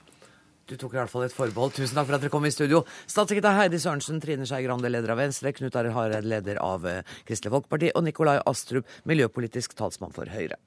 Du 0.68 0.76
tok 0.78 0.94
i 0.94 0.98
hvert 0.98 1.10
fall 1.10 1.24
et 1.24 1.34
forbehold. 1.34 1.74
Tusen 1.74 1.96
takk 1.96 2.06
for 2.06 2.14
at 2.16 2.22
dere 2.22 2.30
kom 2.30 2.46
i 2.46 2.52
studio. 2.52 2.84
Statssekretær 3.08 3.56
Heidi 3.58 3.78
Sørensen, 3.82 4.22
Trine 4.22 4.46
Skei 4.46 4.62
Grande, 4.64 4.86
leder 4.92 5.10
av 5.10 5.18
Venstre, 5.18 5.52
Knut 5.52 5.74
Arild 5.76 5.94
Hareid, 5.96 6.24
leder 6.30 6.58
av 6.62 6.82
Kristelig 7.26 7.50
Folkeparti, 7.56 7.90
og 7.96 8.04
Nikolai 8.04 8.40
Astrup, 8.46 8.86
miljøpolitisk 9.08 9.74
talsmann 9.74 10.14
for 10.14 10.26
Høyre. 10.30 10.60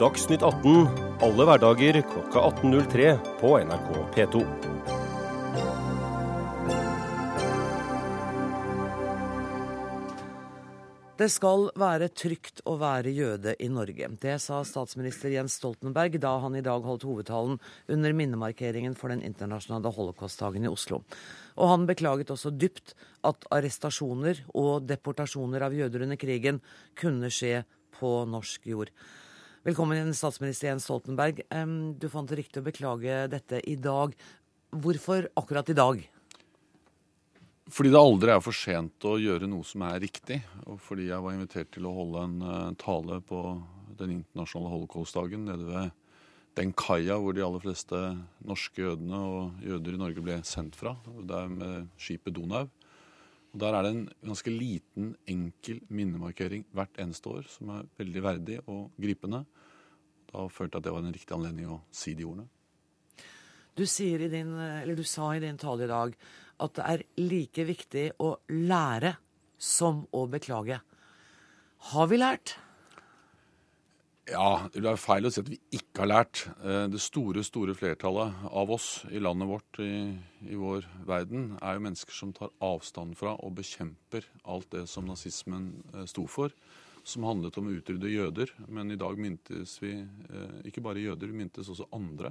Dagsnytt 0.00 0.40
18 0.40 0.86
alle 1.20 1.44
hverdager 1.44 1.98
klokka 2.08 2.40
18.03 2.40 3.08
på 3.36 3.48
NRK 3.60 3.88
P2. 4.14 4.40
Det 11.20 11.28
skal 11.28 11.66
være 11.76 12.08
trygt 12.16 12.64
å 12.64 12.78
være 12.80 13.12
jøde 13.12 13.52
i 13.60 13.68
Norge. 13.68 14.08
Det 14.24 14.38
sa 14.40 14.62
statsminister 14.64 15.36
Jens 15.36 15.58
Stoltenberg 15.60 16.16
da 16.16 16.32
han 16.46 16.56
i 16.56 16.64
dag 16.64 16.80
holdt 16.80 17.04
hovedtalen 17.04 17.60
under 17.92 18.16
minnemarkeringen 18.16 18.96
for 18.96 19.12
den 19.12 19.20
internasjonale 19.20 19.92
holocaustdagen 19.92 20.64
i 20.64 20.72
Oslo. 20.72 21.02
Og 21.60 21.74
han 21.74 21.84
beklaget 21.84 22.32
også 22.32 22.56
dypt 22.56 22.96
at 23.20 23.44
arrestasjoner 23.52 24.46
og 24.56 24.88
deportasjoner 24.88 25.68
av 25.68 25.76
jøder 25.76 26.08
under 26.08 26.24
krigen 26.24 26.64
kunne 26.96 27.28
skje 27.28 27.58
på 28.00 28.22
norsk 28.24 28.72
jord. 28.72 28.88
Velkommen 29.60 29.92
igjen, 29.92 30.14
statsminister 30.16 30.70
Jens 30.70 30.86
Stoltenberg. 30.86 31.42
Du 32.00 32.06
fant 32.08 32.30
det 32.30 32.38
riktig 32.38 32.62
å 32.62 32.64
beklage 32.64 33.26
dette 33.28 33.58
i 33.68 33.74
dag. 33.76 34.14
Hvorfor 34.72 35.26
akkurat 35.36 35.68
i 35.68 35.76
dag? 35.76 35.98
Fordi 37.68 37.92
det 37.92 38.00
aldri 38.00 38.32
er 38.32 38.40
for 38.40 38.56
sent 38.56 39.04
å 39.04 39.18
gjøre 39.20 39.50
noe 39.52 39.66
som 39.68 39.84
er 39.84 40.00
riktig. 40.00 40.38
Og 40.64 40.80
fordi 40.80 41.10
jeg 41.10 41.20
var 41.26 41.36
invitert 41.36 41.68
til 41.76 41.90
å 41.90 41.92
holde 41.92 42.22
en 42.24 42.40
eh, 42.40 42.70
tale 42.80 43.20
på 43.20 43.42
den 44.00 44.14
internasjonale 44.14 44.72
holocaustdagen 44.78 45.44
nede 45.50 45.68
ved 45.68 45.92
den 46.56 46.72
kaia 46.72 47.20
hvor 47.20 47.36
de 47.36 47.44
aller 47.44 47.60
fleste 47.60 48.00
norske 48.40 48.80
jødene 48.80 49.20
og 49.28 49.60
jøder 49.60 49.92
i 49.92 50.00
Norge 50.06 50.24
ble 50.24 50.38
sendt 50.48 50.80
fra. 50.80 50.96
Det 51.04 51.36
er 51.36 51.52
med 51.52 51.92
skipet 52.00 52.32
Donau. 52.32 52.64
Og 53.50 53.58
Der 53.58 53.74
er 53.74 53.82
det 53.82 53.90
en 53.90 54.04
ganske 54.22 54.50
liten, 54.50 55.16
enkel 55.26 55.80
minnemarkering 55.88 56.64
hvert 56.72 57.00
eneste 57.02 57.32
år 57.32 57.48
som 57.50 57.72
er 57.74 57.88
veldig 57.98 58.22
verdig 58.22 58.58
og 58.66 58.90
gripende. 59.00 59.44
Da 60.30 60.46
følte 60.46 60.76
jeg 60.76 60.80
at 60.80 60.86
det 60.86 60.94
var 60.94 61.02
en 61.02 61.14
riktig 61.16 61.34
anledning 61.34 61.72
å 61.74 61.80
si 61.90 62.14
de 62.14 62.26
ordene. 62.28 62.46
Du, 63.74 63.84
din, 63.84 64.54
du 64.96 65.04
sa 65.04 65.32
i 65.34 65.42
din 65.42 65.58
tale 65.58 65.86
i 65.86 65.90
dag 65.90 66.14
at 66.60 66.76
det 66.76 66.86
er 66.92 67.04
like 67.18 67.64
viktig 67.64 68.06
å 68.20 68.34
lære 68.52 69.16
som 69.60 70.04
å 70.12 70.26
beklage. 70.30 70.80
Har 71.90 72.10
vi 72.10 72.18
lært? 72.20 72.54
Ja, 74.30 74.68
det 74.70 74.84
er 74.86 74.98
feil 75.00 75.26
å 75.26 75.30
si 75.32 75.40
at 75.42 75.48
vi 75.50 75.56
ikke 75.74 76.04
har 76.04 76.10
lært. 76.10 76.44
Eh, 76.62 76.86
Det 76.92 77.00
store, 77.02 77.42
store 77.42 77.74
flertallet 77.74 78.44
av 78.46 78.70
oss 78.70 79.04
i 79.10 79.18
landet 79.18 79.48
vårt, 79.48 79.80
i, 79.82 80.14
i 80.46 80.54
vår 80.54 80.86
verden, 81.08 81.56
er 81.58 81.74
jo 81.74 81.82
mennesker 81.82 82.14
som 82.14 82.30
tar 82.36 82.52
avstand 82.62 83.16
fra 83.18 83.32
og 83.42 83.56
bekjemper 83.58 84.28
alt 84.44 84.68
det 84.70 84.84
som 84.88 85.08
nazismen 85.08 85.72
eh, 85.94 86.04
sto 86.06 86.28
for. 86.30 86.54
Som 87.02 87.26
handlet 87.26 87.58
om 87.58 87.70
å 87.70 87.74
utrydde 87.74 88.12
jøder. 88.12 88.52
Men 88.68 88.92
i 88.94 88.98
dag 89.00 89.18
myntes 89.18 89.74
vi 89.82 89.96
eh, 89.98 90.60
ikke 90.70 90.84
bare 90.84 91.02
jøder, 91.02 91.32
vi 91.32 91.40
myntes 91.42 91.72
også 91.72 91.88
andre. 91.96 92.30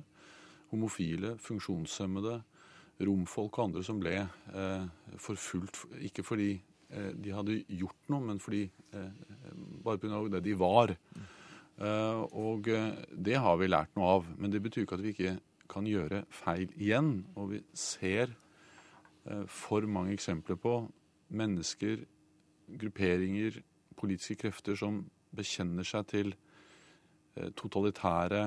Homofile, 0.71 1.33
funksjonshemmede, 1.43 2.37
romfolk 3.03 3.59
og 3.59 3.65
andre 3.65 3.83
som 3.83 3.99
ble 3.99 4.13
forfulgt. 5.17 5.79
Ikke 6.05 6.21
fordi 6.23 6.51
de 6.89 7.33
hadde 7.33 7.55
gjort 7.79 8.09
noe, 8.09 8.21
men 8.27 8.41
fordi 8.43 8.63
eh, 8.93 9.11
bare 9.85 10.01
pga. 10.01 10.21
det 10.35 10.43
de 10.45 10.55
var. 10.59 10.93
Eh, 11.79 12.21
og 12.35 12.67
eh, 12.67 12.91
det 13.15 13.37
har 13.39 13.55
vi 13.59 13.69
lært 13.69 13.95
noe 13.95 14.17
av. 14.17 14.29
Men 14.37 14.51
det 14.51 14.61
betyr 14.63 14.83
ikke 14.83 14.99
at 14.99 15.05
vi 15.05 15.13
ikke 15.15 15.35
kan 15.69 15.87
gjøre 15.87 16.23
feil 16.33 16.67
igjen. 16.75 17.13
Og 17.39 17.53
vi 17.53 17.63
ser 17.77 18.33
eh, 19.25 19.45
for 19.47 19.87
mange 19.87 20.15
eksempler 20.17 20.59
på 20.59 20.81
mennesker, 21.29 22.03
grupperinger, 22.79 23.61
politiske 23.99 24.43
krefter 24.43 24.77
som 24.79 25.03
bekjenner 25.35 25.85
seg 25.85 26.05
til 26.09 26.31
totalitære 27.55 28.41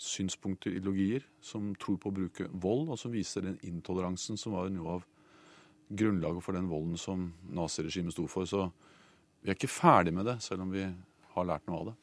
synspunkter, 0.00 0.76
ideologier, 0.78 1.24
som 1.42 1.72
tror 1.80 1.98
på 2.00 2.10
å 2.12 2.14
bruke 2.14 2.46
vold, 2.62 2.86
og 2.94 3.00
som 3.00 3.12
viser 3.12 3.44
den 3.44 3.58
intoleransen 3.66 4.38
som 4.40 4.54
var 4.54 4.70
noe 4.72 4.96
av 4.96 5.04
grunnlaget 5.90 6.46
for 6.46 6.56
den 6.56 6.70
volden 6.70 6.96
som 7.00 7.26
naziregimet 7.58 8.14
sto 8.14 8.26
for. 8.30 8.46
Så 8.48 8.68
vi 9.42 9.50
er 9.50 9.58
ikke 9.58 9.70
ferdig 9.70 10.14
med 10.14 10.28
det, 10.30 10.38
selv 10.46 10.64
om 10.64 10.72
vi 10.72 10.86
har 11.34 11.48
lært 11.50 11.66
noe 11.66 11.82
av 11.82 11.90
det. 11.90 11.96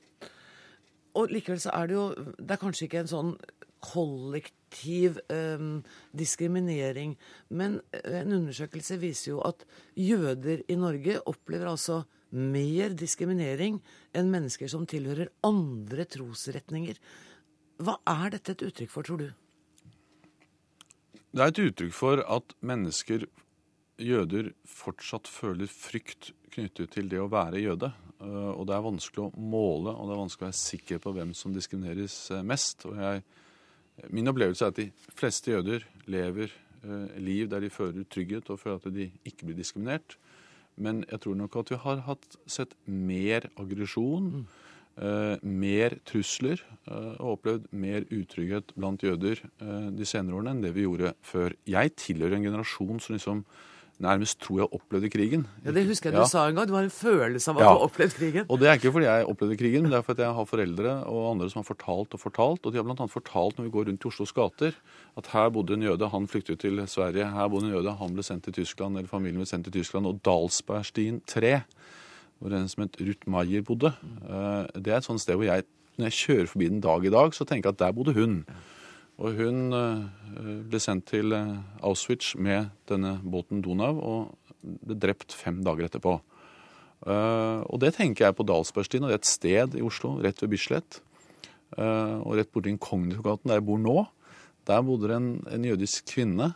Og 1.20 1.34
likevel 1.34 1.62
så 1.62 1.74
er 1.78 1.90
det 1.90 1.98
jo 1.98 2.06
Det 2.16 2.56
er 2.56 2.62
kanskje 2.62 2.88
ikke 2.88 3.04
en 3.04 3.12
sånn 3.12 3.36
kollektiv 3.84 5.18
em, 5.34 5.82
diskriminering, 6.16 7.18
men 7.52 7.82
en 8.08 8.36
undersøkelse 8.38 8.96
viser 9.02 9.34
jo 9.34 9.42
at 9.44 9.66
jøder 10.00 10.64
i 10.72 10.78
Norge 10.80 11.18
opplever 11.28 11.68
altså 11.74 12.06
mer 12.34 12.96
diskriminering 12.98 13.82
enn 14.16 14.32
mennesker 14.34 14.72
som 14.72 14.88
tilhører 14.90 15.34
andre 15.46 16.08
trosretninger. 16.10 16.98
Hva 17.84 17.98
er 18.08 18.38
dette 18.38 18.56
et 18.56 18.66
uttrykk 18.70 18.94
for, 18.94 19.06
tror 19.06 19.20
du? 19.20 19.30
Det 21.34 21.44
er 21.44 21.52
et 21.52 21.64
uttrykk 21.66 21.94
for 21.98 22.24
at 22.24 22.56
mennesker, 22.62 23.28
jøder, 24.00 24.54
fortsatt 24.70 25.28
føler 25.30 25.70
frykt 25.70 26.32
knyttet 26.54 26.96
til 26.96 27.12
det 27.12 27.20
å 27.22 27.30
være 27.30 27.62
jøde. 27.62 27.92
Eh, 28.24 28.52
Og 28.54 28.66
det 28.68 28.76
er 28.76 28.86
vanskelig 28.86 29.26
å 29.28 29.32
måle, 29.38 29.94
og 29.94 30.08
det 30.08 30.16
er 30.16 30.22
vanskelig 30.24 30.48
å 30.48 30.50
være 30.52 30.62
sikker 30.64 31.02
på 31.04 31.14
hvem 31.18 31.34
som 31.38 31.56
diskrimineres 31.56 32.18
eh, 32.32 32.44
mest. 32.48 32.86
Og 32.90 33.00
jeg, 33.00 33.24
min 34.10 34.32
opplevelse 34.32 34.66
er 34.66 34.74
at 34.74 34.80
de 34.80 34.90
fleste 35.18 35.52
jøder 35.54 35.86
lever 36.08 36.52
eh, 36.84 37.18
liv 37.20 37.50
der 37.52 37.66
de 37.66 37.74
føler 37.74 38.08
trygghet 38.08 38.50
og 38.54 38.62
føler 38.62 38.80
at 38.80 38.96
de 38.96 39.10
ikke 39.28 39.50
blir 39.50 39.60
diskriminert. 39.60 40.18
Men 40.76 41.04
jeg 41.06 41.22
tror 41.22 41.36
nok 41.38 41.58
at 41.62 41.70
vi 41.70 41.82
har 41.84 42.06
hatt 42.08 42.38
sett 42.50 42.72
mer 42.90 43.46
aggresjon, 43.62 44.48
eh, 44.98 45.36
mer 45.44 46.00
trusler 46.10 46.64
eh, 46.88 47.12
og 47.20 47.36
opplevd 47.36 47.68
mer 47.78 48.08
utrygghet 48.10 48.74
blant 48.78 49.04
jøder 49.06 49.44
eh, 49.44 49.92
de 49.94 50.08
senere 50.10 50.40
årene 50.40 50.56
enn 50.56 50.64
det 50.66 50.74
vi 50.74 50.88
gjorde 50.88 51.14
før. 51.22 51.54
Jeg 51.70 51.94
tilhører 52.02 52.40
en 52.40 52.48
generasjon 52.50 53.04
som 53.04 53.18
liksom 53.18 53.46
nærmest 54.02 54.40
tror 54.42 54.58
jeg 54.64 54.68
opplevde 54.74 55.10
krigen. 55.10 55.46
Ja, 55.66 55.72
Det 55.72 55.86
husker 55.88 56.10
jeg 56.10 56.16
du 56.18 56.22
Ja. 56.22 56.26
sa 56.28 56.48
en 56.50 56.56
gang. 56.56 56.66
Det 56.68 56.74
var 56.74 56.84
en 56.84 56.90
følelse 56.90 57.48
av 57.50 57.58
at 57.58 57.62
Ja. 57.62 57.70
du 57.70 57.78
har 57.78 57.88
opplevd 57.88 58.14
krigen. 58.14 58.46
Og 58.50 58.60
det 58.60 58.68
er 58.68 58.74
ikke 58.74 58.92
fordi 58.92 59.06
jeg 59.06 59.26
opplevde 59.26 59.58
krigen, 59.58 59.82
men 59.84 59.92
det 59.92 59.98
er 59.98 60.02
fordi 60.02 60.22
jeg 60.22 60.34
har 60.34 60.46
foreldre 60.46 61.06
og 61.06 61.32
andre 61.32 61.50
som 61.50 61.64
har 61.64 61.76
fortalt 61.76 62.14
og 62.14 62.20
fortalt. 62.20 62.66
Og 62.66 62.72
de 62.74 62.78
har 62.78 62.84
bl.a. 62.84 63.06
fortalt 63.08 63.58
når 63.58 63.64
vi 63.64 63.70
går 63.72 63.86
rundt 63.88 64.04
i 64.04 64.08
Oslos 64.08 64.32
gater, 64.34 64.74
at 65.18 65.28
her 65.28 65.50
bodde 65.50 65.74
en 65.74 65.82
jøde, 65.84 66.10
han 66.10 66.28
flyktet 66.28 66.60
til 66.60 66.78
Sverige. 66.88 67.26
Her 67.32 67.48
bodde 67.48 67.66
en 67.68 67.74
jøde, 67.74 67.98
han 67.98 68.14
ble 68.14 68.24
sendt 68.24 68.44
til 68.44 68.54
Tyskland, 68.54 68.98
eller 68.98 69.08
familien 69.08 69.38
ble 69.40 69.46
sendt 69.46 69.66
til 69.66 69.74
Tyskland. 69.74 70.06
Og 70.08 70.20
Dalsbergstien 70.24 71.22
3, 71.28 71.62
hvor 72.42 72.52
en 72.54 72.68
som 72.68 72.84
het 72.84 72.96
Ruth 73.00 73.28
Maier 73.28 73.62
bodde, 73.64 73.94
eh, 74.28 74.68
det 74.82 74.88
er 74.88 74.98
et 74.98 75.04
sånt 75.06 75.22
sted 75.22 75.36
hvor 75.36 75.46
jeg, 75.46 75.64
når 75.98 76.06
jeg 76.10 76.12
kjører 76.14 76.48
forbi 76.48 76.68
den 76.68 76.82
dag 76.82 77.06
i 77.06 77.10
dag, 77.10 77.32
så 77.34 77.46
tenker 77.46 77.70
jeg 77.70 77.74
at 77.74 77.80
der 77.80 77.92
bodde 77.94 78.14
hun. 78.14 78.46
Og 79.24 79.38
hun 79.40 79.72
eh, 79.72 80.04
ble 80.68 80.80
sendt 80.84 81.08
til 81.14 81.32
eh, 81.36 81.56
Auschwitz 81.86 82.34
med 82.36 82.74
denne 82.92 83.16
båten 83.24 83.62
Donau 83.64 83.96
og 84.04 84.56
ble 84.64 84.98
drept 85.00 85.36
fem 85.36 85.62
dager 85.64 85.88
etterpå. 85.88 86.18
Eh, 87.08 87.62
og 87.64 87.80
det 87.84 87.94
tenker 87.96 88.28
jeg 88.28 88.36
på 88.36 88.46
Dalsbergstien, 88.48 89.06
og 89.06 89.12
det 89.12 89.16
er 89.16 89.22
et 89.22 89.32
sted 89.32 89.78
i 89.80 89.86
Oslo, 89.86 90.18
rett 90.24 90.44
ved 90.44 90.52
Bislett. 90.56 91.02
og 91.74 92.36
rett 92.38 92.52
borti 92.54 92.70
Inkognitogaten, 92.70 93.50
der 93.50 93.58
jeg 93.58 93.66
bor 93.66 93.80
nå. 93.82 94.04
Der 94.68 94.84
bodde 94.86 95.08
det 95.10 95.16
en, 95.16 95.30
en 95.50 95.64
jødisk 95.66 96.06
kvinne 96.06 96.52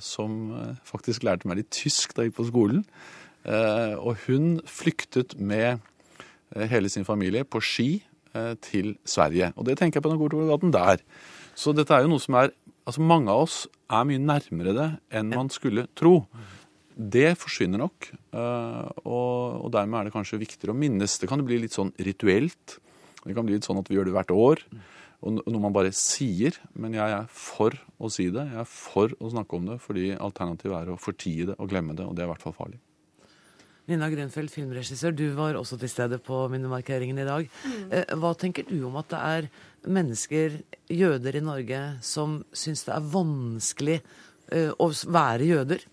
som 0.00 0.54
faktisk 0.88 1.26
lærte 1.26 1.46
meg 1.46 1.60
litt 1.60 1.68
tysk 1.76 2.14
da 2.16 2.24
jeg 2.24 2.30
gikk 2.30 2.38
på 2.38 2.46
skolen. 2.48 2.80
Og 4.00 4.16
hun 4.24 4.62
flyktet 4.64 5.36
med 5.36 5.84
hele 6.72 6.88
sin 6.88 7.04
familie 7.04 7.44
på 7.44 7.60
ski 7.60 7.90
til 8.64 8.96
Sverige. 9.04 9.52
Og 9.60 9.68
det 9.68 9.76
tenker 9.76 10.00
jeg 10.00 10.08
på 10.08 10.14
Nagorno-gaten 10.14 10.72
der. 10.72 11.04
Så 11.58 11.74
dette 11.76 11.94
er 11.94 12.06
jo 12.06 12.14
noe 12.14 12.22
som 12.22 12.38
er 12.40 12.52
Altså 12.88 13.04
mange 13.04 13.30
av 13.30 13.44
oss 13.44 13.56
er 13.92 14.06
mye 14.08 14.18
nærmere 14.18 14.72
det 14.74 14.86
enn 15.14 15.28
man 15.30 15.50
skulle 15.52 15.84
tro. 15.94 16.24
Det 16.96 17.36
forsvinner 17.38 17.78
nok, 17.78 18.08
eh, 18.34 18.88
og, 19.04 19.68
dermed 19.70 20.00
er 20.00 20.08
det 20.08 20.14
kanskje 20.14 20.40
viktigere 20.40 20.74
å 20.74 20.78
minnes. 20.80 21.18
Det 21.20 21.28
kan 21.30 21.44
bli 21.44 21.60
litt 21.62 21.76
sånn 21.76 21.92
rituelt. 22.02 22.78
Det 23.22 23.36
kan 23.36 23.46
bli 23.46 23.54
litt 23.54 23.68
sånn 23.68 23.78
at 23.78 23.86
vi 23.86 23.94
gjør 23.94 24.10
det 24.10 24.16
hvert 24.16 24.34
år. 24.34 24.64
Og 25.22 25.38
noe 25.44 25.62
man 25.62 25.76
bare 25.76 25.92
sier. 25.94 26.56
Men 26.74 26.96
jeg 26.96 27.14
er 27.20 27.30
for 27.30 27.76
å 28.00 28.10
si 28.10 28.30
det. 28.32 28.48
Jeg 28.50 28.64
er 28.64 28.70
for 28.72 29.12
å 29.20 29.30
snakke 29.30 29.60
om 29.60 29.70
det, 29.70 29.78
fordi 29.84 30.10
alternativet 30.16 30.76
er 30.80 30.92
å 30.92 31.00
fortie 31.00 31.52
det 31.52 31.60
og 31.60 31.70
glemme 31.70 31.94
det, 31.94 32.08
og 32.08 32.16
det 32.16 32.24
er 32.24 32.30
i 32.30 32.32
hvert 32.34 32.48
fall 32.48 32.56
farlig. 32.56 32.80
Nina 33.90 34.08
Grønfeldt, 34.12 34.54
filmregissør, 34.54 35.14
du 35.16 35.26
var 35.36 35.58
også 35.58 35.78
til 35.80 35.90
stede 35.90 36.20
på 36.22 36.44
minnemarkeringen 36.52 37.18
i 37.18 37.26
dag. 37.26 37.48
Mm. 37.66 37.92
Hva 38.22 38.32
tenker 38.38 38.68
du 38.68 38.78
om 38.88 38.98
at 39.00 39.10
det 39.12 39.20
er 39.20 39.48
mennesker, 39.90 40.60
jøder 40.90 41.38
i 41.38 41.44
Norge, 41.44 41.80
som 42.04 42.40
syns 42.52 42.84
det 42.86 42.94
er 42.96 43.08
vanskelig 43.14 43.96
eh, 44.52 44.70
å 44.70 44.90
være 45.10 45.48
jøder? 45.48 45.86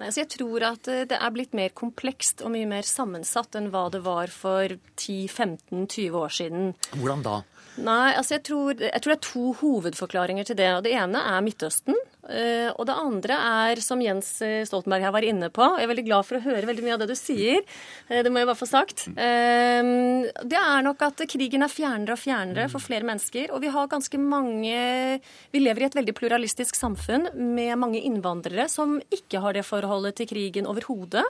Nei, 0.00 0.08
så 0.08 0.22
jeg 0.22 0.30
tror 0.32 0.64
at 0.70 0.88
eh, 0.88 1.06
det 1.08 1.18
er 1.20 1.32
blitt 1.34 1.56
mer 1.56 1.72
komplekst 1.76 2.44
og 2.44 2.54
mye 2.54 2.68
mer 2.68 2.86
sammensatt 2.88 3.56
enn 3.58 3.68
hva 3.72 3.88
det 3.92 4.02
var 4.06 4.32
for 4.32 4.76
10-15-20 4.96 6.20
år 6.22 6.36
siden. 6.38 6.70
Hvordan 6.96 7.24
da? 7.26 7.40
Nei, 7.80 8.12
altså 8.18 8.34
jeg 8.36 8.42
tror, 8.44 8.80
jeg 8.82 9.00
tror 9.00 9.12
det 9.12 9.16
er 9.16 9.26
to 9.26 9.42
hovedforklaringer 9.60 10.48
til 10.50 10.56
det. 10.58 10.68
og 10.76 10.82
Det 10.84 10.92
ene 11.00 11.20
er 11.32 11.44
Midtøsten. 11.44 11.96
eh, 12.28 12.68
Og 12.76 12.84
det 12.86 12.96
andre 12.96 13.36
er, 13.70 13.80
som 13.80 14.02
Jens 14.04 14.42
eh, 14.44 14.64
Stoltenberg 14.68 15.06
her 15.06 15.14
var 15.14 15.24
inne 15.24 15.48
på 15.48 15.64
Jeg 15.78 15.86
er 15.86 15.90
veldig 15.90 16.04
glad 16.04 16.26
for 16.28 16.36
å 16.36 16.42
høre 16.44 16.68
veldig 16.68 16.84
mye 16.84 16.96
av 16.98 17.00
det 17.00 17.08
du 17.08 17.16
sier. 17.16 17.62
eh, 18.10 18.22
Det 18.22 18.30
må 18.30 18.42
jeg 18.42 18.50
bare 18.50 18.60
få 18.60 18.68
sagt. 18.68 19.06
Det 19.16 20.60
er 20.60 20.82
nok 20.84 21.02
at 21.08 21.24
krigen 21.30 21.64
er 21.64 21.72
fjernere 21.72 22.12
og 22.16 22.20
fjernere 22.20 22.68
for 22.68 22.84
flere 22.84 23.06
mennesker. 23.08 23.50
Og 23.54 23.62
vi 23.64 23.72
har 23.72 23.88
ganske 23.88 24.18
mange 24.20 25.20
Vi 25.50 25.58
lever 25.64 25.82
i 25.82 25.88
et 25.88 25.96
veldig 25.96 26.14
pluralistisk 26.14 26.76
samfunn 26.76 27.30
med 27.34 27.78
mange 27.78 28.02
innvandrere 28.02 28.68
som 28.68 29.00
ikke 29.10 29.40
har 29.40 29.56
det 29.56 29.64
forholdet 29.64 30.16
til 30.20 30.28
krigen 30.30 30.68
overhodet 30.68 31.24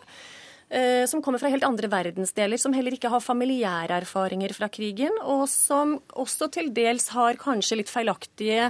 som 1.11 1.18
kommer 1.18 1.40
fra 1.42 1.50
helt 1.50 1.64
andre 1.66 1.88
verdensdeler, 1.90 2.61
som 2.61 2.70
heller 2.76 2.94
ikke 2.94 3.11
har 3.11 3.22
familiære 3.24 3.96
erfaringer 4.04 4.52
fra 4.54 4.68
krigen, 4.70 5.16
og 5.26 5.48
som 5.50 5.96
også 6.14 6.46
til 6.54 6.68
dels 6.76 7.09
har 7.11 7.40
kanskje 7.40 7.80
litt 7.80 7.90
feilaktige 7.90 8.68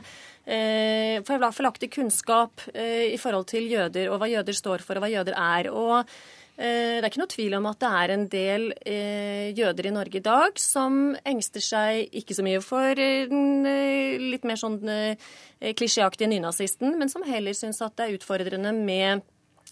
eh, 0.50 1.22
feilaktig 1.26 1.90
kunnskap 1.92 2.60
eh, 2.74 3.12
i 3.14 3.18
forhold 3.20 3.48
til 3.50 3.70
jøder, 3.70 4.10
og 4.10 4.20
hva 4.20 4.28
jøder 4.30 4.56
står 4.56 4.84
for, 4.84 4.98
og 4.98 5.06
hva 5.06 5.12
jøder 5.12 5.36
er. 5.36 5.70
Og 5.72 5.98
eh, 6.00 6.98
det 6.98 7.02
er 7.02 7.10
ikke 7.10 7.22
noe 7.22 7.34
tvil 7.34 7.58
om 7.58 7.68
at 7.70 7.80
det 7.82 7.90
er 8.02 8.14
en 8.14 8.26
del 8.34 8.68
eh, 8.80 9.50
jøder 9.56 9.90
i 9.90 9.94
Norge 9.94 10.20
i 10.20 10.24
dag 10.24 10.60
som 10.60 11.00
engster 11.24 11.64
seg 11.64 12.20
ikke 12.22 12.36
så 12.36 12.46
mye 12.46 12.62
for 12.64 12.94
eh, 12.94 13.26
den 13.30 13.66
eh, 13.68 14.30
litt 14.32 14.48
mer 14.48 14.60
sånn 14.60 14.80
eh, 14.88 15.30
klisjéaktige 15.60 16.30
nynazisten, 16.30 16.96
men 16.98 17.12
som 17.12 17.26
heller 17.26 17.56
syns 17.56 17.82
at 17.84 17.98
det 17.98 18.08
er 18.08 18.18
utfordrende 18.20 18.74
med 18.76 19.26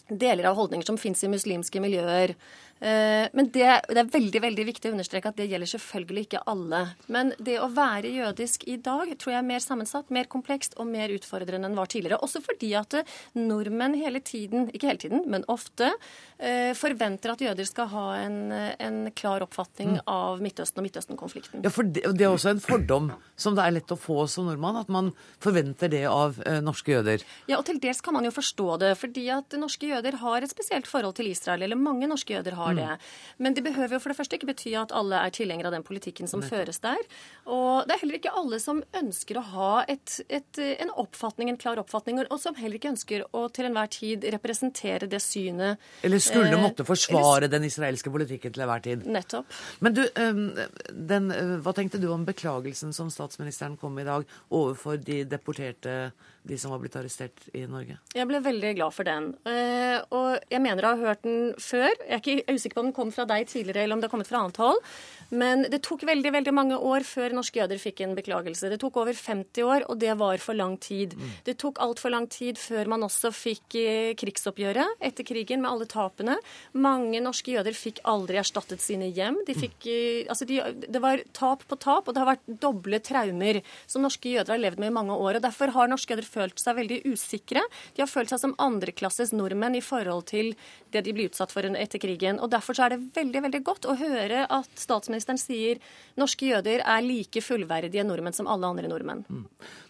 deler 0.08 0.48
av 0.48 0.56
holdninger 0.58 0.86
som 0.86 0.98
fins 1.00 1.24
i 1.24 1.30
muslimske 1.30 1.82
miljøer. 1.82 2.34
Eh, 2.80 3.26
Men 3.32 3.50
det, 3.50 3.66
det 3.90 3.98
er 3.98 4.10
veldig 4.12 4.40
veldig 4.42 4.64
viktig 4.68 4.90
å 4.90 4.94
understreke 4.94 5.32
at 5.32 5.38
det 5.38 5.48
gjelder 5.50 5.70
selvfølgelig 5.72 6.26
ikke 6.28 6.42
alle. 6.46 6.82
Men 7.10 7.32
det 7.42 7.58
å 7.58 7.68
være 7.74 8.12
jødisk 8.14 8.68
i 8.70 8.76
dag 8.78 9.10
tror 9.18 9.34
jeg 9.34 9.40
er 9.40 9.48
mer 9.48 9.64
sammensatt, 9.64 10.12
mer 10.14 10.28
komplekst 10.30 10.76
og 10.78 10.86
mer 10.90 11.10
utfordrende 11.14 11.66
enn 11.68 11.78
var 11.78 11.90
tidligere. 11.90 12.20
Også 12.22 12.42
fordi 12.44 12.70
at 12.78 12.94
eh, 13.00 13.16
nordmenn 13.38 13.96
hele 13.98 14.22
tiden, 14.22 14.68
ikke 14.70 14.92
hele 14.92 15.02
tiden, 15.02 15.24
men 15.26 15.46
ofte, 15.50 15.90
eh, 16.38 16.70
forventer 16.78 17.34
at 17.34 17.42
jøder 17.42 17.66
skal 17.66 17.90
ha 17.94 18.06
en, 18.22 18.38
en 18.52 19.00
klar 19.18 19.42
oppfatning 19.42 19.98
av 20.06 20.42
Midtøsten 20.44 20.82
og 20.82 20.86
Midtøsten-konflikten. 20.88 21.66
Ja, 21.66 21.72
for 21.74 21.88
det, 21.88 22.04
det 22.14 22.26
er 22.26 22.34
også 22.34 22.54
en 22.54 22.62
fordom 22.62 23.10
som 23.38 23.58
det 23.58 23.66
er 23.66 23.74
lett 23.74 23.94
å 23.94 23.98
få 23.98 24.26
som 24.30 24.46
nordmann, 24.48 24.78
at 24.78 24.90
man 24.92 25.10
forventer 25.42 25.90
det 25.90 26.04
av 26.10 26.38
norske 26.62 26.92
jøder. 26.94 27.22
Ja, 27.50 27.58
og 27.58 27.66
til 27.68 27.78
dels 27.82 28.00
kan 28.04 28.14
man 28.16 28.26
jo 28.26 28.32
forstå 28.34 28.78
det, 28.82 28.92
fordi 29.00 29.26
at 29.34 29.54
norske 29.58 29.90
jøder 29.90 30.18
har 30.22 30.42
et 30.44 30.52
spesielt 30.52 30.88
forhold 30.90 31.16
til 31.18 31.30
Israel, 31.30 31.62
eller 31.66 31.78
mange 31.78 32.08
norske 32.10 32.34
jøder 32.34 32.56
har 32.58 32.67
det. 32.76 32.98
Men 33.38 33.54
det 33.54 33.64
behøver 33.64 33.96
jo 33.96 34.02
for 34.02 34.12
det 34.12 34.18
første 34.18 34.38
ikke 34.38 34.50
bety 34.50 34.74
at 34.78 34.92
alle 34.92 35.22
er 35.24 35.34
tilhengere 35.34 35.70
av 35.70 35.76
den 35.76 35.86
politikken 35.86 36.28
som 36.30 36.42
føres 36.44 36.80
der. 36.84 37.00
Og 37.46 37.88
det 37.88 37.96
er 37.96 38.02
heller 38.02 38.18
ikke 38.20 38.34
alle 38.36 38.60
som 38.62 38.82
ønsker 38.96 39.38
å 39.40 39.44
ha 39.54 39.72
et, 39.88 40.18
et, 40.28 40.60
en 40.82 40.92
oppfatning, 41.00 41.52
en 41.52 41.60
klar 41.60 41.80
oppfatning, 41.80 42.20
og 42.26 42.40
som 42.42 42.58
heller 42.58 42.78
ikke 42.80 42.92
ønsker 42.92 43.24
å 43.32 43.46
til 43.54 43.68
enhver 43.68 43.90
tid 43.92 44.26
representere 44.34 45.08
det 45.10 45.20
synet. 45.24 45.80
Eller 46.06 46.22
skulle 46.22 46.52
eh, 46.52 46.62
måtte 46.62 46.86
forsvare 46.88 47.50
den 47.50 47.66
israelske 47.68 48.12
politikken 48.12 48.54
til 48.54 48.64
enhver 48.66 48.84
tid. 48.84 49.06
Nettopp. 49.08 49.58
Men 49.84 49.96
du, 49.96 50.04
den, 50.12 51.30
øh, 51.34 51.56
hva 51.64 51.74
tenkte 51.76 52.00
du 52.02 52.08
om 52.12 52.26
beklagelsen 52.28 52.94
som 52.96 53.10
statsministeren 53.12 53.76
kom 53.80 53.96
med 53.96 54.06
i 54.06 54.10
dag 54.10 54.26
overfor 54.54 54.98
de 55.02 55.22
deporterte, 55.28 56.10
de 56.48 56.58
som 56.58 56.72
var 56.72 56.82
blitt 56.82 56.96
arrestert 56.98 57.48
i 57.56 57.64
Norge? 57.68 57.98
Jeg 58.16 58.28
ble 58.28 58.40
veldig 58.44 58.74
glad 58.78 58.94
for 58.96 59.08
den. 59.08 59.30
Eh, 59.48 59.98
og 60.14 60.38
jeg 60.50 60.62
mener 60.64 60.84
jeg 60.84 60.98
har 60.98 61.12
hørt 61.12 61.24
den 61.26 61.52
før. 61.60 61.88
Jeg 61.88 62.18
er 62.18 62.22
ikke 62.22 62.57
usikker 62.58 62.76
på 62.76 62.84
om 62.84 62.90
den 62.90 62.96
kom 62.96 63.14
fra 63.14 63.26
deg 63.30 63.48
tidligere, 63.48 63.86
eller 63.86 63.96
om 63.96 64.02
det 64.02 64.10
har 64.10 64.14
kommet 64.16 64.30
fra 64.30 64.42
annet 64.42 64.60
hold. 64.60 64.82
Men 65.30 65.66
det 65.68 65.82
tok 65.84 66.06
veldig 66.08 66.30
veldig 66.32 66.52
mange 66.56 66.76
år 66.76 67.04
før 67.04 67.34
norske 67.36 67.60
jøder 67.60 67.80
fikk 67.80 68.00
en 68.04 68.14
beklagelse. 68.16 68.70
Det 68.72 68.78
tok 68.80 68.96
over 69.02 69.16
50 69.16 69.66
år, 69.66 69.84
og 69.90 69.98
det 70.00 70.14
var 70.20 70.40
for 70.40 70.56
lang 70.56 70.78
tid. 70.80 71.14
Det 71.44 71.58
tok 71.60 71.80
altfor 71.84 72.12
lang 72.14 72.28
tid 72.32 72.58
før 72.60 72.88
man 72.88 73.04
også 73.04 73.30
fikk 73.34 73.76
eh, 73.76 74.14
krigsoppgjøret 74.18 75.04
etter 75.04 75.26
krigen, 75.28 75.60
med 75.62 75.70
alle 75.70 75.88
tapene. 75.90 76.38
Mange 76.72 77.20
norske 77.24 77.52
jøder 77.52 77.76
fikk 77.76 78.00
aldri 78.08 78.38
erstattet 78.40 78.80
sine 78.84 79.10
hjem. 79.12 79.40
De 79.48 79.56
fikk, 79.58 79.76
mm. 79.84 80.32
altså 80.32 80.48
de, 80.48 80.60
det 80.88 81.02
var 81.04 81.22
tap 81.36 81.66
på 81.68 81.76
tap, 81.76 82.08
og 82.08 82.16
det 82.16 82.24
har 82.24 82.30
vært 82.32 82.48
doble 82.62 83.02
traumer 83.04 83.60
som 83.86 84.04
norske 84.04 84.32
jøder 84.32 84.54
har 84.54 84.62
levd 84.62 84.80
med 84.80 84.92
i 84.92 84.96
mange 84.96 85.16
år. 85.16 85.38
og 85.38 85.44
Derfor 85.44 85.74
har 85.76 85.92
norske 85.92 86.14
jøder 86.14 86.28
følt 86.28 86.62
seg 86.62 86.78
veldig 86.80 87.02
usikre. 87.12 87.66
De 87.96 88.04
har 88.04 88.10
følt 88.10 88.32
seg 88.32 88.40
som 88.46 88.56
andreklasses 88.62 89.34
nordmenn 89.36 89.76
i 89.76 89.84
forhold 89.84 90.28
til 90.32 90.54
det 90.94 91.04
de 91.04 91.12
blir 91.12 91.28
utsatt 91.28 91.52
for 91.52 91.68
etter 91.68 92.00
krigen. 92.00 92.40
og 92.40 92.52
Derfor 92.54 92.76
så 92.76 92.86
er 92.86 92.96
det 92.96 93.02
veldig 93.18 93.44
veldig 93.44 93.62
godt 93.66 93.88
å 93.88 93.98
høre 93.98 94.46
at 94.48 94.72
statsministeren 94.78 95.17
sier 95.40 95.80
norske 96.18 96.48
jøder 96.50 96.82
er 96.84 97.04
like 97.04 97.42
fullverdige 97.44 98.04
nordmenn 98.06 98.36
som 98.36 98.48
alle 98.50 98.68
andre 98.68 98.90
nordmenn. 98.90 99.24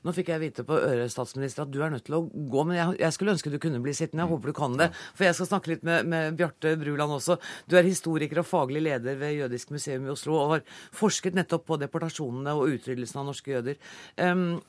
Nå 0.04 0.14
fikk 0.16 0.32
jeg 0.32 0.42
vite 0.42 0.64
på 0.68 0.78
øret, 0.78 1.12
statsminister, 1.12 1.66
at 1.66 1.72
du 1.72 1.80
er 1.82 1.92
nødt 1.92 2.06
til 2.08 2.18
å 2.18 2.22
gå, 2.26 2.64
men 2.68 2.78
jeg, 2.78 2.98
jeg 3.02 3.16
skulle 3.16 3.34
ønske 3.36 3.52
du 3.52 3.58
kunne 3.62 3.82
bli 3.84 3.94
sittende. 3.96 4.24
Jeg 4.24 4.32
håper 4.32 4.52
du 4.52 4.56
kan 4.58 4.78
det. 4.80 4.90
For 5.14 5.28
jeg 5.28 5.38
skal 5.38 5.50
snakke 5.52 5.74
litt 5.74 5.86
med, 5.86 6.08
med 6.08 6.38
Bjarte 6.38 6.74
Bruland 6.80 7.18
også. 7.18 7.38
Du 7.68 7.76
er 7.78 7.88
historiker 7.88 8.42
og 8.42 8.48
faglig 8.48 8.84
leder 8.86 9.18
ved 9.20 9.36
Jødisk 9.38 9.74
museum 9.74 10.08
i 10.08 10.12
Oslo, 10.14 10.38
og 10.38 10.56
har 10.56 10.66
forsket 10.96 11.38
nettopp 11.38 11.66
på 11.68 11.80
deportasjonene 11.82 12.56
og 12.56 12.74
utryddelsen 12.76 13.22
av 13.22 13.30
norske 13.30 13.54
jøder. 13.54 13.80
Um, 14.20 14.60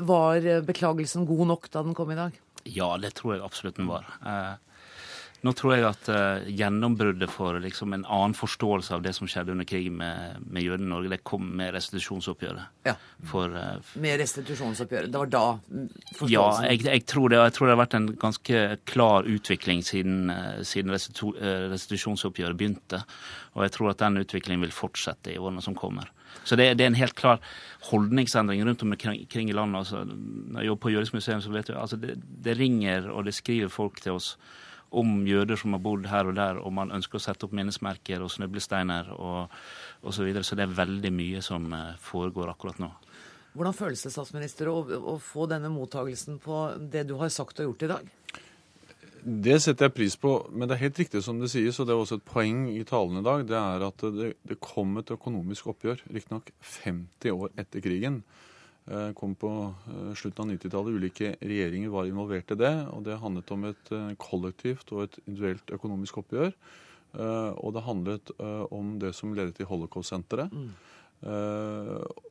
var 0.00 0.46
beklagelsen 0.64 1.26
god 1.28 1.46
nok 1.50 1.68
da 1.72 1.82
den 1.84 1.96
kom 1.96 2.12
i 2.14 2.18
dag? 2.18 2.36
Ja, 2.68 2.94
det 3.00 3.16
tror 3.18 3.34
jeg 3.34 3.44
absolutt 3.44 3.78
den 3.80 3.90
var. 3.90 4.06
Eh, 4.22 4.54
nå 5.42 5.52
tror 5.58 5.72
jeg 5.74 5.86
at 5.88 6.08
uh, 6.14 6.44
gjennombruddet 6.46 7.30
for 7.30 7.58
liksom, 7.62 7.96
en 7.96 8.04
annen 8.06 8.34
forståelse 8.38 8.94
av 8.94 9.02
det 9.02 9.14
som 9.16 9.26
skjedde 9.30 9.50
under 9.56 9.66
krigen 9.66 9.96
med, 9.98 10.38
med 10.46 10.62
jødene 10.62 10.86
i 10.86 10.92
Norge, 10.92 11.10
det 11.10 11.20
kom 11.26 11.48
med 11.58 11.72
restitusjonsoppgjøret. 11.74 12.70
Ja. 12.86 12.94
For, 13.26 13.50
uh, 13.50 13.92
Med 14.02 14.22
restitusjonsoppgjøret. 14.22 15.10
Det 15.10 15.22
var 15.24 15.32
da 15.32 15.44
forståelsen 16.14 16.30
ja, 16.30 16.46
jeg, 16.70 16.86
jeg, 16.86 17.04
tror 17.10 17.34
det, 17.34 17.42
jeg 17.42 17.56
tror 17.58 17.68
det 17.68 17.74
har 17.74 17.82
vært 17.82 17.98
en 17.98 18.08
ganske 18.22 18.64
klar 18.94 19.28
utvikling 19.34 19.82
siden, 19.86 20.30
uh, 20.30 20.62
siden 20.66 20.94
restitu, 20.94 21.32
restitusjonsoppgjøret 21.74 22.62
begynte. 22.62 23.02
Og 23.58 23.66
jeg 23.66 23.74
tror 23.74 23.92
at 23.92 24.02
den 24.06 24.22
utviklingen 24.22 24.62
vil 24.62 24.74
fortsette 24.74 25.34
i 25.34 25.40
årene 25.42 25.64
som 25.64 25.74
kommer. 25.74 26.14
Så 26.46 26.56
det, 26.56 26.72
det 26.78 26.86
er 26.86 26.94
en 26.94 27.02
helt 27.02 27.18
klar 27.18 27.42
holdningsendring 27.90 28.62
rundt 28.64 28.82
omkring 28.86 29.50
i 29.50 29.54
landet. 29.56 29.82
Altså, 29.82 30.06
når 30.06 30.60
jeg 30.60 30.70
jobber 30.70 30.86
på 30.86 30.94
Jødisk 30.94 31.18
museum, 31.18 31.42
så 31.42 31.50
vet 31.50 31.68
du, 31.68 31.74
altså 31.74 31.98
det, 31.98 32.16
det 32.46 32.58
ringer 32.58 33.10
og 33.10 33.26
det 33.26 33.34
skriver 33.34 33.72
folk 33.72 34.00
til 34.02 34.22
oss 34.22 34.36
om 34.92 35.22
jøder 35.26 35.58
som 35.58 35.76
har 35.76 35.82
bodd 35.82 36.06
her 36.10 36.28
og 36.28 36.36
der, 36.36 36.60
og 36.60 36.72
man 36.76 36.92
ønsker 36.94 37.18
å 37.18 37.22
sette 37.22 37.46
opp 37.48 37.54
minnesmerker 37.56 38.22
og 38.24 38.32
snublesteiner 38.32 39.12
og 39.16 39.52
osv. 40.02 40.18
Så, 40.18 40.26
videre. 40.26 40.44
så 40.46 40.58
det 40.58 40.66
er 40.66 40.76
veldig 40.76 41.12
mye 41.14 41.42
som 41.44 41.68
eh, 41.72 41.94
foregår 42.02 42.52
akkurat 42.52 42.80
nå. 42.82 42.90
Hvordan 43.52 43.76
føles 43.76 44.02
det, 44.04 44.12
statsminister, 44.14 44.70
å, 44.72 44.80
å 45.12 45.18
få 45.20 45.46
denne 45.50 45.68
mottagelsen 45.72 46.38
på 46.40 46.64
det 46.92 47.04
du 47.10 47.18
har 47.20 47.32
sagt 47.32 47.60
og 47.60 47.70
gjort 47.72 47.84
i 47.84 47.90
dag? 47.90 48.12
Det 49.22 49.58
setter 49.62 49.86
jeg 49.86 49.94
pris 49.94 50.14
på, 50.18 50.32
men 50.50 50.66
det 50.66 50.74
er 50.74 50.88
helt 50.88 50.98
riktig 50.98 51.20
som 51.22 51.38
det 51.38 51.52
sies, 51.52 51.76
og 51.78 51.86
det 51.86 51.94
er 51.94 52.00
også 52.00 52.18
et 52.18 52.24
poeng 52.26 52.64
i 52.72 52.82
talen 52.88 53.20
i 53.20 53.26
dag, 53.26 53.44
det 53.46 53.58
er 53.58 53.84
at 53.86 54.06
det, 54.16 54.32
det 54.48 54.56
kom 54.62 54.96
et 54.98 55.12
økonomisk 55.14 55.68
oppgjør, 55.70 56.02
riktignok 56.10 56.50
50 56.82 57.36
år 57.36 57.52
etter 57.62 57.84
krigen. 57.84 58.22
Eh, 58.90 59.12
kom 59.14 59.34
på 59.38 59.48
eh, 59.70 60.14
slutten 60.18 60.42
av 60.42 60.56
90-tallet. 60.56 60.96
Ulike 60.98 61.34
regjeringer 61.38 61.92
var 61.92 62.08
involvert 62.08 62.50
i 62.50 62.58
det. 62.58 62.72
og 62.90 63.04
Det 63.06 63.20
handlet 63.22 63.52
om 63.54 63.68
et 63.68 63.92
eh, 63.94 64.08
kollektivt 64.18 64.90
og 64.94 65.04
et 65.04 65.18
individuelt 65.26 65.70
økonomisk 65.78 66.22
oppgjør. 66.24 66.56
Og 67.12 67.74
det 67.76 67.82
handlet 67.84 68.30
om 68.72 68.94
det 68.96 69.10
som 69.12 69.34
ledet 69.36 69.58
til 69.58 69.66
Holocaust-senteret. 69.68 70.48
Mm. 70.48 70.70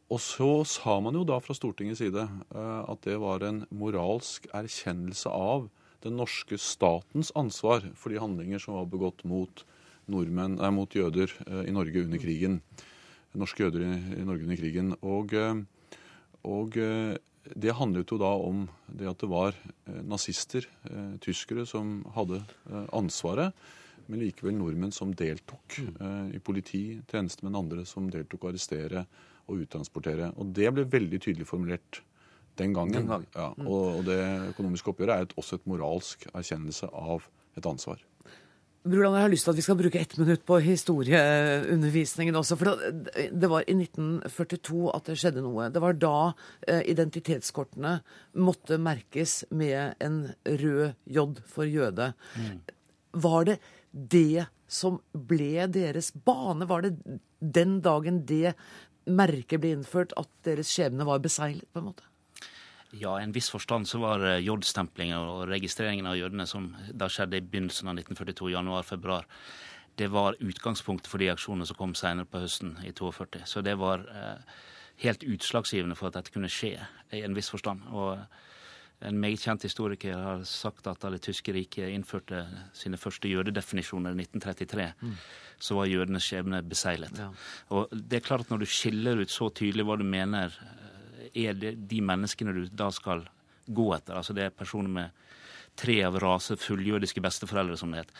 og 0.09 0.17
så 0.19 0.47
sa 0.65 0.95
man 1.05 1.13
jo 1.13 1.21
da 1.21 1.37
fra 1.37 1.53
Stortingets 1.53 2.01
side 2.01 2.23
at 2.49 3.05
det 3.05 3.19
var 3.21 3.45
en 3.45 3.59
moralsk 3.69 4.47
erkjennelse 4.57 5.29
av 5.29 5.67
den 6.01 6.17
norske 6.17 6.57
statens 6.57 7.29
ansvar 7.37 7.85
for 7.93 8.09
de 8.09 8.17
handlinger 8.23 8.57
som 8.57 8.79
var 8.79 8.89
begått 8.89 9.21
mot, 9.21 9.61
nordmenn, 10.09 10.57
nei, 10.57 10.73
mot 10.73 10.97
jøder 10.97 11.29
i 11.61 11.77
Norge 11.77 12.01
under 12.01 12.25
krigen. 12.25 12.57
Norske 13.37 13.63
jøder 13.63 13.85
i, 13.85 13.91
i 14.19 14.25
Norge 14.27 14.43
under 14.43 14.59
krigen. 14.59 14.91
Og, 15.01 15.33
eh, 15.33 15.61
og 16.47 16.77
eh, 16.79 17.17
det 17.57 17.75
handlet 17.77 18.11
jo 18.13 18.19
da 18.21 18.31
om 18.37 18.65
det 18.87 19.09
at 19.09 19.21
det 19.21 19.29
var 19.31 19.55
eh, 19.55 20.01
nazister, 20.07 20.67
eh, 20.89 21.15
tyskere, 21.23 21.65
som 21.69 22.01
hadde 22.15 22.41
ansvaret. 22.93 23.55
Men 24.11 24.23
likevel 24.23 24.57
nordmenn 24.57 24.91
som 24.91 25.13
deltok 25.15 25.77
i 26.35 26.39
politi, 26.43 26.97
tjenestemenn 27.07 27.55
andre 27.55 27.85
som 27.87 28.09
deltok 28.11 28.43
å 28.43 28.49
arrestere 28.49 29.05
og 29.45 29.61
uttransportere. 29.63 30.31
Og 30.41 30.49
det 30.57 30.67
ble 30.73 30.83
veldig 30.89 31.19
tydelig 31.21 31.47
formulert 31.47 32.01
den 32.59 32.73
gangen. 32.75 32.97
Den 32.97 33.07
gangen. 33.07 33.29
Ja, 33.37 33.51
og, 33.61 34.01
og 34.01 34.09
det 34.09 34.19
økonomiske 34.49 34.91
oppgjøret 34.91 35.13
er 35.13 35.29
et, 35.29 35.37
også 35.39 35.61
et 35.61 35.69
moralsk 35.69 36.25
erkjennelse 36.33 36.89
av 36.91 37.29
et 37.55 37.69
ansvar. 37.69 38.01
Bruland, 38.81 39.13
jeg 39.13 39.25
har 39.27 39.29
lyst 39.29 39.45
til 39.45 39.53
at 39.53 39.57
vi 39.59 39.63
skal 39.65 39.77
bruke 39.77 39.99
ett 40.01 40.15
minutt 40.17 40.41
på 40.49 40.57
historieundervisningen 40.65 42.37
også. 42.39 42.55
For 42.57 42.79
det, 43.13 43.49
var 43.51 43.67
i 43.69 43.75
1942 43.77 44.87
at 44.95 45.11
det 45.11 45.17
skjedde 45.21 45.43
noe. 45.45 45.67
Det 45.69 45.83
var 45.83 45.99
da 46.01 46.15
eh, 46.65 46.81
identitetskortene 46.89 47.99
måtte 48.41 48.79
merkes 48.81 49.43
med 49.53 50.01
en 50.01 50.23
rød 50.45 50.95
J 51.05 51.27
for 51.53 51.69
jøde. 51.69 52.09
Var 53.21 53.49
det 53.51 53.59
det 53.91 54.47
som 54.71 54.97
ble 55.13 55.67
deres 55.69 56.09
bane? 56.25 56.65
Var 56.65 56.87
det 56.87 57.19
den 57.37 57.79
dagen 57.85 58.23
det 58.25 58.55
merket 59.05 59.61
ble 59.61 59.75
innført, 59.75 60.17
at 60.17 60.29
deres 60.47 60.73
skjebne 60.73 61.05
var 61.05 61.21
beseglet, 61.21 61.69
på 61.69 61.83
en 61.83 61.91
måte? 61.91 62.10
Ja, 62.99 63.15
i 63.19 63.23
en 63.23 63.31
viss 63.35 63.47
forstand 63.53 63.87
så 63.87 64.01
var 64.01 64.23
jodstemplinga 64.43 65.19
og 65.23 65.45
registreringen 65.51 66.09
av 66.09 66.17
jødene 66.19 66.47
som 66.49 66.71
da 66.91 67.07
skjedde 67.11 67.39
i 67.39 67.45
begynnelsen 67.45 67.87
av 67.87 67.99
1942, 68.01 68.51
januar-februar, 68.51 69.27
det 69.95 70.07
var 70.11 70.37
utgangspunktet 70.39 71.09
for 71.11 71.21
de 71.21 71.29
aksjonene 71.31 71.67
som 71.67 71.77
kom 71.79 71.95
senere 71.97 72.27
på 72.29 72.41
høsten 72.43 72.77
i 72.87 72.93
42. 72.95 73.43
Så 73.47 73.63
det 73.65 73.75
var 73.79 74.05
eh, 74.07 74.55
helt 75.03 75.23
utslagsgivende 75.23 75.97
for 75.99 76.09
at 76.09 76.19
dette 76.19 76.33
kunne 76.33 76.51
skje, 76.51 76.77
i 77.11 77.23
en 77.25 77.35
viss 77.35 77.51
forstand. 77.51 77.83
Og 77.91 78.19
en 79.07 79.19
meget 79.19 79.43
kjent 79.43 79.65
historiker 79.65 80.15
har 80.15 80.43
sagt 80.47 80.87
at 80.87 81.01
da 81.01 81.11
det 81.13 81.23
tyske 81.25 81.53
riket 81.55 81.91
innførte 81.91 82.43
sine 82.77 82.99
første 83.01 83.29
jødedefinisjoner 83.31 84.13
i 84.13 84.27
1933, 84.27 84.87
så 85.61 85.77
var 85.77 85.89
jødenes 85.89 86.27
skjebne 86.27 86.61
beseglet. 86.65 87.17
Ja. 87.17 87.31
Og 87.73 87.91
det 87.91 88.19
er 88.19 88.27
klart 88.27 88.45
at 88.45 88.53
når 88.53 88.63
du 88.63 88.69
skiller 88.69 89.21
ut 89.21 89.33
så 89.33 89.49
tydelig 89.49 89.87
hva 89.89 89.97
du 89.97 90.05
mener 90.07 90.53
er 91.33 91.57
det 91.57 91.75
de 91.91 92.01
menneskene 92.05 92.53
du 92.55 92.65
da 92.67 92.89
skal 92.93 93.25
gå 93.67 93.87
etter. 93.95 94.17
Altså 94.17 94.35
det 94.35 94.47
er 94.47 94.55
personer 94.55 94.91
med 94.91 95.27
tre 95.79 96.01
av 96.03 96.17
rase 96.21 96.57
fulljødiske 96.59 97.23
besteforeldre, 97.23 97.77
som 97.79 97.93
det 97.93 98.05
het. 98.05 98.13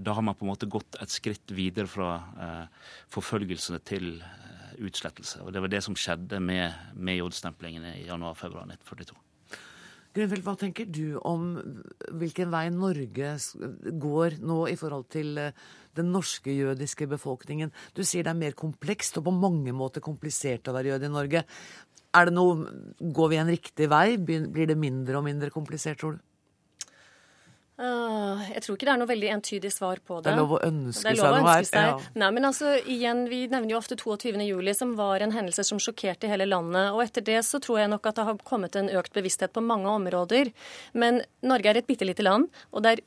Da 0.00 0.14
har 0.16 0.24
man 0.24 0.34
på 0.34 0.46
en 0.46 0.52
måte 0.52 0.70
gått 0.70 0.96
et 1.02 1.12
skritt 1.12 1.52
videre 1.54 1.90
fra 1.90 2.12
eh, 2.40 2.92
forfølgelsene 3.12 3.80
til 3.84 4.12
eh, 4.24 4.76
utslettelse. 4.86 5.42
Og 5.44 5.52
det 5.52 5.62
var 5.62 5.72
det 5.72 5.82
som 5.84 5.98
skjedde 5.98 6.40
med, 6.40 6.72
med 6.94 7.20
J-stemplingen 7.20 7.84
i 7.92 8.06
januar-februar 8.06 8.70
1942. 8.70 9.18
Grønfeldt, 10.10 10.42
hva 10.42 10.56
tenker 10.58 10.88
du 10.90 11.20
om 11.22 11.52
hvilken 12.18 12.48
vei 12.50 12.64
Norge 12.74 13.36
går 14.02 14.40
nå 14.42 14.64
i 14.66 14.74
forhold 14.78 15.06
til 15.12 15.38
eh, 15.38 15.52
den 15.94 16.10
norske 16.10 16.50
jødiske 16.50 17.06
befolkningen? 17.12 17.70
Du 17.94 18.02
sier 18.02 18.26
det 18.26 18.32
er 18.32 18.40
mer 18.40 18.56
komplekst 18.58 19.20
og 19.20 19.28
på 19.28 19.36
mange 19.36 19.74
måter 19.76 20.02
komplisert 20.02 20.66
å 20.66 20.74
være 20.74 20.96
jøde 20.96 21.06
i 21.06 21.14
Norge. 21.14 21.44
Er 22.14 22.26
det 22.26 22.34
noe, 22.34 22.66
Går 23.14 23.28
vi 23.30 23.36
en 23.36 23.52
riktig 23.52 23.88
vei? 23.88 24.16
Blir 24.18 24.66
det 24.66 24.76
mindre 24.78 25.20
og 25.20 25.24
mindre 25.24 25.50
komplisert, 25.54 25.98
tror 26.02 26.18
du? 26.18 26.24
Ah, 27.80 28.42
jeg 28.52 28.60
tror 28.60 28.76
ikke 28.76 28.84
det 28.84 28.92
er 28.92 28.98
noe 29.00 29.08
veldig 29.08 29.28
entydig 29.38 29.70
svar 29.72 30.02
på 30.04 30.18
det. 30.20 30.26
Det 30.26 30.32
er 30.34 30.40
lov 30.42 30.50
å 30.52 30.60
ønske 30.66 31.00
Det 31.06 31.12
er 31.14 31.16
seg 31.16 31.24
lov 31.24 31.32
å 31.32 31.38
noe 31.40 31.52
her. 31.54 31.64
seg. 31.64 31.86
Ja. 31.88 32.10
Nei, 32.20 32.28
men 32.36 32.44
altså, 32.44 32.72
igjen, 32.84 33.22
Vi 33.30 33.38
nevner 33.48 33.70
jo 33.72 33.78
ofte 33.78 33.96
22. 33.96 34.36
juli, 34.44 34.74
som 34.76 34.92
var 34.98 35.24
en 35.24 35.32
hendelse 35.32 35.64
som 35.64 35.80
sjokkerte 35.80 36.28
hele 36.28 36.44
landet. 36.44 36.90
og 36.92 37.00
Etter 37.06 37.24
det 37.24 37.38
så 37.48 37.56
tror 37.58 37.78
jeg 37.80 37.88
nok 37.88 38.04
at 38.10 38.16
det 38.20 38.26
har 38.28 38.36
kommet 38.44 38.76
en 38.76 38.90
økt 39.00 39.14
bevissthet 39.16 39.54
på 39.56 39.64
mange 39.64 39.88
områder. 39.88 40.52
Men 40.92 41.22
Norge 41.42 41.72
er 41.72 41.80
et 41.80 41.86
bitte 41.88 42.04
lite 42.04 42.22
land, 42.26 42.50
og 42.70 42.82
det 42.84 42.92
er 42.98 43.02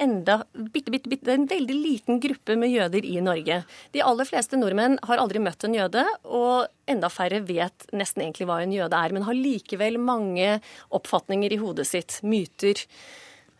enda 0.00 0.40
bitte, 0.52 0.90
bitte, 0.90 1.10
bitte, 1.10 1.32
en 1.32 1.46
veldig 1.50 1.76
liten 1.76 2.20
gruppe 2.22 2.56
med 2.58 2.72
jøder 2.72 3.06
i 3.06 3.18
Norge. 3.24 3.60
De 3.94 4.02
aller 4.04 4.28
fleste 4.28 4.58
nordmenn 4.58 4.98
har 5.06 5.22
aldri 5.22 5.42
møtt 5.42 5.66
en 5.66 5.76
jøde, 5.76 6.04
og 6.24 6.66
enda 6.90 7.10
færre 7.12 7.42
vet 7.46 7.86
nesten 7.96 8.24
egentlig 8.24 8.48
hva 8.50 8.60
en 8.64 8.74
jøde 8.74 8.98
er, 8.98 9.14
men 9.14 9.26
har 9.26 9.38
likevel 9.38 10.00
mange 10.02 10.58
oppfatninger 10.94 11.54
i 11.54 11.60
hodet 11.62 11.86
sitt, 11.90 12.18
myter. 12.26 12.82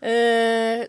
Eh, 0.04 0.84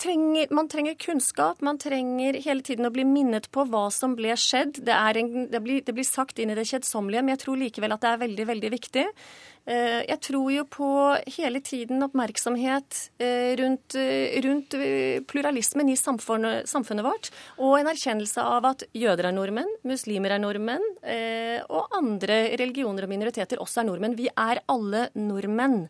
trenger, 0.00 0.46
man 0.50 0.68
trenger 0.68 0.94
kunnskap, 0.94 1.60
man 1.60 1.76
trenger 1.78 2.38
hele 2.40 2.64
tiden 2.64 2.88
å 2.88 2.92
bli 2.92 3.04
minnet 3.04 3.50
på 3.52 3.66
hva 3.68 3.90
som 3.92 4.14
ble 4.16 4.32
skjedd. 4.40 4.80
Det, 4.86 4.94
en, 5.20 5.50
det, 5.52 5.60
blir, 5.60 5.82
det 5.84 5.92
blir 5.92 6.06
sagt 6.08 6.40
inn 6.40 6.52
i 6.52 6.56
det 6.56 6.64
kjedsommelige, 6.70 7.22
men 7.22 7.34
jeg 7.34 7.42
tror 7.44 7.60
likevel 7.60 7.92
at 7.92 8.06
det 8.06 8.14
er 8.14 8.22
veldig, 8.24 8.48
veldig 8.54 8.72
viktig. 8.72 9.04
Eh, 9.68 10.00
Jeg 10.08 10.18
tror 10.24 10.48
jo 10.54 10.64
på 10.64 10.88
hele 11.36 11.60
tiden 11.64 12.08
oppmerksomhet 12.08 13.04
eh, 13.20 13.52
rundt, 13.60 14.00
rundt 14.48 14.80
pluralismen 15.28 15.92
i 15.92 16.00
samfunnet, 16.00 16.64
samfunnet 16.68 17.04
vårt, 17.04 17.32
og 17.60 17.78
en 17.82 17.92
erkjennelse 17.92 18.48
av 18.48 18.72
at 18.72 18.88
jøder 18.96 19.28
er 19.28 19.36
nordmenn, 19.36 19.76
muslimer 19.84 20.38
er 20.38 20.40
nordmenn, 20.40 20.84
og 21.68 21.96
andre 22.00 22.46
religioner 22.56 23.04
og 23.04 23.12
minoriteter 23.12 23.60
også 23.60 23.82
er 23.82 23.92
nordmenn. 23.92 24.16
Vi 24.16 24.32
er 24.32 24.64
alle 24.72 25.10
nordmenn. 25.20 25.82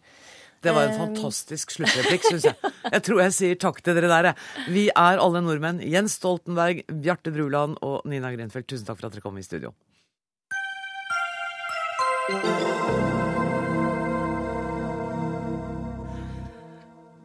Det 0.65 0.73
var 0.73 0.87
en 0.89 0.97
fantastisk 0.97 1.75
sluttreplikk, 1.75 2.25
syns 2.25 2.47
jeg. 2.49 2.71
Jeg 2.89 3.05
tror 3.05 3.19
jeg 3.21 3.33
sier 3.37 3.59
takk 3.61 3.83
til 3.85 3.99
dere 3.99 4.09
der, 4.09 4.31
jeg. 4.31 4.71
Vi 4.73 4.85
er 4.89 5.21
alle 5.21 5.43
nordmenn. 5.45 5.83
Jens 5.85 6.17
Stoltenberg, 6.17 6.81
Bjarte 7.05 7.33
Bruland 7.35 7.77
og 7.85 8.07
Nina 8.09 8.31
Grenfeldt, 8.33 8.71
tusen 8.73 8.89
takk 8.89 8.97
for 9.03 9.11
at 9.11 9.19
dere 9.19 9.25
kom 9.27 9.37
i 9.37 9.45
studio. 9.45 9.75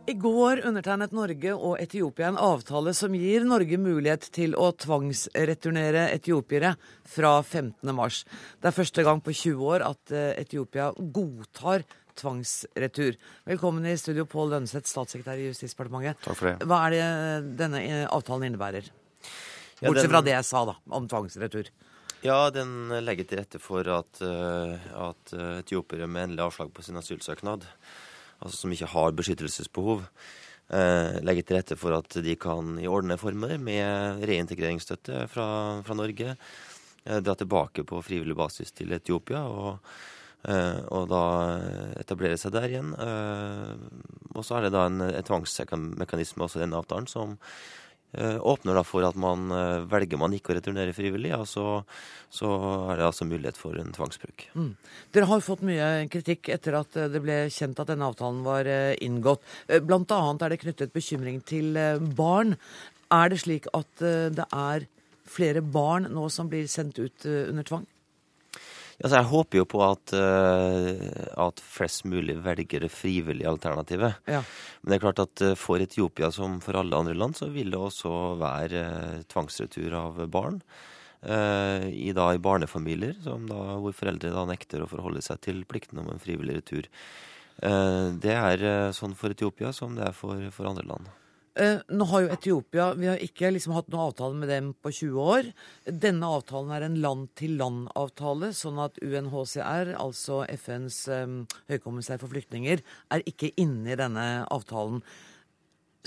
I 0.09 0.15
går 0.17 0.65
undertegnet 0.65 1.11
Norge 1.13 1.51
og 1.53 1.77
Etiopia 1.79 2.31
en 2.31 2.41
avtale 2.41 2.91
som 2.97 3.13
gir 3.13 3.43
Norge 3.47 3.77
mulighet 3.79 4.27
til 4.33 4.55
å 4.57 4.71
tvangsreturnere 4.73 6.07
etiopiere 6.15 6.73
fra 7.07 7.37
15. 7.43 7.93
mars. 7.95 8.23
Det 8.59 8.71
er 8.71 8.77
første 8.81 9.05
gang 9.05 9.21
på 9.23 9.31
20 9.31 9.67
år 9.69 9.85
at 9.85 10.11
eh, 10.11 10.31
Etiopia 10.41 10.89
godtar 10.97 11.85
tvangsretur. 12.19 13.17
Velkommen 13.49 13.85
i 13.89 13.95
studio, 13.99 14.25
Pål 14.29 14.51
Lønseth, 14.55 14.87
statssekretær 14.91 15.39
i 15.41 15.49
Justisdepartementet. 15.49 16.19
Takk 16.25 16.37
for 16.39 16.51
det. 16.51 16.67
Hva 16.69 16.79
er 16.87 16.95
det 16.97 17.57
denne 17.61 17.81
eh, 17.85 18.05
avtalen 18.11 18.49
innebærer? 18.49 18.89
Ja, 19.79 19.87
Bortsett 19.87 20.03
den- 20.07 20.11
fra 20.11 20.21
det 20.25 20.35
jeg 20.35 20.45
sa 20.49 20.65
da, 20.67 20.75
om 20.91 21.07
tvangsretur. 21.07 21.69
Ja, 22.25 22.49
den 22.51 22.89
legger 23.05 23.23
til 23.29 23.39
rette 23.39 23.59
for 23.63 23.87
at, 23.95 24.19
eh, 24.21 24.89
at 25.07 25.33
eh, 25.37 25.61
etiopiere 25.63 26.07
med 26.11 26.27
endelig 26.29 26.49
avslag 26.49 26.73
på 26.75 26.83
sin 26.83 26.99
asylsøknad, 26.99 27.63
altså 28.43 28.57
som 28.65 28.71
ikke 28.75 28.89
har 28.91 29.15
beskyttelsesbehov, 29.15 30.03
eh, 30.69 31.19
legger 31.23 31.47
til 31.47 31.57
rette 31.61 31.77
for 31.79 31.95
at 31.95 32.09
de 32.23 32.35
kan 32.35 32.75
i 32.79 32.87
ordnede 32.91 33.17
former 33.21 33.55
med 33.57 34.19
reintegreringsstøtte 34.27 35.29
fra, 35.31 35.47
fra 35.87 35.95
Norge 35.95 36.35
eh, 36.35 37.19
dra 37.23 37.35
tilbake 37.39 37.87
på 37.87 38.03
frivillig 38.03 38.35
basis 38.35 38.75
til 38.75 38.91
Etiopia 38.99 39.45
og, 39.47 39.79
eh, 39.79 40.18
og 40.47 41.09
da 41.11 41.23
etablere 41.99 42.37
seg 42.39 42.53
der 42.55 42.71
igjen. 42.71 42.93
Eh, 42.95 43.73
og 44.35 44.45
så 44.47 44.55
er 44.55 44.67
det 44.67 44.71
da 44.77 44.85
en, 44.87 45.01
en 45.03 45.27
tvangsmekanisme 45.27 46.45
også 46.45 46.61
i 46.61 46.63
denne 46.63 46.79
avtalen 46.79 47.09
som 47.11 47.35
eh, 48.13 48.37
åpner 48.39 48.77
da 48.77 48.83
for 48.87 49.05
at 49.07 49.17
man 49.19 49.49
eh, 49.53 49.85
velger 49.89 50.21
man 50.21 50.33
ikke 50.35 50.53
å 50.53 50.57
returnere 50.57 50.95
frivillig, 50.95 51.31
ja, 51.33 51.41
så, 51.47 51.81
så 52.33 52.51
er 52.89 52.99
det 52.99 53.07
altså 53.09 53.27
mulighet 53.29 53.59
for 53.59 53.77
en 53.79 53.91
tvangsbruk. 53.95 54.47
Mm. 54.55 54.71
Dere 55.15 55.29
har 55.31 55.43
fått 55.45 55.65
mye 55.67 55.89
kritikk 56.13 56.51
etter 56.55 56.79
at 56.79 56.97
eh, 56.97 57.11
det 57.11 57.23
ble 57.25 57.41
kjent 57.53 57.81
at 57.81 57.91
denne 57.91 58.09
avtalen 58.09 58.41
var 58.47 58.69
eh, 58.69 58.95
inngått. 59.05 59.43
Eh, 59.67 59.83
Blant 59.83 60.11
annet 60.15 60.45
er 60.45 60.55
det 60.55 60.61
knyttet 60.63 60.95
bekymring 60.95 61.43
til 61.47 61.77
eh, 61.79 61.99
barn. 61.99 62.55
Er 63.13 63.31
det 63.33 63.43
slik 63.43 63.69
at 63.73 64.05
eh, 64.05 64.29
det 64.33 64.47
er 64.53 64.89
flere 65.29 65.61
barn 65.61 66.09
nå 66.13 66.29
som 66.33 66.49
blir 66.49 66.69
sendt 66.69 67.01
ut 67.01 67.25
eh, 67.27 67.49
under 67.51 67.67
tvang? 67.67 67.87
Altså, 68.99 69.15
jeg 69.15 69.29
håper 69.29 69.59
jo 69.61 69.65
på 69.69 69.79
at, 69.85 70.11
uh, 70.11 71.45
at 71.47 71.61
flest 71.63 72.03
mulig 72.11 72.35
velger 72.43 72.83
det 72.83 72.91
frivillige 72.91 73.47
alternativet. 73.47 74.17
Ja. 74.27 74.41
Men 74.81 74.91
det 74.91 74.97
er 74.97 75.03
klart 75.05 75.21
at 75.23 75.43
eh, 75.45 75.55
for 75.59 75.79
Etiopia 75.79 76.29
som 76.35 76.57
for 76.63 76.75
alle 76.79 76.99
andre 76.99 77.15
land, 77.15 77.37
så 77.39 77.47
vil 77.53 77.71
det 77.71 77.79
også 77.79 78.11
være 78.41 78.83
uh, 78.83 79.21
tvangsretur 79.31 79.95
av 79.95 80.19
barn. 80.31 80.59
Uh, 81.23 81.87
I, 81.87 82.11
da, 82.15 82.27
I 82.35 82.43
barnefamilier 82.43 83.15
som 83.23 83.47
da, 83.47 83.79
hvor 83.79 83.95
foreldre 83.95 84.33
da 84.35 84.43
nekter 84.51 84.83
å 84.83 84.91
forholde 84.91 85.23
seg 85.23 85.39
til 85.47 85.63
plikten 85.67 86.03
om 86.03 86.11
en 86.11 86.23
frivillig 86.23 86.59
retur. 86.59 86.91
Det 87.59 88.31
er 88.31 88.61
sånn 88.95 89.17
for 89.19 89.33
Etiopia 89.35 89.73
som 89.75 89.97
det 89.97 90.05
er 90.07 90.13
for, 90.15 90.45
for 90.55 90.69
andre 90.69 90.85
land. 90.87 91.09
Eh, 91.57 91.79
Nå 91.89 92.05
har 92.11 92.21
jo 92.23 92.31
Etiopia 92.33 92.91
Vi 92.99 93.07
har 93.09 93.21
ikke 93.23 93.49
liksom 93.51 93.73
hatt 93.75 93.89
noen 93.89 94.09
avtale 94.11 94.37
med 94.37 94.51
dem 94.51 94.69
på 94.77 94.91
20 94.93 95.31
år. 95.33 95.49
Denne 95.89 96.29
avtalen 96.29 96.71
er 96.75 96.85
en 96.85 96.99
land-til-land-avtale, 97.03 98.51
sånn 98.55 98.79
at 98.83 98.99
UNHCR, 99.01 99.95
altså 99.99 100.43
FNs 100.53 101.01
eh, 101.13 101.35
høykommissær 101.71 102.21
for 102.21 102.31
flyktninger, 102.31 102.83
er 103.11 103.25
ikke 103.29 103.51
inne 103.59 103.95
i 103.95 103.99
denne 103.99 104.29
avtalen. 104.53 105.01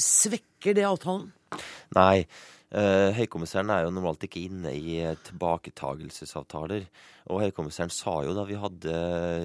Svekker 0.00 0.78
det 0.78 0.86
avtalen? 0.88 1.30
Nei. 1.96 2.24
Uh, 2.72 3.12
høykommissæren 3.12 3.68
er 3.68 3.82
jo 3.84 3.90
normalt 3.92 4.22
ikke 4.24 4.46
inne 4.46 4.70
i 4.72 4.94
tilbaketagelsesavtaler. 5.26 6.86
Og 7.30 7.42
høykommissæren 7.44 7.92
sa 7.92 8.14
jo 8.24 8.32
da 8.34 8.46
vi 8.48 8.56
hadde 8.58 8.94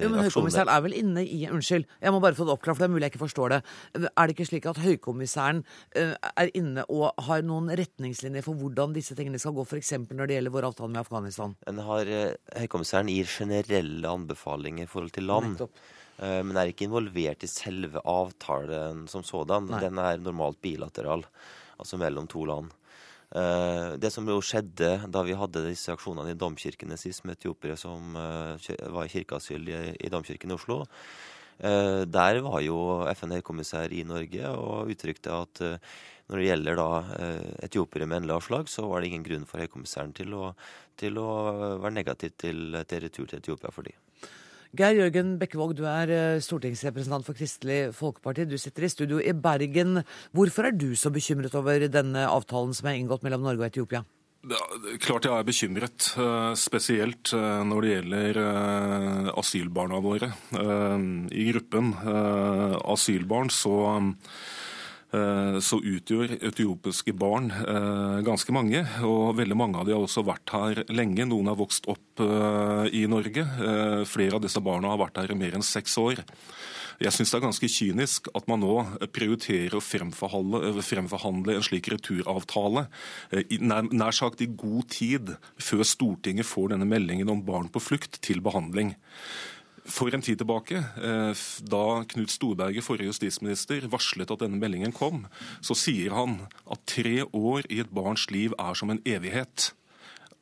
jo, 0.00 0.08
men 0.10 0.24
Høykommissæren 0.24 0.70
er 0.72 0.80
vel 0.82 0.96
inne 0.96 1.22
i 1.22 1.42
Unnskyld, 1.52 1.84
jeg 2.00 2.14
må 2.14 2.22
bare 2.24 2.34
få 2.34 2.46
det 2.48 2.54
oppklart, 2.56 2.78
for 2.78 2.82
det 2.82 2.88
er 2.88 2.94
mulig 2.94 3.04
jeg 3.04 3.12
ikke 3.12 3.20
forstår 3.20 3.52
det. 3.52 3.58
Er 4.08 4.22
det 4.24 4.34
ikke 4.34 4.46
slik 4.48 4.66
at 4.70 4.80
høykommissæren 4.82 5.60
er 5.94 6.50
inne 6.58 6.86
og 6.88 7.20
har 7.28 7.44
noen 7.46 7.68
retningslinjer 7.78 8.46
for 8.46 8.58
hvordan 8.58 8.96
disse 8.96 9.14
tingene 9.18 9.38
skal 9.38 9.54
gå, 9.54 9.66
f.eks. 9.68 9.92
når 10.08 10.24
det 10.24 10.38
gjelder 10.38 10.56
vår 10.56 10.68
avtale 10.72 10.90
med 10.96 11.02
Afghanistan? 11.04 11.54
Har, 11.90 12.10
høykommissæren 12.64 13.12
gir 13.12 13.30
generelle 13.30 14.10
anbefalinger 14.10 14.88
i 14.88 14.90
forhold 14.90 15.14
til 15.14 15.28
land. 15.28 15.52
Nettopp. 15.54 15.84
Men 16.18 16.56
er 16.58 16.72
ikke 16.72 16.88
involvert 16.88 17.44
i 17.46 17.52
selve 17.52 18.00
avtalen 18.02 19.04
som 19.06 19.22
sådan. 19.22 19.68
Nei. 19.70 19.84
Den 19.84 20.00
er 20.02 20.18
normalt 20.18 20.58
bilateral, 20.64 21.22
altså 21.78 22.00
mellom 22.00 22.26
to 22.26 22.42
land. 22.48 22.74
Eh, 23.28 23.96
det 24.00 24.08
som 24.08 24.28
jo 24.28 24.38
skjedde 24.40 24.88
da 25.12 25.22
vi 25.26 25.36
hadde 25.36 25.66
disse 25.66 25.92
aksjonene 25.92 26.32
i 26.32 26.38
domkirkene 26.38 26.96
sist, 26.96 27.26
med 27.28 27.36
etiopiere 27.36 27.76
som 27.76 28.16
eh, 28.16 28.70
var 28.88 29.04
i 29.04 29.12
kirkeasyl 29.12 29.68
i 29.68 30.12
domkirken 30.12 30.54
i 30.54 30.56
Oslo, 30.56 30.80
eh, 31.60 32.06
der 32.08 32.40
var 32.46 32.62
jo 32.64 32.78
FN-høykommissær 33.12 33.92
i 33.92 34.04
Norge 34.08 34.54
og 34.56 34.94
uttrykte 34.94 35.36
at 35.44 35.64
når 36.28 36.40
det 36.40 36.48
gjelder 36.48 36.76
da 36.76 36.88
etiopiere 37.64 38.04
med 38.04 38.18
endelig 38.18 38.34
avslag, 38.36 38.68
så 38.68 38.84
var 38.84 39.00
det 39.00 39.08
ingen 39.08 39.24
grunn 39.24 39.46
for 39.48 39.64
høykommissæren 39.64 40.12
til 40.16 40.36
å, 40.36 40.50
til 41.00 41.16
å 41.20 41.30
være 41.80 41.96
negativ 41.96 42.36
til, 42.36 42.82
til 42.84 43.04
retur 43.06 43.30
til 43.30 43.40
Etiopia 43.40 43.72
for 43.72 43.88
dem. 43.88 44.07
Geir 44.76 44.98
Jørgen 44.98 45.38
Bekkevåg, 45.40 45.72
du 45.78 45.86
er 45.88 46.10
eh, 46.12 46.42
stortingsrepresentant 46.44 47.24
for 47.24 47.36
Kristelig 47.36 47.94
Folkeparti. 47.96 48.44
Du 48.44 48.58
sitter 48.60 48.84
i 48.84 48.90
studio 48.92 49.16
i 49.16 49.32
Bergen. 49.32 50.02
Hvorfor 50.36 50.68
er 50.68 50.76
du 50.76 50.92
så 50.92 51.08
bekymret 51.08 51.56
over 51.56 51.86
denne 51.88 52.26
avtalen 52.28 52.74
som 52.76 52.90
er 52.90 52.98
inngått 52.98 53.24
mellom 53.24 53.46
Norge 53.46 53.64
og 53.64 53.70
Etiopia? 53.70 54.02
Ja, 54.48 54.60
klart 55.00 55.24
jeg 55.24 55.32
er 55.32 55.48
bekymret, 55.48 56.10
eh, 56.20 56.52
spesielt 56.60 57.32
eh, 57.32 57.62
når 57.64 57.80
det 57.80 57.94
gjelder 57.94 58.42
asylbarna 59.40 60.02
våre. 60.04 60.30
I 60.52 61.48
gruppen 61.48 61.94
asylbarn 62.92 63.48
så 63.48 63.78
så 65.64 65.78
utgjør 65.80 66.34
etiopiske 66.36 67.14
barn 67.16 67.48
eh, 67.48 68.18
ganske 68.26 68.52
mange. 68.52 68.82
Og 69.08 69.36
veldig 69.38 69.56
mange 69.56 69.80
av 69.80 69.88
de 69.88 69.94
har 69.96 70.04
også 70.04 70.24
vært 70.26 70.52
her 70.52 70.82
lenge. 70.92 71.24
Noen 71.28 71.48
har 71.48 71.56
vokst 71.56 71.88
opp 71.88 72.20
eh, 72.24 72.90
i 73.00 73.06
Norge. 73.08 73.46
Flere 74.08 74.36
av 74.36 74.44
disse 74.44 74.60
barna 74.64 74.92
har 74.92 75.00
vært 75.00 75.22
her 75.22 75.32
i 75.32 75.38
mer 75.38 75.56
enn 75.56 75.64
seks 75.64 75.96
år. 76.02 76.20
Jeg 76.98 77.14
syns 77.14 77.30
det 77.30 77.38
er 77.38 77.44
ganske 77.44 77.68
kynisk 77.70 78.28
at 78.34 78.48
man 78.50 78.58
nå 78.58 78.74
prioriterer 79.14 79.76
å 79.78 79.82
fremforhandle, 79.84 81.54
en 81.54 81.62
slik 81.62 81.92
returavtale 81.92 82.88
nær 83.62 84.16
sagt 84.16 84.42
i 84.42 84.48
god 84.50 84.88
tid 84.90 85.30
før 85.62 85.84
Stortinget 85.86 86.48
får 86.50 86.72
denne 86.72 86.88
meldingen 86.90 87.30
om 87.30 87.44
barn 87.46 87.70
på 87.70 87.84
flukt 87.84 88.18
til 88.26 88.42
behandling. 88.42 88.96
For 89.88 90.12
en 90.12 90.22
tid 90.24 90.38
tilbake, 90.40 90.76
eh, 90.76 91.42
da 91.64 91.84
Knut 92.12 92.32
Storberget, 92.32 92.84
forrige 92.84 93.08
justisminister, 93.08 93.88
varslet 93.88 94.30
at 94.30 94.44
denne 94.44 94.60
meldingen 94.60 94.92
kom, 94.92 95.24
så 95.64 95.76
sier 95.76 96.12
han 96.12 96.42
at 96.68 96.84
tre 96.88 97.22
år 97.24 97.68
i 97.72 97.80
et 97.80 97.92
barns 97.94 98.28
liv 98.30 98.52
er 98.60 98.76
som 98.76 98.92
en 98.92 99.00
evighet. 99.08 99.72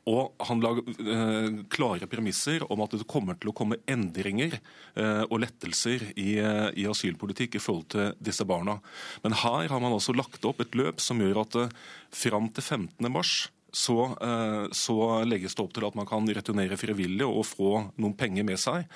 Og 0.06 0.34
han 0.46 0.60
la 0.62 0.70
eh, 0.78 1.48
klare 1.70 2.06
premisser 2.06 2.62
om 2.70 2.82
at 2.84 2.94
det 2.94 3.08
kommer 3.10 3.38
til 3.38 3.50
å 3.50 3.56
komme 3.56 3.80
endringer 3.90 4.54
eh, 4.54 5.24
og 5.26 5.40
lettelser 5.42 6.04
i, 6.14 6.36
i, 6.38 6.86
asylpolitikk 6.86 7.58
i 7.58 7.62
forhold 7.62 7.88
til 7.94 8.12
disse 8.22 8.46
barna. 8.46 8.78
Men 9.24 9.34
her 9.42 9.66
har 9.72 9.82
man 9.82 9.96
altså 9.96 10.14
lagt 10.14 10.46
opp 10.46 10.62
et 10.62 10.78
løp 10.78 11.02
som 11.02 11.22
gjør 11.22 11.42
at 11.42 11.58
eh, 11.58 11.74
fram 12.14 12.46
til 12.54 12.62
15. 12.62 13.10
mars 13.10 13.34
så, 13.76 14.16
eh, 14.20 14.66
så, 14.72 14.96
legges 15.28 15.54
det 15.54 15.64
opp 15.64 15.74
til 15.76 15.84
at 15.84 15.96
man 15.98 16.08
kan 16.08 16.24
returnere 16.24 16.78
frivillig 16.80 17.26
og 17.26 17.44
få 17.44 17.72
noen 18.00 18.14
penger 18.16 18.46
med 18.48 18.60
seg. 18.60 18.86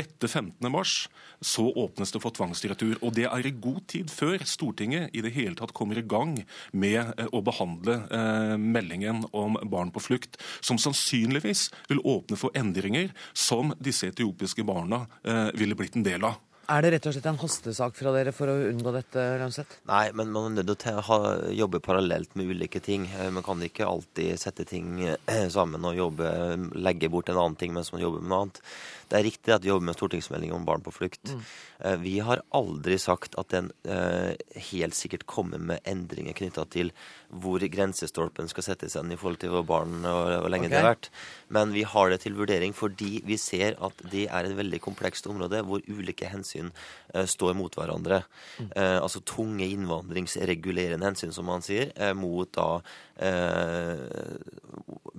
Etter 0.00 0.30
15. 0.30 0.58
mars 0.72 1.06
så 1.44 1.68
åpnes 1.68 2.10
det 2.14 2.22
for 2.22 2.34
tvangsretur. 2.34 2.96
Og 3.02 3.14
det 3.14 3.28
er 3.28 3.46
i 3.46 3.54
god 3.54 3.84
tid 3.90 4.10
før 4.10 4.42
Stortinget 4.48 5.14
i 5.14 5.22
det 5.24 5.34
hele 5.36 5.54
tatt 5.58 5.74
kommer 5.76 6.00
i 6.00 6.06
gang 6.06 6.40
med 6.72 7.14
eh, 7.14 7.30
å 7.30 7.44
behandle 7.46 8.00
eh, 8.10 8.56
meldingen 8.58 9.22
om 9.32 9.58
barn 9.70 9.94
på 9.94 10.02
flukt, 10.02 10.40
som 10.64 10.80
sannsynligvis 10.82 11.68
vil 11.92 12.02
åpne 12.02 12.38
for 12.40 12.54
endringer 12.58 13.14
som 13.36 13.70
disse 13.78 14.10
etiopiske 14.10 14.64
barna 14.66 15.04
ville 15.54 15.76
blitt 15.78 15.96
en 15.98 16.04
del 16.06 16.24
av. 16.26 16.40
Er 16.64 16.80
det 16.80 16.94
rett 16.94 17.06
og 17.08 17.12
slett 17.12 17.26
en 17.28 17.40
hastesak 17.40 17.96
fra 17.98 18.12
dere 18.14 18.32
for 18.32 18.48
å 18.48 18.54
unngå 18.70 18.92
dette? 18.94 19.22
Lønseth? 19.40 19.78
Nei, 19.90 20.06
men 20.16 20.30
man 20.32 20.56
er 20.56 20.64
nødt 20.64 20.80
til 20.84 20.96
å 20.96 21.18
jobbe 21.52 21.80
parallelt 21.84 22.32
med 22.38 22.48
ulike 22.54 22.80
ting. 22.84 23.04
Eh, 23.12 23.28
man 23.34 23.44
kan 23.44 23.60
ikke 23.64 23.88
alltid 23.88 24.40
sette 24.40 24.64
ting 24.68 25.02
eh, 25.04 25.46
sammen 25.52 25.84
og 25.84 25.98
jobbe, 25.98 26.30
legge 26.78 27.10
bort 27.12 27.28
en 27.28 27.40
annen 27.42 27.58
ting 27.60 27.74
mens 27.76 27.92
man 27.92 28.04
jobber 28.04 28.24
med 28.24 28.32
noe 28.32 28.46
annet. 28.46 28.62
Det 29.10 29.18
er 29.18 29.26
riktig 29.26 29.54
at 29.54 29.64
vi 29.64 29.70
jobber 29.70 29.88
med 29.88 29.96
stortingsmelding 29.96 30.52
om 30.56 30.66
barn 30.66 30.82
på 30.84 30.92
flukt. 30.94 31.30
Mm. 31.30 31.42
Eh, 31.86 31.96
vi 32.02 32.14
har 32.24 32.42
aldri 32.54 32.98
sagt 33.00 33.38
at 33.40 33.50
den 33.54 33.70
helt 34.70 34.96
sikkert 34.96 35.26
kommer 35.28 35.60
med 35.60 35.82
endringer 35.88 36.34
knytta 36.36 36.64
til 36.72 36.90
hvor 37.28 37.62
grensestolpen 37.70 38.48
skal 38.50 38.66
settes 38.66 38.94
igjen 38.94 39.12
i 39.12 39.18
forhold 39.18 39.40
til 39.42 39.52
hvor 39.52 39.64
barn 39.66 40.04
og 40.08 40.30
hvor 40.42 40.50
lenge 40.52 40.68
okay. 40.68 40.74
det 40.74 40.80
har 40.80 40.90
vært. 40.94 41.08
Men 41.54 41.74
vi 41.74 41.84
har 41.88 42.10
det 42.10 42.20
til 42.24 42.36
vurdering 42.38 42.74
fordi 42.76 43.20
vi 43.26 43.38
ser 43.40 43.76
at 43.84 44.04
det 44.12 44.26
er 44.26 44.48
et 44.48 44.56
veldig 44.56 44.80
komplekst 44.84 45.28
område 45.30 45.62
hvor 45.66 45.84
ulike 45.88 46.30
hensyn 46.30 46.70
uh, 47.14 47.24
står 47.30 47.54
mot 47.58 47.74
hverandre. 47.76 48.22
Mm. 48.58 48.70
Altså 48.74 49.20
tunge 49.26 49.66
innvandringsregulerende 49.66 51.06
hensyn, 51.10 51.32
som 51.34 51.46
man 51.48 51.62
sier, 51.64 51.90
mot 52.16 52.50
da 52.54 52.80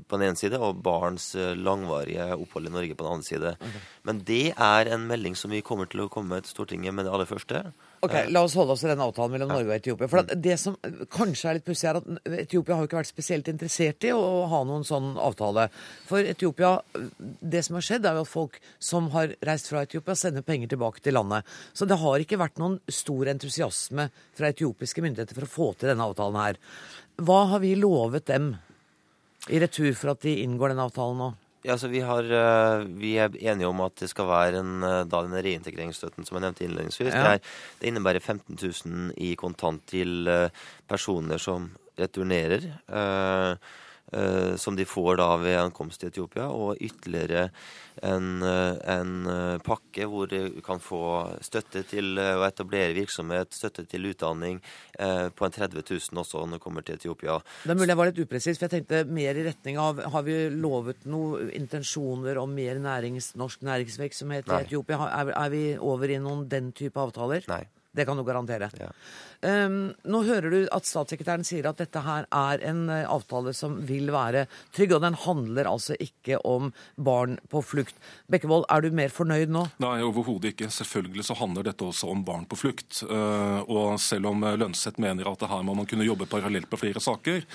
på 0.05 0.17
den 0.19 0.27
ene 0.27 0.37
side, 0.39 0.59
og 0.59 0.81
barns 0.85 1.31
langvarige 1.57 2.27
opphold 2.35 2.69
i 2.69 2.73
Norge 2.73 2.95
på 2.97 3.05
den 3.05 3.13
andre 3.15 3.27
side. 3.27 3.55
Okay. 3.57 3.83
Men 4.05 4.21
det 4.27 4.45
er 4.53 4.91
en 4.93 5.07
melding 5.09 5.35
som 5.39 5.53
vi 5.53 5.63
kommer 5.65 5.89
til 5.89 6.05
å 6.05 6.11
komme 6.11 6.41
til 6.43 6.51
Stortinget 6.51 6.93
med 6.95 7.07
det 7.07 7.13
aller 7.15 7.29
første. 7.29 7.63
Ok, 8.05 8.13
La 8.29 8.43
oss 8.45 8.55
holde 8.57 8.75
oss 8.75 8.83
til 8.83 8.91
den 8.91 9.01
avtalen 9.01 9.33
mellom 9.33 9.51
Norge 9.53 9.71
og 9.71 9.75
Etiopia. 9.79 10.09
For 10.11 10.35
Det 10.45 10.57
som 10.61 10.75
kanskje 11.11 11.49
er 11.49 11.57
litt 11.57 11.65
pussig, 11.65 11.87
er 11.89 11.99
at 11.99 12.09
Etiopia 12.43 12.75
har 12.75 12.83
jo 12.83 12.89
ikke 12.89 12.99
vært 12.99 13.09
spesielt 13.09 13.49
interessert 13.49 14.05
i 14.05 14.11
å 14.13 14.45
ha 14.51 14.61
noen 14.67 14.85
sånn 14.87 15.15
avtale. 15.21 15.69
For 16.09 16.21
Etiopia, 16.21 16.77
Det 17.41 17.63
som 17.65 17.79
har 17.79 17.87
skjedd, 17.87 18.05
er 18.05 18.19
jo 18.19 18.25
at 18.27 18.31
folk 18.31 18.59
som 18.79 19.09
har 19.15 19.33
reist 19.41 19.71
fra 19.71 19.85
Etiopia, 19.87 20.15
sender 20.15 20.45
penger 20.45 20.75
tilbake 20.75 21.01
til 21.01 21.17
landet. 21.17 21.45
Så 21.73 21.87
det 21.89 21.97
har 22.01 22.19
ikke 22.19 22.41
vært 22.41 22.61
noen 22.61 22.79
stor 22.89 23.25
entusiasme 23.33 24.09
fra 24.35 24.51
etiopiske 24.51 25.01
myndigheter 25.01 25.33
for 25.33 25.47
å 25.47 25.53
få 25.55 25.73
til 25.73 25.89
denne 25.89 26.05
avtalen 26.05 26.41
her. 26.41 26.61
Hva 27.15 27.41
har 27.53 27.63
vi 27.63 27.75
lovet 27.79 28.27
dem 28.27 28.53
i 29.49 29.59
retur 29.61 29.93
for 29.95 30.15
at 30.15 30.23
de 30.25 30.39
inngår 30.43 30.73
den 30.73 30.83
avtalen 30.83 31.21
nå? 31.21 31.31
Ja, 31.65 31.77
så 31.81 31.87
vi, 31.89 32.01
har, 32.05 32.27
eh, 32.29 32.83
vi, 32.99 33.15
er 33.17 33.33
enige 33.41 33.69
om 33.71 33.79
at 33.81 33.95
det 33.97 34.11
skal 34.11 34.27
være 34.29 34.59
en, 34.61 34.73
eh, 34.85 34.99
da 35.09 35.23
denne 35.25 35.41
reintegreringsstøtten 35.41 36.27
som 36.27 36.37
jeg 36.37 36.43
nevnte 36.43 36.65
innledningsvis. 36.67 37.09
Ja. 37.09 37.23
Det, 37.23 37.31
er, 37.39 37.55
det, 37.79 37.89
innebærer 37.89 38.21
15 38.21 38.59
000 38.59 39.15
i 39.25 39.31
kontant 39.39 39.81
til 39.89 40.29
eh, 40.29 40.61
personer 40.89 41.41
som 41.41 41.71
returnerer. 41.95 42.67
Uh, 42.91 43.55
som 44.61 44.75
de 44.77 44.85
får 44.85 45.17
da 45.17 45.27
ved 45.41 45.57
ankomst 45.57 45.99
til 45.99 46.11
Etiopia, 46.11 46.45
og 46.53 46.77
ytterligere 46.77 47.49
en, 48.03 48.43
eh, 48.43 48.75
en, 48.91 49.27
eh, 49.27 49.57
pakke 49.63 50.07
hvor 50.09 50.27
de 50.27 50.61
kan 50.65 50.79
få 50.79 51.39
støtte 51.43 51.85
til 51.87 52.17
eh, 52.19 52.35
å 52.35 52.43
etablere 52.47 52.95
virksomhet, 52.95 53.53
støtte 53.55 53.85
til 53.87 54.09
utdanning 54.11 54.61
på 54.95 55.45
en 55.45 55.51
30 55.51 55.83
000 55.83 56.19
også 56.21 56.45
når 56.45 56.57
det 56.57 56.63
kommer 56.63 56.83
til 56.85 56.95
Etiopia. 56.95 57.37
Det 57.63 57.73
er 57.73 57.75
mulig 57.79 57.91
jeg 57.91 57.99
var 57.99 58.09
litt 58.09 58.21
upresis, 58.23 58.57
for 58.57 58.67
jeg 58.67 58.73
tenkte 58.75 59.01
mer 59.11 59.35
i 59.35 59.43
retning 59.43 59.79
av 59.81 59.99
Har 60.13 60.23
vi 60.23 60.35
lovet 60.49 61.05
noen 61.09 61.49
intensjoner 61.55 62.39
om 62.39 62.53
mer 62.55 62.79
nærings, 62.79 63.33
norsk 63.35 63.63
næringsvirksomhet 63.67 64.47
i 64.47 64.59
Etiopia? 64.61 64.99
Er, 65.09 65.33
er 65.35 65.49
vi 65.51 65.63
over 65.77 66.11
i 66.11 66.19
noen 66.21 66.45
den 66.51 66.71
type 66.75 66.99
avtaler? 67.01 67.43
Nei. 67.51 67.65
Det 67.95 68.03
kan 68.03 68.17
du 68.19 68.25
garantere. 68.27 68.67
Ja. 68.75 68.89
Um, 69.45 69.93
nå 70.09 70.23
hører 70.25 70.49
du 70.49 70.59
at 70.73 70.87
statssekretæren 70.89 71.45
sier 71.45 71.67
at 71.69 71.77
dette 71.77 72.01
her 72.01 72.25
er 72.33 72.63
en 72.65 72.87
uh, 72.89 73.03
avtale 73.13 73.53
som 73.53 73.77
vil 73.85 74.09
være 74.13 74.45
trygg, 74.73 74.95
og 74.97 75.03
den 75.03 75.17
handler 75.25 75.69
altså 75.69 75.97
ikke 76.01 76.39
om 76.47 76.71
barn 76.97 77.37
på 77.51 77.61
flukt. 77.61 77.97
Bekkevold, 78.31 78.65
er 78.73 78.81
du 78.81 78.95
mer 78.95 79.13
fornøyd 79.13 79.53
nå? 79.53 79.67
Nei, 79.83 79.99
overhodet 80.05 80.55
ikke. 80.55 80.71
Selvfølgelig 80.73 81.27
så 81.29 81.37
handler 81.37 81.69
dette 81.69 81.85
også 81.85 82.09
om 82.09 82.23
barn 82.25 82.47
på 82.49 82.57
flukt. 82.57 83.03
Uh, 83.05 83.61
og 83.69 83.99
selv 84.01 84.31
om 84.31 84.41
Lønseth 84.57 85.01
mener 85.03 85.29
at 85.29 85.43
det 85.43 85.51
her 85.51 85.63
må 85.67 85.77
man 85.77 85.89
kunne 85.89 86.07
jobbe 86.07 86.29
parallelt 86.31 86.69
på 86.71 86.81
flere 86.81 87.03
saker, 87.03 87.45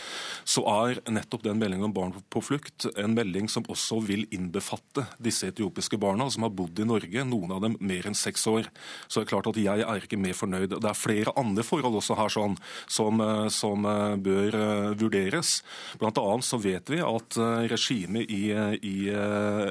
så 0.46 0.64
er 0.86 1.02
nettopp 1.10 1.44
den 1.48 1.58
meldingen 1.58 1.90
om 1.90 1.96
barn 1.96 2.14
på 2.30 2.44
flukt 2.44 2.86
en 2.94 3.16
melding 3.16 3.50
som 3.50 3.66
også 3.70 3.98
vil 4.04 4.26
innbefatte 4.34 5.06
disse 5.22 5.48
etiopiske 5.50 5.98
barna 6.00 6.28
som 6.30 6.46
har 6.46 6.54
bodd 6.54 6.78
i 6.78 6.86
Norge, 6.86 7.24
noen 7.26 7.56
av 7.56 7.64
dem 7.64 7.76
mer 7.82 8.06
enn 8.06 8.16
seks 8.18 8.46
år. 8.50 8.68
Så 9.08 9.20
det 9.20 9.26
er 9.26 9.32
klart 9.34 9.50
at 9.50 9.60
jeg 9.60 9.84
er 9.86 10.06
ikke 10.06 10.20
mer 10.20 10.36
fornøyd. 10.36 10.76
Det 10.76 10.90
er 10.90 10.98
flere 10.98 11.34
andre 11.40 11.64
forhold 11.66 11.79
forhold 11.80 12.00
også 12.00 12.16
her 12.18 12.32
sånn, 12.32 12.56
som, 12.90 13.20
eh, 13.24 13.48
som 13.52 13.86
eh, 13.88 14.16
bør 14.20 14.58
eh, 14.58 14.90
vurderes. 15.00 15.60
Blant 16.00 16.20
annet 16.20 16.46
så 16.46 16.60
vet 16.60 16.90
vi 16.90 17.00
at 17.04 17.38
regimet 17.70 18.30
i, 18.30 18.50
i 18.84 18.96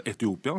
Etiopia 0.07 0.55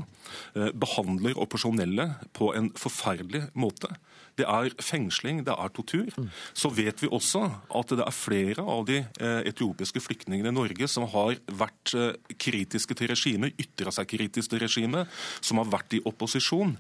behandler 0.75 1.39
operasjonelle 1.41 2.07
på 2.37 2.53
en 2.57 2.71
forferdelig 2.79 3.49
måte. 3.55 3.91
det 4.39 4.47
er 4.49 4.73
fengsling, 4.81 5.43
det 5.45 5.53
er 5.53 5.73
tortur. 5.75 6.15
Så 6.57 6.71
vet 6.73 7.03
vi 7.03 7.09
også 7.13 7.43
at 7.77 7.93
det 7.93 8.07
er 8.07 8.15
flere 8.15 8.63
av 8.63 8.87
de 8.89 9.03
etiopiske 9.21 10.01
flyktningene 10.01 10.49
i 10.49 10.57
Norge 10.57 10.89
som 10.89 11.05
har 11.13 11.37
vært 11.47 11.93
kritiske 12.41 12.97
til 12.97 13.11
regimet, 13.13 13.59
ytra 13.61 13.93
seg 13.93 14.09
kritisk 14.09 14.55
til 14.55 14.63
regimet, 14.63 15.11
som 15.45 15.61
har 15.61 15.69
vært 15.69 15.99
i 15.99 16.03
opposisjon. 16.09 16.73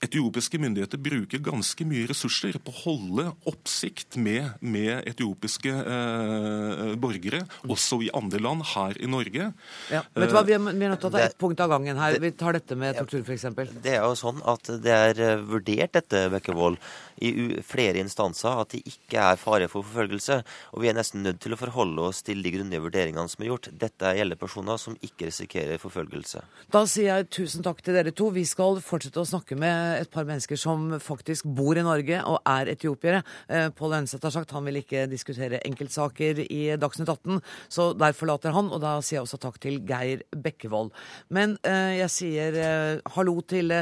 Etiopiske 0.00 0.56
myndigheter 0.56 0.96
bruker 0.96 1.42
ganske 1.44 1.84
mye 1.84 2.06
ressurser 2.08 2.56
på 2.64 2.72
å 2.72 2.78
holde 2.86 3.26
oppsikt 3.50 4.16
med, 4.16 4.54
med 4.64 5.04
etiopiske 5.10 5.74
eh, 5.76 6.94
borgere, 7.00 7.42
også 7.68 7.98
i 8.06 8.08
andre 8.16 8.40
land, 8.40 8.64
her 8.72 8.96
i 8.96 9.10
Norge. 9.12 9.50
Ja, 9.92 10.00
vet 10.16 10.32
du 10.32 10.36
hva, 10.38 10.44
Vi 10.48 10.56
er, 10.56 10.62
vi 10.64 10.86
er 10.88 10.94
nødt 10.94 11.04
til 11.04 11.10
å 11.10 11.12
ta 11.12 11.20
ett 11.26 11.36
punkt 11.40 11.60
av 11.60 11.74
gangen 11.74 12.00
her. 12.00 12.16
Vi 12.22 12.32
tar 12.32 12.56
dette 12.56 12.78
med 12.80 12.96
tortur, 12.96 13.20
f.eks. 13.26 13.44
Det 13.84 13.92
er 13.92 14.00
jo 14.00 14.16
sånn 14.16 14.40
at 14.48 14.72
det 14.80 14.96
er 15.10 15.20
eh, 15.26 15.44
vurdert 15.52 15.92
dette, 15.98 16.24
Bekkevold, 16.32 16.80
i 17.20 17.60
flere 17.66 18.00
instanser 18.02 18.62
at 18.62 18.74
det 18.74 18.82
ikke 18.88 19.20
er 19.22 19.40
fare 19.40 19.68
for 19.70 19.86
forfølgelse. 19.86 20.40
Og 20.74 20.84
vi 20.84 20.90
er 20.90 20.96
nesten 20.96 21.24
nødt 21.24 21.40
til 21.42 21.54
å 21.54 21.60
forholde 21.60 22.06
oss 22.10 22.22
til 22.26 22.42
de 22.44 22.52
grundige 22.54 22.82
vurderingene 22.84 23.30
som 23.30 23.44
er 23.44 23.50
gjort. 23.50 23.70
Dette 23.80 24.14
gjelder 24.16 24.40
personer 24.40 24.80
som 24.80 24.96
ikke 25.04 25.28
risikerer 25.30 25.80
forfølgelse. 25.82 26.42
Da 26.72 26.84
sier 26.90 27.10
jeg 27.10 27.30
tusen 27.34 27.64
takk 27.66 27.82
til 27.84 27.96
dere 27.96 28.14
to. 28.16 28.30
Vi 28.34 28.46
skal 28.48 28.80
fortsette 28.84 29.22
å 29.22 29.28
snakke 29.28 29.58
med 29.60 30.00
et 30.00 30.12
par 30.12 30.28
mennesker 30.28 30.58
som 30.60 30.88
faktisk 31.02 31.48
bor 31.56 31.78
i 31.78 31.84
Norge 31.86 32.22
og 32.26 32.40
er 32.48 32.72
etiopiere. 32.74 33.22
Eh, 33.48 33.68
Pål 33.76 34.00
Ønseth 34.00 34.26
har 34.26 34.34
sagt 34.34 34.54
han 34.56 34.66
vil 34.68 34.80
ikke 34.82 35.06
diskutere 35.10 35.62
enkeltsaker 35.66 36.42
i 36.46 36.62
Dagsnytt 36.80 37.10
18, 37.10 37.40
så 37.72 37.90
der 37.98 38.16
forlater 38.16 38.54
han. 38.56 38.70
Og 38.72 38.82
da 38.82 38.96
sier 39.04 39.20
jeg 39.20 39.28
også 39.28 39.40
takk 39.42 39.60
til 39.62 39.80
Geir 39.88 40.24
Bekkevold. 40.34 40.92
Men 41.34 41.56
eh, 41.66 42.00
jeg 42.00 42.14
sier 42.14 42.60
eh, 42.60 43.12
hallo 43.16 43.38
til 43.46 43.72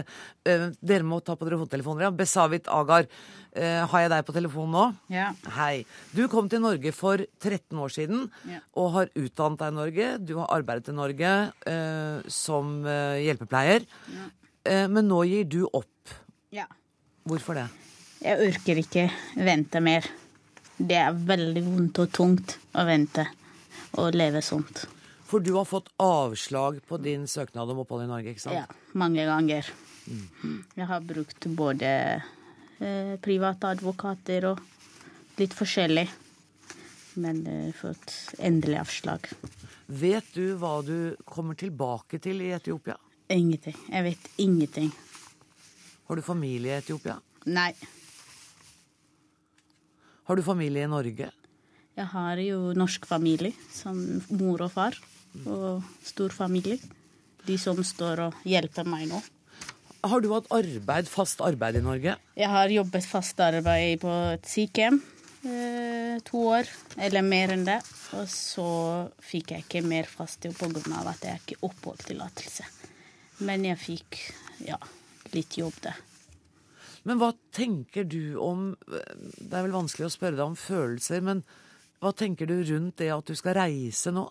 Dere 0.48 1.04
må 1.06 1.18
ta 1.24 1.34
på 1.36 1.44
dere 1.48 1.58
hodetelefoner. 1.60 2.06
Ja. 2.06 2.10
Besavit 2.14 2.68
Agar, 2.72 3.06
eh, 3.52 3.82
har 3.90 4.00
jeg 4.04 4.10
deg 4.14 4.24
på 4.28 4.34
telefonen 4.36 4.72
nå? 4.76 4.84
Ja. 5.12 5.28
Hei. 5.58 5.84
Du 6.16 6.24
kom 6.32 6.48
til 6.48 6.62
Norge 6.64 6.92
for 6.96 7.20
13 7.40 7.78
år 7.84 7.92
siden 7.94 8.30
Ja. 8.48 8.60
og 8.74 8.92
har 8.96 9.10
utdannet 9.14 9.58
deg 9.62 9.72
i 9.72 9.76
Norge. 9.78 10.08
Du 10.24 10.34
har 10.40 10.48
arbeidet 10.58 10.88
i 10.88 10.96
Norge 10.96 11.32
eh, 11.66 12.22
som 12.32 12.78
eh, 12.86 13.20
hjelpepleier. 13.26 13.86
Ja. 14.14 14.28
men 14.88 15.06
nå 15.08 15.22
gir 15.24 15.44
du 15.48 15.62
opp. 15.72 16.10
Ja. 16.52 16.66
Hvorfor 17.28 17.54
det? 17.56 17.68
Jeg 18.20 18.50
orker 18.50 18.80
ikke 18.82 19.04
vente 19.36 19.80
mer. 19.80 20.04
Det 20.78 20.96
er 20.98 21.12
veldig 21.14 21.62
vondt 21.64 21.98
og 22.02 22.10
tungt 22.12 22.56
å 22.76 22.84
vente 22.86 23.24
og 23.98 24.14
leve 24.14 24.42
sånt. 24.44 24.84
For 25.28 25.40
du 25.44 25.52
har 25.56 25.64
fått 25.68 25.88
avslag 26.00 26.78
på 26.88 26.98
din 27.04 27.26
søknad 27.28 27.68
om 27.72 27.80
opphold 27.82 28.04
i 28.04 28.08
Norge, 28.10 28.32
ikke 28.32 28.44
sant? 28.46 28.56
Ja, 28.60 28.66
mange 28.96 29.24
ganger. 29.28 29.66
Jeg 30.78 30.86
har 30.88 31.04
brukt 31.04 31.46
både 31.58 31.90
eh, 32.78 33.14
private 33.22 33.74
advokater 33.74 34.48
og 34.52 34.62
litt 35.38 35.54
forskjellig. 35.56 36.06
Men 37.18 37.42
eh, 37.50 37.68
fått 37.76 38.14
endelig 38.38 38.80
avslag. 38.82 39.28
Vet 39.88 40.32
du 40.34 40.54
hva 40.60 40.78
du 40.86 41.16
kommer 41.24 41.58
tilbake 41.58 42.20
til 42.22 42.42
i 42.44 42.52
Etiopia? 42.56 42.98
Ingenting. 43.32 43.76
Jeg 43.88 44.04
vet 44.06 44.28
ingenting. 44.40 44.92
Har 46.08 46.16
du 46.16 46.24
familie 46.24 46.76
i 46.76 46.82
Etiopia? 46.82 47.18
Nei. 47.48 47.72
Har 50.28 50.36
du 50.36 50.44
familie 50.44 50.84
i 50.84 50.90
Norge? 50.90 51.30
Jeg 51.98 52.06
har 52.12 52.40
jo 52.40 52.72
norsk 52.78 53.08
familie, 53.08 53.56
som 53.74 53.98
mor 54.38 54.62
og 54.62 54.70
far, 54.70 54.96
og 55.48 55.82
stor 56.06 56.32
familie. 56.36 56.78
De 57.48 57.56
som 57.58 57.80
står 57.84 58.22
og 58.28 58.46
hjelper 58.46 58.86
meg 58.86 59.08
nå. 59.10 59.18
Har 60.06 60.22
du 60.22 60.28
hatt 60.30 60.46
arbeid, 60.54 61.08
fast 61.10 61.40
arbeid 61.42 61.80
i 61.80 61.82
Norge? 61.82 62.14
Jeg 62.38 62.50
har 62.52 62.70
jobbet 62.70 63.06
fast 63.08 63.40
arbeid 63.42 63.98
på 64.04 64.12
et 64.36 64.46
sykehjem 64.46 65.00
eh, 65.42 66.20
to 66.26 66.42
år, 66.52 66.70
eller 67.02 67.26
mer 67.26 67.54
enn 67.56 67.64
det. 67.66 67.80
Og 68.14 68.28
så 68.30 68.68
fikk 69.18 69.56
jeg 69.56 69.66
ikke 69.66 69.82
mer 69.82 70.06
fast 70.06 70.46
jobb 70.46 70.60
pga. 70.60 71.02
at 71.02 71.26
jeg 71.26 71.42
ikke 71.42 71.66
oppholdstillatelse. 71.66 72.68
Men 73.42 73.66
jeg 73.66 73.82
fikk 73.82 74.20
ja, 74.68 74.78
litt 75.34 75.58
jobb 75.58 75.74
der. 75.82 75.98
Men 77.02 77.18
hva 77.18 77.32
tenker 77.54 78.04
du 78.04 78.36
om 78.42 78.74
Det 78.86 79.54
er 79.54 79.62
vel 79.64 79.72
vanskelig 79.72 80.08
å 80.08 80.12
spørre 80.12 80.36
deg 80.36 80.46
om 80.46 80.58
følelser, 80.58 81.22
men 81.24 81.42
hva 81.98 82.12
tenker 82.14 82.46
du 82.46 82.60
rundt 82.62 83.00
det 83.00 83.10
at 83.10 83.26
du 83.26 83.34
skal 83.38 83.56
reise 83.58 84.12
nå? 84.14 84.28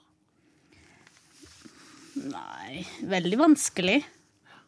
Nei, 2.32 2.86
veldig 3.03 3.39
vanskelig. 3.39 3.97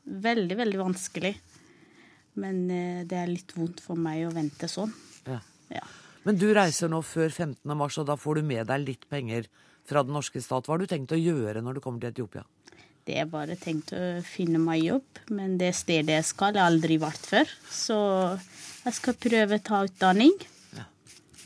Veldig, 0.06 0.58
veldig 0.58 0.80
vanskelig. 0.80 1.34
Men 2.40 2.62
eh, 2.72 3.02
det 3.10 3.18
er 3.20 3.32
litt 3.32 3.56
vondt 3.58 3.82
for 3.84 4.00
meg 4.00 4.28
å 4.28 4.34
vente 4.36 4.70
sånn. 4.72 4.94
Ja. 5.28 5.40
Ja. 5.74 5.84
Men 6.28 6.38
du 6.40 6.50
reiser 6.54 6.92
nå 6.92 7.02
før 7.06 7.30
15. 7.32 7.64
mars, 7.78 7.98
og 8.02 8.08
da 8.10 8.16
får 8.20 8.40
du 8.40 8.48
med 8.50 8.68
deg 8.70 8.86
litt 8.86 9.10
penger 9.12 9.48
fra 9.90 10.04
den 10.06 10.16
norske 10.18 10.42
stat. 10.44 10.68
Hva 10.68 10.76
har 10.76 10.84
du 10.84 10.90
tenkt 10.90 11.14
å 11.16 11.20
gjøre 11.20 11.64
når 11.66 11.80
du 11.80 11.84
kommer 11.84 12.04
til 12.04 12.14
Etiopia? 12.14 12.46
Det 13.10 13.16
er 13.18 13.30
bare 13.30 13.56
tenkt 13.58 13.94
å 13.98 14.02
finne 14.22 14.60
meg 14.62 14.84
jobb, 14.86 15.22
men 15.34 15.56
det 15.58 15.72
stedet 15.78 16.20
jeg 16.20 16.28
skal, 16.28 16.54
har 16.54 16.60
jeg 16.60 16.76
aldri 16.76 16.98
vært 17.02 17.30
før. 17.32 17.54
Så 17.74 17.98
jeg 18.84 18.98
skal 19.00 19.18
prøve 19.18 19.58
å 19.58 19.64
ta 19.66 19.82
utdanning. 19.88 20.36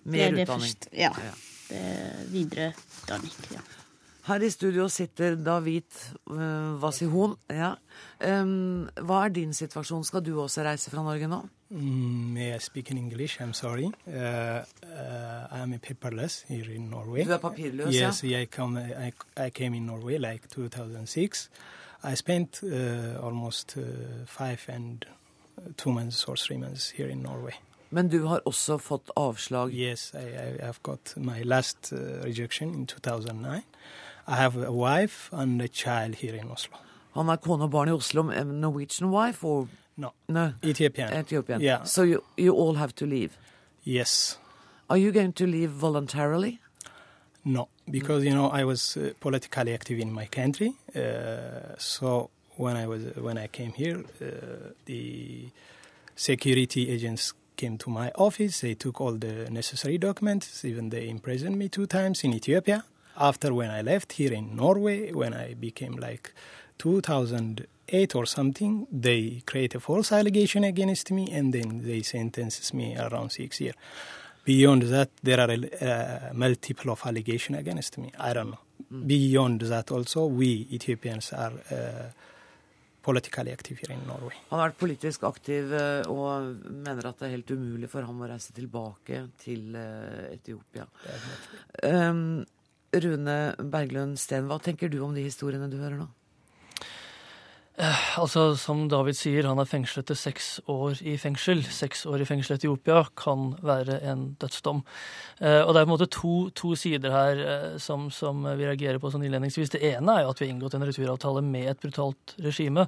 Mer 0.03 0.33
Det 0.33 0.35
det 0.35 0.43
utdanning. 0.43 0.73
Ja. 0.99 1.13
Er 1.71 2.25
videre 2.33 2.73
utdanning. 2.73 3.37
Ja. 3.53 3.63
Her 4.23 4.39
i 4.39 4.49
studio 4.49 4.87
sitter 4.87 5.35
David 5.35 5.83
uh, 6.31 6.81
Vasihon. 6.81 7.35
Ja. 7.51 7.73
Um, 8.23 8.87
hva 9.03 9.25
er 9.25 9.33
din 9.35 9.51
situasjon? 9.53 10.05
Skal 10.07 10.23
du 10.23 10.37
også 10.39 10.63
reise 10.63 10.91
fra 10.93 11.03
Norge 11.03 11.27
nå? 11.27 11.41
Mm, 11.73 12.31
may 12.37 12.53
I 12.55 12.59
speak 12.63 12.91
in 12.91 12.97
English? 12.97 13.41
I'm 13.41 13.51
sorry. 13.53 13.89
Uh, 14.07 14.63
uh, 14.83 15.47
I'm 15.51 15.73
a 15.73 15.79
paperless 15.79 16.45
here 16.47 16.71
in 16.71 16.89
Norway. 16.89 17.25
Du 17.25 17.33
er 17.33 17.37
papirløs, 17.37 17.95
ja. 17.95 18.07
yes, 18.07 18.23
I, 18.23 18.45
come, 18.45 18.79
I, 18.79 19.11
I 19.35 19.49
came 19.49 19.75
in 19.75 19.85
Norway 19.85 20.17
like 20.17 20.47
2006. 20.47 21.49
I 22.03 22.15
spent 22.15 22.63
uh, 22.63 23.25
almost 23.25 23.77
uh, 23.77 23.83
five 24.25 24.59
and 24.69 25.05
two 25.75 25.91
months 25.91 26.23
or 26.25 26.37
three 26.37 26.57
months 26.57 26.91
here 26.91 27.09
in 27.09 27.17
Norway. 27.23 27.53
Men 27.89 28.09
du 28.09 28.23
har 28.25 28.39
også 28.45 28.77
fått 28.77 29.11
avslag? 29.15 29.73
Yes, 29.73 30.13
I, 30.13 30.17
I, 30.17 30.69
I've 30.69 30.81
got 30.83 31.13
my 31.17 31.43
last 31.43 31.91
uh, 31.93 32.23
rejection 32.23 32.73
in 32.73 32.87
2009. 32.87 33.61
I 34.27 34.35
have 34.35 34.57
a 34.67 34.71
wife 34.71 35.29
and 35.31 35.61
a 35.61 35.67
child 35.67 36.15
here 36.15 36.35
in 36.35 36.51
Oslo. 36.51 36.77
Han 37.13 37.25
har 37.25 37.35
kone 37.35 37.63
og 37.63 37.71
barn 37.71 37.87
i 37.87 37.91
Oslo. 37.91 38.29
A 38.31 38.43
Norwegian 38.43 39.11
wife 39.11 39.43
or 39.47 39.67
No. 39.97 40.09
No. 40.27 40.53
Ethiopian. 40.63 41.19
Ethiopian. 41.19 41.61
Yeah. 41.61 41.83
So 41.83 42.03
you, 42.03 42.23
you 42.37 42.53
all 42.55 42.75
have 42.75 42.93
to 42.95 43.05
leave? 43.05 43.29
Yes. 43.85 44.39
Are 44.89 44.97
you 44.97 45.11
going 45.11 45.33
to 45.33 45.45
leave 45.45 45.69
voluntarily? 45.69 46.59
No, 47.45 47.67
because 47.91 48.23
you 48.23 48.33
know 48.33 48.49
I 48.49 48.63
was 48.63 48.97
uh, 48.97 49.11
politically 49.19 49.73
active 49.73 49.99
in 49.99 50.11
my 50.13 50.25
country. 50.25 50.73
Uh, 50.95 51.75
so 51.77 52.29
when 52.57 52.77
I 52.77 52.87
was 52.87 53.03
when 53.17 53.37
I 53.37 53.47
came 53.47 53.73
here, 53.73 53.97
uh, 54.21 54.71
the 54.85 55.49
security 56.15 56.89
agents 56.89 57.33
came 57.57 57.77
to 57.77 57.89
my 57.89 58.11
office. 58.15 58.61
They 58.61 58.75
took 58.75 59.01
all 59.01 59.13
the 59.13 59.49
necessary 59.51 59.97
documents. 59.97 60.63
Even 60.63 60.89
they 60.89 61.09
imprisoned 61.09 61.57
me 61.57 61.67
two 61.69 61.85
times 61.85 62.23
in 62.23 62.33
Ethiopia. 62.33 62.85
After 63.17 63.53
when 63.53 63.69
I 63.69 63.81
left 63.81 64.13
here 64.13 64.33
in 64.33 64.55
Norway, 64.55 65.11
when 65.11 65.33
I 65.33 65.53
became 65.53 65.97
like 65.97 66.33
2008 66.79 68.15
or 68.15 68.25
something, 68.25 68.87
they 68.91 69.41
create 69.45 69.75
a 69.75 69.79
false 69.79 70.11
allegation 70.11 70.63
against 70.63 71.11
me, 71.11 71.31
and 71.31 71.53
then 71.53 71.83
they 71.83 72.01
sentences 72.01 72.73
me 72.73 72.97
around 72.97 73.31
six 73.31 73.61
years. 73.61 73.75
Beyond 74.45 74.83
that, 74.83 75.09
there 75.21 75.39
are 75.39 75.51
uh, 75.51 76.33
multiple 76.33 76.91
of 76.91 77.05
allegation 77.05 77.55
against 77.55 77.97
me. 77.97 78.11
I 78.19 78.33
don't 78.33 78.51
know. 78.51 78.59
Beyond 79.07 79.61
that, 79.61 79.91
also, 79.91 80.25
we 80.25 80.67
Ethiopians 80.71 81.31
are 81.33 81.53
uh, 81.71 82.11
politically 83.03 83.51
active 83.51 83.79
here 83.79 83.95
in 83.95 84.07
Norway. 84.07 84.35
Han 84.49 84.59
har 84.59 84.71
vært 84.71 84.79
politisk 84.79 85.23
aktiv 85.27 85.71
eh, 85.75 86.09
og 86.11 86.67
mener 86.71 87.09
at 87.09 87.19
det 87.19 87.27
er 87.27 87.35
helt 87.35 87.51
umulig 87.51 87.89
for 87.91 88.07
ham 88.07 88.21
å 88.23 88.29
reise 88.31 88.55
tilbake 88.55 89.19
til 89.43 89.75
eh, 89.75 90.33
Etiopia. 90.37 90.87
Um, 91.83 92.43
Rune 92.93 93.37
Berglund 93.57 94.19
Steen, 94.21 94.45
hva 94.45 94.59
tenker 94.61 94.91
du 94.93 94.99
om 95.01 95.15
de 95.15 95.23
historiene 95.25 95.69
du 95.71 95.79
hører 95.81 95.97
nå? 95.97 96.07
Eh, 97.77 98.19
Altså, 98.19 98.55
Som 98.55 98.85
David 98.87 99.17
sier, 99.17 99.47
han 99.49 99.57
er 99.57 99.65
fengslet 99.65 100.05
til 100.05 100.17
seks 100.17 100.61
år 100.69 100.99
i 101.01 101.15
fengsel. 101.17 101.63
Seks 101.65 102.05
år 102.05 102.21
i 102.21 102.27
fengsel 102.29 102.53
i 102.53 102.59
Etiopia 102.59 103.01
kan 103.17 103.55
være 103.65 103.97
en 104.05 104.35
dødsdom. 104.39 104.83
Eh, 105.41 105.61
og 105.65 105.73
Det 105.73 105.81
er 105.81 105.85
på 105.85 105.89
en 105.89 105.93
måte 105.97 106.09
to, 106.13 106.49
to 106.53 106.75
sider 106.75 107.09
her 107.09 107.41
eh, 107.41 107.77
som, 107.81 108.11
som 108.11 108.43
vi 108.45 108.67
reagerer 108.67 108.99
på 109.01 109.09
sånn 109.09 109.25
innledningsvis. 109.25 109.73
Det 109.73 109.81
ene 109.81 110.13
er 110.13 110.21
jo 110.23 110.29
at 110.29 110.41
vi 110.41 110.45
har 110.45 110.53
inngått 110.53 110.75
en 110.77 110.85
returavtale 110.85 111.41
med 111.41 111.71
et 111.71 111.81
brutalt 111.81 112.35
regime, 112.45 112.85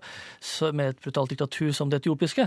med 0.72 0.94
et 0.94 1.02
brutalt 1.02 1.34
diktatur 1.34 1.74
som 1.74 1.90
det 1.90 2.04
etiopiske. 2.04 2.46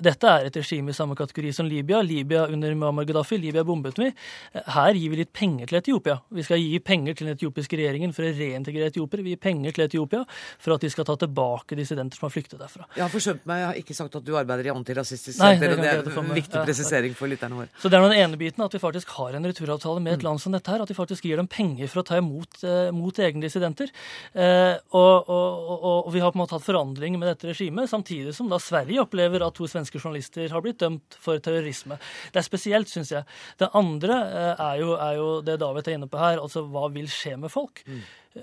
Dette 0.00 0.32
er 0.32 0.48
et 0.48 0.56
regime 0.56 0.90
i 0.90 0.96
samme 0.96 1.14
kategori 1.14 1.52
som 1.52 1.68
Libya. 1.68 2.00
Libya 2.00 2.46
under 2.48 2.74
Muammar 2.74 3.04
Gaddafi. 3.04 3.36
Libya 3.36 3.64
bombet 3.64 4.00
vi. 4.00 4.08
Her 4.54 4.96
gir 4.96 5.12
vi 5.12 5.20
litt 5.20 5.34
penger 5.36 5.68
til 5.68 5.82
Etiopia. 5.82 6.16
Vi 6.32 6.46
skal 6.48 6.64
gi 6.64 6.80
penger 6.80 7.12
til 7.12 7.28
den 7.28 7.36
etiopiske 7.36 7.76
regjeringen 7.76 8.16
for 8.16 8.24
å 8.24 8.32
reintegrere 8.32 8.88
etioper. 8.88 9.20
Vi 9.20 9.36
gir 9.36 9.44
penger 9.44 9.76
til 9.76 9.84
Etiopia 9.84 10.24
for 10.56 10.78
at 10.78 10.80
de 10.80 10.88
skal 10.90 11.04
ta 11.04 11.18
tilbake 11.20 11.73
politiske 11.74 11.94
dissidenter 11.94 12.16
som 12.18 12.26
har 12.26 12.32
flyktet 12.34 12.60
derfra. 12.60 12.86
Jeg 12.96 13.02
har 13.04 13.12
forsømt 13.12 13.44
meg, 13.46 13.60
jeg 13.60 13.66
har 13.68 13.78
ikke 13.82 13.94
sagt 13.96 14.16
at 14.16 14.24
du 14.24 14.32
arbeider 14.38 14.68
i 14.68 14.72
Antirasistisk 14.72 15.38
Senter. 15.38 15.74
det 15.74 15.82
Det 15.82 16.12
er 16.14 16.18
en 16.18 16.34
viktig 16.34 16.64
presisering 16.64 17.14
for 17.14 17.28
lytterne 17.28 17.58
våre. 17.58 17.68
Så 17.80 17.90
det 17.90 17.98
er 17.98 18.08
den 18.08 18.18
ene 18.18 18.36
biten, 18.40 18.64
at 18.64 18.72
vi 18.72 18.78
faktisk 18.78 19.08
har 19.18 19.34
en 19.34 19.44
returavtale 19.44 20.00
med 20.00 20.14
et 20.18 20.22
land 20.22 20.40
som 20.40 20.52
dette 20.52 20.70
her. 20.70 20.82
At 20.82 20.88
vi 20.88 20.94
faktisk 20.94 21.24
gir 21.24 21.36
dem 21.36 21.46
penger 21.48 21.88
for 21.88 22.02
å 22.02 22.06
ta 22.06 22.18
imot 22.18 22.64
eh, 22.64 22.90
mot 22.94 23.18
egne 23.18 23.42
dissidenter. 23.44 23.90
Eh, 24.32 24.76
og, 24.94 25.28
og, 25.28 25.74
og, 25.74 26.06
og 26.06 26.12
vi 26.14 26.20
har 26.20 26.32
på 26.32 26.38
en 26.38 26.44
måte 26.44 26.56
hatt 26.56 26.66
forandring 26.66 27.18
med 27.18 27.28
dette 27.28 27.50
regimet, 27.50 27.90
samtidig 27.90 28.34
som 28.34 28.48
da 28.48 28.58
Sverige 28.62 29.02
opplever 29.04 29.44
at 29.44 29.54
to 29.54 29.68
svenske 29.70 30.00
journalister 30.00 30.48
har 30.50 30.64
blitt 30.64 30.80
dømt 30.82 31.18
for 31.20 31.38
terrorisme. 31.38 31.98
Det 32.32 32.42
er 32.42 32.46
spesielt, 32.46 32.88
syns 32.90 33.12
jeg. 33.14 33.24
Det 33.60 33.70
andre 33.74 34.20
eh, 34.24 34.52
er, 34.70 34.76
jo, 34.82 34.94
er 34.98 35.18
jo 35.20 35.30
det 35.44 35.58
David 35.60 35.88
er 35.88 35.98
inne 35.98 36.10
på 36.10 36.20
her, 36.20 36.40
altså 36.42 36.64
hva 36.66 36.88
vil 36.94 37.08
skje 37.10 37.36
med 37.40 37.52
folk? 37.52 37.84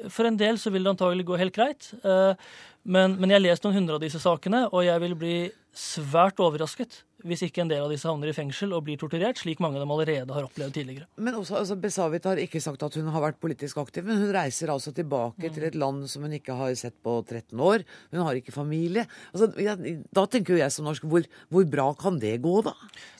For 0.08 0.24
en 0.24 0.38
del 0.40 0.56
så 0.56 0.72
vil 0.72 0.86
det 0.86 0.94
antagelig 0.94 1.26
gå 1.28 1.36
helt 1.42 1.56
greit. 1.56 1.90
eh, 2.08 2.36
Men, 2.84 3.16
men 3.20 3.30
jeg 3.30 3.38
har 3.38 3.46
lest 3.46 3.66
noen 3.66 3.78
hundre 3.78 3.98
av 4.00 4.04
disse 4.04 4.22
sakene, 4.22 4.66
og 4.72 4.86
jeg 4.88 5.02
vil 5.04 5.18
bli 5.20 5.36
svært 5.78 6.42
overrasket 6.42 7.04
hvis 7.28 7.44
ikke 7.48 7.62
en 7.64 7.72
del 7.72 7.84
av 7.86 7.92
disse 7.94 8.08
havner 8.10 8.32
i 8.32 8.36
fengsel 8.36 8.74
og 8.74 8.86
blir 8.88 8.98
torturert, 9.02 9.40
slik 9.42 9.60
mange 9.64 9.78
av 9.80 9.86
dem 9.86 9.94
allerede 9.96 10.34
har 10.36 10.48
opplevd 10.48 10.74
tidligere. 10.78 11.08
Men 11.18 11.38
også, 11.40 11.58
altså, 11.62 11.78
Besavit 11.82 12.26
har 12.28 12.38
ikke 12.42 12.62
sagt 12.64 12.84
at 12.84 12.96
hun 13.00 13.10
har 13.14 13.22
vært 13.22 13.40
politisk 13.44 13.78
aktiv, 13.82 14.06
men 14.08 14.18
hun 14.22 14.34
reiser 14.36 14.72
altså 14.74 14.94
tilbake 14.94 15.50
Mm. 15.50 15.54
til 15.54 15.64
et 15.64 15.76
land 15.76 16.08
som 16.10 16.24
hun 16.24 16.34
ikke 16.34 16.54
har 16.56 16.74
sett 16.76 16.96
på 17.04 17.18
13 17.26 17.60
år. 17.60 17.84
Hun 18.12 18.22
har 18.26 18.34
ikke 18.36 18.52
familie. 18.54 19.08
Altså, 19.34 19.52
ja, 19.62 19.76
da 19.76 20.26
tenker 20.26 20.54
jo 20.56 20.62
jeg 20.62 20.72
som 20.72 20.86
norsk, 20.86 21.04
hvor, 21.04 21.26
hvor 21.50 21.66
bra 21.70 21.94
kan 21.94 22.20
det 22.20 22.42
gå, 22.42 22.62
da? 22.64 22.74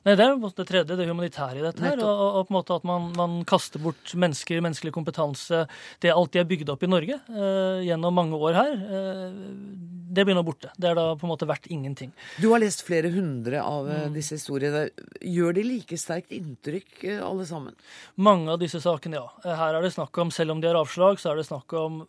Nei, 0.06 0.16
Det 0.16 0.26
er 0.26 0.36
det 0.38 0.68
tredje, 0.68 0.98
det 0.98 1.08
humanitære 1.08 1.58
i 1.60 1.66
dette. 1.66 1.82
her, 1.82 2.00
og, 2.00 2.36
og 2.42 2.48
på 2.48 2.52
en 2.54 2.58
måte 2.60 2.76
At 2.76 2.84
man, 2.88 3.12
man 3.16 3.44
kaster 3.46 3.80
bort 3.80 4.14
mennesker, 4.16 4.62
menneskelig 4.62 4.94
kompetanse, 4.94 5.68
det 6.02 6.12
alt 6.14 6.32
de 6.34 6.40
er 6.40 6.48
bygd 6.50 6.70
opp 6.74 6.84
i 6.84 6.90
Norge 6.90 7.18
eh, 7.30 7.82
gjennom 7.86 8.14
mange 8.16 8.38
år 8.38 8.54
her, 8.58 8.74
eh, 8.74 10.01
det 10.12 10.26
blir 10.28 10.36
nå 10.36 10.44
borte. 10.44 10.70
Det 10.78 10.90
er 10.92 10.96
da 11.00 11.06
på 11.16 11.24
en 11.28 11.32
måte 11.32 11.48
verdt 11.48 11.70
ingenting. 11.72 12.12
Du 12.42 12.50
har 12.52 12.60
lest 12.60 12.84
flere 12.84 13.10
hundre 13.14 13.62
av 13.64 13.88
eh, 13.90 14.02
Mm. 14.10 14.14
disse 14.14 14.36
historiene. 14.36 14.90
Gjør 15.22 15.54
de 15.56 15.64
like 15.64 15.98
sterkt 15.98 16.32
inntrykk, 16.36 17.04
eh, 17.04 17.22
alle 17.24 17.46
sammen? 17.48 17.74
Mange 18.18 18.50
av 18.52 18.60
disse 18.60 18.82
sakene, 18.84 19.16
ja. 19.22 19.28
Eh, 19.46 19.56
Her 19.56 19.76
er 19.76 19.82
det 19.82 19.94
snakk 19.96 20.18
om, 20.20 20.30
selv 20.32 20.52
om 20.52 20.62
de 20.62 20.68
har 20.68 20.76
avslag, 20.84 21.18
så 21.22 21.32
er 21.32 21.36
det 21.38 21.48
snakk 21.48 21.72
om 21.74 22.02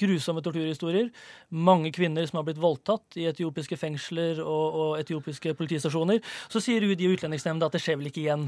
grusomme 0.00 0.42
torturhistorier. 0.44 1.10
Mange 1.50 1.90
kvinner 1.94 2.26
som 2.28 2.38
har 2.40 2.46
blitt 2.48 2.60
voldtatt 2.62 3.16
i 3.20 3.26
etiopiske 3.30 3.78
fengsler 3.80 4.40
og, 4.44 4.78
og 4.80 4.90
etiopiske 5.00 5.54
politistasjoner. 5.58 6.22
Så 6.52 6.62
sier 6.64 6.84
UDI 6.84 7.08
og 7.10 7.16
Utlendingsnemnda 7.18 7.68
at 7.68 7.76
det 7.76 7.82
skjer 7.84 7.98
vel 8.00 8.10
ikke 8.10 8.22
igjen. 8.24 8.46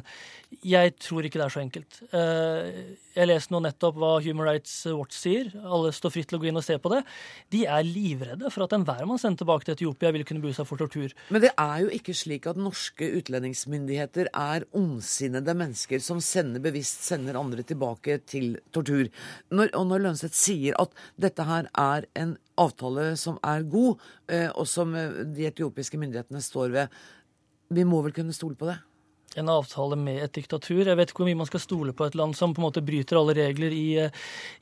Jeg 0.64 0.94
tror 1.02 1.26
ikke 1.26 1.40
det 1.40 1.46
er 1.46 1.54
så 1.54 1.62
enkelt. 1.64 2.00
Eh, 2.12 2.80
Jeg 3.18 3.28
leste 3.28 3.52
nå 3.54 3.60
nettopp 3.64 3.96
hva 3.98 4.12
Human 4.24 4.46
Rights 4.46 4.74
Watch 4.94 5.16
sier. 5.18 5.50
Alle 5.64 5.92
står 5.94 6.14
fritt 6.14 6.30
til 6.30 6.38
å 6.38 6.42
gå 6.42 6.50
inn 6.50 6.60
og 6.60 6.66
se 6.66 6.78
på 6.78 6.92
det. 6.92 7.02
De 7.52 7.64
er 7.66 7.86
livredde 7.86 8.52
for 8.54 8.64
at 8.66 8.76
enhver 8.76 9.04
man 9.08 9.20
sender 9.20 9.42
tilbake 9.42 9.66
til 9.66 9.76
Etiopia, 9.76 10.12
vil 10.14 10.24
kunne 10.28 10.44
bli 10.44 10.52
utsatt 10.54 10.68
for 10.70 10.80
tortur. 10.80 11.12
Men 11.34 11.42
det 11.44 11.52
er 11.58 11.82
jo 11.84 11.92
ikke 11.98 12.14
slik 12.16 12.46
at 12.50 12.60
norske 12.60 13.08
utlendingsmyndigheter 13.18 14.30
er 14.32 14.66
ondsinnede 14.76 15.54
mennesker 15.58 16.02
som 16.04 16.22
sender 16.24 16.62
bevisst 16.62 17.04
sender 17.08 17.38
andre 17.40 17.64
tilbake 17.66 18.20
til 18.28 18.56
tortur. 18.74 19.08
Når, 19.50 19.72
og 19.74 19.88
når 19.90 20.04
Lønseth 20.06 20.36
sier 20.38 20.76
at 20.78 20.94
dette 21.20 21.44
her 21.46 21.68
er 21.74 22.06
en 22.18 22.36
avtale 22.58 23.12
som 23.18 23.38
er 23.44 23.66
god, 23.70 24.02
eh, 24.30 24.48
og 24.54 24.68
som 24.70 24.94
eh, 24.94 25.24
de 25.34 25.48
etiopiske 25.48 25.98
myndighetene 26.00 26.42
står 26.42 26.74
ved, 26.74 27.00
vi 27.74 27.84
må 27.84 28.00
vel 28.04 28.14
kunne 28.16 28.36
stole 28.36 28.56
på 28.56 28.70
det? 28.70 28.78
En 29.36 29.50
avtale 29.52 29.96
med 29.98 30.22
et 30.24 30.32
diktatur. 30.34 30.86
Jeg 30.86 30.96
vet 30.98 31.10
ikke 31.10 31.22
hvor 31.22 31.28
mye 31.28 31.38
man 31.42 31.48
skal 31.48 31.62
stole 31.62 31.94
på 31.96 32.06
et 32.06 32.16
land 32.18 32.36
som 32.36 32.54
på 32.54 32.62
en 32.62 32.68
måte 32.68 32.82
bryter 32.84 33.18
alle 33.20 33.34
regler 33.36 33.74
i, 33.74 33.86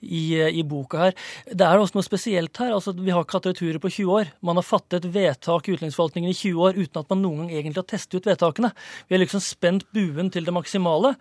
i, 0.03 0.23
i 0.43 0.65
boka 0.67 1.05
her. 1.05 1.17
Det 1.47 1.67
er 1.67 1.79
også 1.79 1.99
noe 1.99 2.07
spesielt 2.07 2.59
her. 2.63 2.75
altså 2.75 2.95
Vi 2.97 3.13
har 3.15 3.25
ikke 3.25 3.39
hatt 3.39 3.51
returer 3.53 3.81
på 3.83 3.93
20 3.93 4.13
år. 4.19 4.33
Man 4.47 4.59
har 4.59 4.67
fattet 4.67 5.07
vedtak 5.15 5.69
i 5.69 5.77
utlendingsforvaltningen 5.77 6.33
i 6.33 6.37
20 6.37 6.67
år 6.69 6.81
uten 6.81 7.03
at 7.03 7.15
man 7.15 7.23
noen 7.23 7.43
gang 7.45 7.55
egentlig 7.55 7.83
har 7.83 7.91
testet 7.95 8.19
ut 8.19 8.31
vedtakene. 8.31 8.73
Vi 9.07 9.17
har 9.17 9.23
liksom 9.23 9.45
spent 9.45 9.87
buen 9.97 10.31
til 10.35 10.47
det 10.47 10.55
maksimale, 10.55 11.15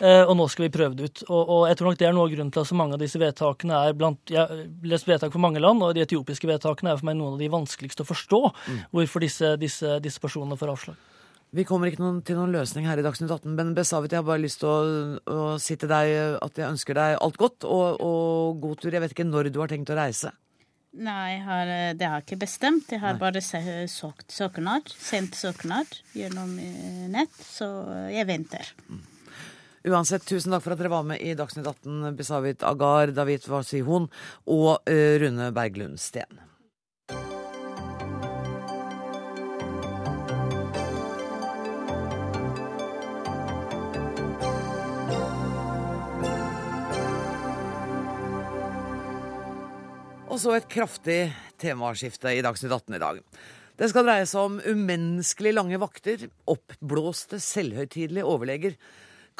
eh, 0.00 0.22
og 0.24 0.36
nå 0.38 0.48
skal 0.52 0.68
vi 0.68 0.74
prøve 0.74 0.98
det 0.98 1.10
ut. 1.10 1.24
Og, 1.28 1.40
og 1.42 1.68
jeg 1.70 1.80
tror 1.80 1.90
nok 1.90 2.00
det 2.02 2.10
er 2.10 2.16
noe 2.16 2.28
av 2.28 2.34
grunnen 2.34 2.54
til 2.54 2.64
at 2.64 2.70
så 2.70 2.78
mange 2.78 2.98
av 2.98 3.04
disse 3.04 3.20
vedtakene 3.20 3.84
er 3.88 3.96
blant 3.96 4.18
Jeg 4.30 4.42
har 4.42 4.66
lest 4.86 5.08
vedtak 5.08 5.32
for 5.32 5.42
mange 5.42 5.62
land, 5.62 5.82
og 5.82 5.94
de 5.96 6.04
etiopiske 6.04 6.48
vedtakene 6.50 6.92
er 6.92 7.00
for 7.00 7.10
meg 7.10 7.18
noen 7.18 7.36
av 7.38 7.42
de 7.42 7.52
vanskeligste 7.52 8.04
å 8.04 8.10
forstå 8.10 8.42
hvorfor 8.94 9.24
disse, 9.24 9.54
disse, 9.60 9.98
disse 10.04 10.22
personene 10.22 10.58
får 10.60 10.74
avslag. 10.74 11.09
Vi 11.50 11.64
kommer 11.66 11.90
ikke 11.90 12.02
noen, 12.02 12.20
til 12.22 12.36
noen 12.38 12.52
løsning 12.54 12.84
her 12.86 13.00
i 13.00 13.02
Dagsnytt 13.02 13.32
18, 13.32 13.56
men 13.58 13.72
Besavit, 13.74 14.12
jeg 14.14 14.22
har 14.22 14.26
bare 14.28 14.42
lyst 14.42 14.60
til 14.62 14.70
å, 14.70 14.76
å 15.26 15.46
si 15.58 15.74
til 15.74 15.90
deg 15.90 16.12
at 16.38 16.60
jeg 16.60 16.68
ønsker 16.68 16.94
deg 16.94 17.16
alt 17.18 17.40
godt 17.40 17.66
og, 17.66 17.98
og 17.98 18.60
god 18.62 18.78
tur. 18.78 18.94
Jeg 18.94 19.02
vet 19.02 19.14
ikke 19.16 19.26
når 19.26 19.50
du 19.50 19.58
har 19.58 19.72
tenkt 19.72 19.90
å 19.90 19.98
reise. 19.98 20.30
Nei, 20.90 21.38
har, 21.42 21.70
det 21.94 22.06
har 22.06 22.18
jeg 22.18 22.26
ikke 22.28 22.40
bestemt. 22.44 22.90
Jeg 22.90 23.02
har 23.02 23.18
bare 23.18 23.42
søkt 23.42 24.34
søknad, 24.34 24.90
sendt 24.90 25.38
søknad 25.38 25.90
gjennom 26.18 26.56
eh, 26.62 27.06
nett, 27.10 27.34
så 27.46 27.68
jeg 28.10 28.26
venter. 28.30 28.70
Uansett, 29.90 30.26
tusen 30.28 30.54
takk 30.54 30.64
for 30.64 30.74
at 30.74 30.82
dere 30.82 30.92
var 30.92 31.06
med 31.08 31.22
i 31.22 31.34
Dagsnytt 31.38 31.66
18, 31.66 32.14
Besavit 32.18 32.66
Agar, 32.66 33.14
David 33.16 33.46
Wasihon 33.50 34.10
og 34.50 34.90
eh, 34.90 35.18
Rune 35.22 35.50
Berglund 35.56 35.98
Steen. 36.02 36.42
Så 50.40 50.54
et 50.56 50.68
kraftig 50.72 51.18
temaskifte 51.60 52.30
i 52.32 52.40
Dagsnytt 52.44 52.72
18 52.72 52.94
i 52.96 53.00
dag. 53.02 53.18
Det 53.76 53.88
skal 53.90 54.06
dreie 54.06 54.24
seg 54.28 54.46
om 54.46 54.56
umenneskelig 54.64 55.52
lange 55.52 55.80
vakter, 55.80 56.22
oppblåste, 56.48 57.36
selvhøytidelige 57.44 58.24
overleger, 58.24 58.78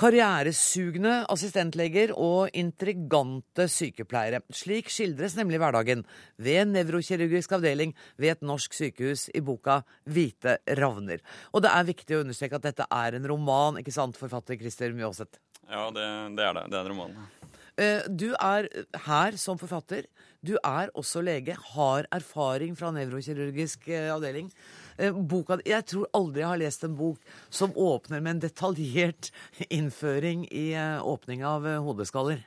karrieresugne 0.01 1.23
assistentleger 1.33 2.13
og 2.17 2.53
intrigante 2.57 3.67
sykepleiere. 3.73 4.43
Slik 4.53 4.93
skildres 4.93 5.39
nemlig 5.39 5.61
hverdagen 5.63 6.05
ved 6.41 6.73
nevrokirurgisk 6.75 7.57
avdeling 7.57 7.97
ved 8.21 8.35
et 8.35 8.45
norsk 8.45 8.77
sykehus 8.77 9.29
i 9.33 9.45
boka 9.45 9.81
'Hvite 10.05 10.59
ravner'. 10.77 11.25
Og 11.53 11.65
det 11.65 11.73
er 11.73 11.93
viktig 11.95 12.17
å 12.17 12.25
understreke 12.27 12.61
at 12.61 12.69
dette 12.69 12.89
er 12.91 13.17
en 13.17 13.29
roman, 13.29 13.81
ikke 13.81 13.93
sant, 13.93 14.21
forfatter 14.21 14.61
Christer 14.61 14.93
Mjåseth? 14.93 15.41
Ja, 15.65 15.89
det, 15.89 16.09
det 16.37 16.45
er 16.45 16.53
det. 16.61 16.69
Det 16.69 16.77
er 16.77 16.85
en 16.85 16.93
roman. 16.93 17.40
Eh, 17.81 18.05
Du 18.09 18.35
er 18.35 18.69
her 19.07 19.39
som 19.41 19.59
forfatter. 19.59 20.05
Du 20.45 20.57
er 20.65 20.91
også 20.97 21.23
lege, 21.25 21.57
har 21.75 22.07
erfaring 22.13 22.77
fra 22.77 22.91
nevrokirurgisk 22.97 23.89
eh, 23.89 24.09
avdeling. 24.13 24.51
Eh, 24.99 25.13
Boka, 25.13 25.59
jeg 25.65 25.87
tror 25.89 26.09
aldri 26.17 26.43
jeg 26.43 26.51
har 26.51 26.61
lest 26.61 26.85
en 26.85 26.97
bok 26.97 27.19
som 27.49 27.73
åpner 27.77 28.21
med 28.21 28.37
en 28.37 28.45
detaljert 28.49 29.31
innføring 29.69 30.47
i 30.53 30.73
åpning 31.01 31.45
av 31.45 31.69
hodeskaller. 31.87 32.45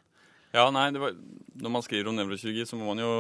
Ja, 0.53 0.67
nei, 0.69 0.91
var, 1.01 1.15
Når 1.57 1.71
man 1.73 1.81
skriver 1.81 2.11
om 2.11 2.17
nevrokirurgi, 2.19 2.65
så 2.69 2.77
må 2.77 2.91
man 2.91 3.01
jo 3.01 3.13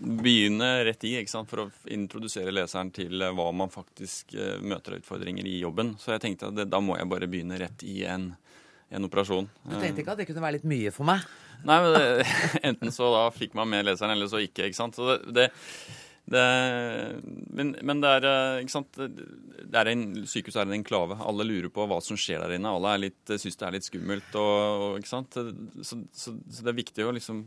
begynne 0.00 0.70
rett 0.88 1.04
i 1.04 1.10
ikke 1.18 1.32
sant, 1.32 1.50
for 1.50 1.66
å 1.66 1.70
introdusere 1.92 2.54
leseren 2.56 2.88
til 2.88 3.20
hva 3.20 3.50
man 3.52 3.72
faktisk 3.72 4.32
møter 4.64 4.96
av 4.96 5.02
utfordringer 5.02 5.44
i 5.44 5.58
jobben. 5.60 5.92
Så 6.00 6.14
jeg 6.14 6.24
tenkte 6.24 6.48
at 6.48 6.56
det, 6.56 6.70
da 6.72 6.80
må 6.80 6.96
jeg 6.96 7.10
bare 7.12 7.28
begynne 7.28 7.60
rett 7.60 7.84
i 7.84 7.98
en, 8.08 8.30
en 8.94 9.08
operasjon. 9.08 9.50
Du 9.66 9.74
tenkte 9.76 10.04
ikke 10.04 10.14
at 10.14 10.22
det 10.22 10.28
kunne 10.30 10.44
være 10.44 10.58
litt 10.58 10.70
mye 10.70 10.94
for 10.94 11.08
meg? 11.08 11.26
Nei, 11.64 11.80
men 11.80 11.92
det, 11.96 12.30
enten 12.70 12.94
så 12.94 13.10
da 13.14 13.26
fikk 13.34 13.56
man 13.58 13.70
med 13.70 13.88
leseren, 13.88 14.14
eller 14.16 14.30
så 14.30 14.42
ikke. 14.44 14.68
ikke 14.68 14.78
sant? 14.78 14.98
Så 14.98 15.16
det, 15.16 15.32
det, 15.36 15.50
det 16.30 16.42
men, 17.54 17.72
men 17.86 18.02
det 18.02 18.10
er 18.18 18.26
eh, 18.28 18.62
ikke 18.64 18.74
sant? 18.74 18.98
Det 18.98 19.80
er 19.80 19.90
en, 19.90 20.04
Sykehuset 20.28 20.60
er 20.60 20.68
en 20.68 20.76
enklave. 20.76 21.16
Alle 21.24 21.46
lurer 21.48 21.70
på 21.72 21.86
hva 21.88 22.00
som 22.04 22.18
skjer 22.20 22.42
der 22.42 22.56
inne. 22.56 22.72
Alle 22.72 22.92
er 22.94 23.02
litt, 23.06 23.22
syns 23.32 23.56
det 23.60 23.66
er 23.68 23.76
litt 23.78 23.88
skummelt. 23.88 24.28
Og, 24.40 24.84
og, 24.84 24.98
ikke 25.00 25.12
sant? 25.12 25.38
Så, 25.38 26.00
så, 26.12 26.34
så 26.36 26.66
det 26.66 26.74
er 26.74 26.78
viktig 26.82 27.06
å 27.06 27.14
liksom 27.16 27.44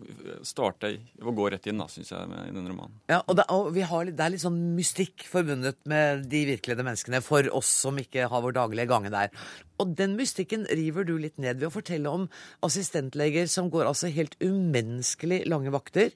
starte 0.48 0.96
å 1.22 1.36
gå 1.38 1.50
rett 1.54 1.70
inn, 1.70 1.82
da, 1.84 1.90
syns 1.92 2.14
jeg, 2.16 2.32
med, 2.32 2.50
i 2.50 2.56
denne 2.56 2.74
romanen. 2.74 2.98
Ja, 3.12 3.22
og, 3.22 3.38
det, 3.40 3.48
og 3.54 3.70
vi 3.78 3.86
har, 3.86 4.10
det 4.10 4.26
er 4.26 4.34
litt 4.34 4.46
sånn 4.46 4.60
mystikk 4.78 5.28
forbundet 5.30 5.84
med 5.90 6.26
de 6.32 6.44
virkelige 6.56 6.88
menneskene 6.88 7.22
for 7.26 7.50
oss 7.58 7.70
som 7.86 8.02
ikke 8.02 8.30
har 8.32 8.46
vår 8.46 8.58
daglige 8.58 8.90
gange 8.90 9.14
der. 9.14 9.34
Og 9.78 9.94
den 9.98 10.16
mystikken 10.18 10.66
river 10.74 11.06
du 11.06 11.16
litt 11.22 11.38
ned 11.42 11.60
ved 11.60 11.70
å 11.70 11.74
fortelle 11.74 12.10
om 12.10 12.26
assistentleger 12.66 13.50
som 13.52 13.70
går 13.74 13.90
altså 13.90 14.10
helt 14.14 14.34
umenneskelig 14.42 15.44
lange 15.50 15.74
vakter, 15.74 16.16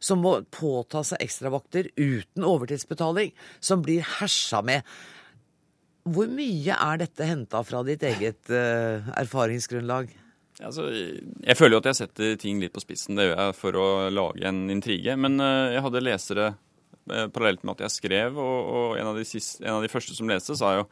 som 0.00 0.22
må 0.24 0.38
påta 0.54 1.04
seg 1.06 1.20
ekstravakter 1.24 1.90
uten 2.00 2.46
overtidsbetaling, 2.48 3.34
som 3.60 3.84
blir 3.84 4.06
hersa 4.18 4.62
med. 4.64 4.88
Hvor 6.08 6.26
mye 6.32 6.74
er 6.74 7.04
dette 7.04 7.28
henta 7.28 7.62
fra 7.66 7.84
ditt 7.86 8.02
eget 8.06 8.50
uh, 8.50 9.12
erfaringsgrunnlag? 9.20 10.10
Altså, 10.62 10.88
jeg 10.92 11.56
føler 11.58 11.76
jo 11.76 11.82
at 11.82 11.88
jeg 11.90 12.00
setter 12.00 12.34
ting 12.40 12.58
litt 12.62 12.74
på 12.74 12.82
spissen. 12.82 13.16
Det 13.18 13.28
gjør 13.28 13.38
jeg 13.38 13.54
for 13.60 13.78
å 13.78 13.86
lage 14.12 14.48
en 14.48 14.64
intrige. 14.72 15.14
Men 15.20 15.38
uh, 15.42 15.70
jeg 15.74 15.84
hadde 15.84 16.02
lesere 16.02 16.50
uh, 16.56 17.28
parallelt 17.28 17.62
med 17.62 17.76
at 17.76 17.86
jeg 17.86 17.98
skrev, 18.00 18.40
og, 18.40 18.58
og 18.72 18.98
en, 18.98 19.12
av 19.12 19.22
siste, 19.28 19.62
en 19.66 19.78
av 19.78 19.84
de 19.84 19.92
første 19.92 20.16
som 20.16 20.32
leste, 20.32 20.56
sa 20.58 20.74
jo 20.80 20.88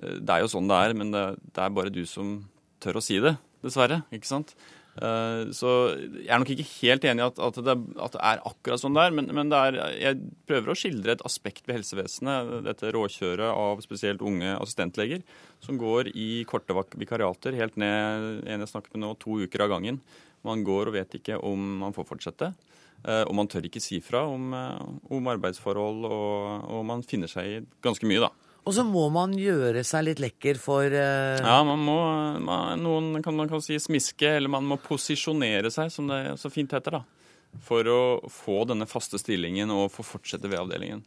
det 0.00 0.34
er 0.34 0.44
jo 0.44 0.50
sånn 0.52 0.68
det 0.70 0.80
er, 0.88 0.96
men 0.98 1.10
det, 1.14 1.24
det 1.54 1.64
er 1.64 1.72
bare 1.76 1.92
du 1.94 2.02
som 2.08 2.36
tør 2.80 2.98
å 3.00 3.04
si 3.04 3.18
det, 3.20 3.36
dessverre. 3.64 4.02
ikke 4.14 4.28
sant? 4.28 4.54
Eh, 5.00 5.50
Så 5.54 5.70
jeg 5.96 6.28
er 6.32 6.40
nok 6.40 6.50
ikke 6.54 6.66
helt 6.80 7.04
enig 7.06 7.22
i 7.22 7.26
at, 7.28 7.38
at, 7.46 7.58
det, 7.66 7.74
at 8.00 8.16
det 8.16 8.22
er 8.30 8.40
akkurat 8.48 8.80
sånn 8.82 8.96
der, 8.96 9.12
men, 9.14 9.28
men 9.36 9.52
det 9.52 9.60
er, 9.68 9.78
jeg 10.00 10.18
prøver 10.50 10.72
å 10.72 10.78
skildre 10.80 11.14
et 11.14 11.22
aspekt 11.28 11.68
ved 11.68 11.78
helsevesenet, 11.78 12.50
dette 12.66 12.90
råkjøret 12.96 13.52
av 13.52 13.84
spesielt 13.84 14.24
unge 14.24 14.56
assistentleger, 14.56 15.22
som 15.62 15.78
går 15.80 16.10
i 16.16 16.42
korte 16.48 16.74
vikariater, 16.98 17.54
helt 17.60 17.76
ned 17.80 18.42
en 18.48 18.64
jeg 18.66 18.72
snakker 18.72 18.96
med 18.96 19.04
nå, 19.06 19.14
to 19.22 19.38
uker 19.44 19.66
av 19.66 19.70
gangen. 19.76 20.00
Man 20.48 20.64
går 20.64 20.88
og 20.90 20.96
vet 20.96 21.18
ikke 21.20 21.36
om 21.44 21.64
man 21.84 21.92
får 21.96 22.08
fortsette. 22.08 22.54
eh, 23.04 23.22
Og 23.28 23.34
man 23.36 23.48
tør 23.48 23.68
ikke 23.68 23.80
si 23.84 24.00
fra 24.00 24.24
om, 24.26 24.52
eh, 24.56 24.84
om 25.12 25.28
arbeidsforhold, 25.36 26.04
og, 26.08 26.70
og 26.72 26.86
man 26.88 27.02
finner 27.04 27.28
seg 27.28 27.44
i 27.46 27.60
ganske 27.84 28.08
mye, 28.08 28.24
da. 28.26 28.32
Og 28.66 28.74
så 28.76 28.84
må 28.84 29.06
man 29.12 29.32
gjøre 29.38 29.82
seg 29.86 30.04
litt 30.08 30.20
lekker 30.22 30.60
for 30.60 30.84
uh... 30.84 31.38
Ja, 31.40 31.60
man 31.66 31.80
må 31.80 31.96
man, 32.44 32.82
Noen 32.82 33.24
kan 33.24 33.36
man 33.36 33.48
kan 33.50 33.62
si 33.64 33.78
smiske, 33.80 34.36
eller 34.36 34.52
man 34.52 34.68
må 34.68 34.80
posisjonere 34.82 35.72
seg, 35.72 35.88
som 35.94 36.10
det 36.10 36.22
så 36.40 36.52
fint 36.52 36.72
heter, 36.76 37.00
da. 37.00 37.04
For 37.66 37.88
å 37.90 38.02
få 38.30 38.62
denne 38.68 38.86
faste 38.86 39.18
stillingen 39.18 39.72
og 39.74 39.88
få 39.94 40.04
fortsette 40.06 40.50
ved 40.50 40.60
avdelingen. 40.60 41.02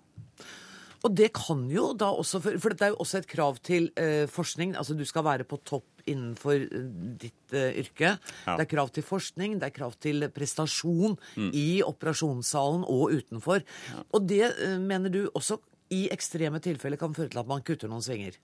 Og 1.04 1.12
det 1.12 1.34
kan 1.36 1.66
jo 1.72 1.90
da 2.00 2.14
også 2.16 2.40
For, 2.44 2.60
for 2.64 2.72
dette 2.72 2.88
er 2.88 2.94
jo 2.94 3.02
også 3.04 3.20
et 3.20 3.28
krav 3.28 3.58
til 3.64 3.90
uh, 4.00 4.24
forskning. 4.32 4.76
Altså 4.80 4.96
du 4.96 5.04
skal 5.08 5.26
være 5.28 5.48
på 5.48 5.60
topp 5.68 5.90
innenfor 6.08 6.56
eh, 6.66 6.88
ditt 7.20 7.56
uh, 7.56 7.70
yrke. 7.80 8.16
Ja. 8.20 8.56
Det 8.58 8.66
er 8.66 8.72
krav 8.72 8.90
til 8.96 9.06
forskning, 9.08 9.56
det 9.60 9.70
er 9.70 9.76
krav 9.76 9.94
til 10.04 10.28
prestasjon 10.36 11.16
Mm. 11.36 11.50
i 11.56 11.82
operasjonssalen 11.86 12.84
og 12.90 13.14
utenfor. 13.16 13.64
Og 14.12 14.26
det 14.28 14.44
uh, 14.52 14.80
mener 14.80 15.12
du 15.14 15.22
også 15.32 15.60
i 15.94 16.02
ekstreme 16.14 16.62
tilfeller 16.64 17.00
kan 17.02 17.14
føre 17.16 17.32
til 17.34 17.42
at 17.44 17.50
man 17.50 17.64
kutter 17.66 17.92
noen 17.92 18.04
svinger. 18.06 18.40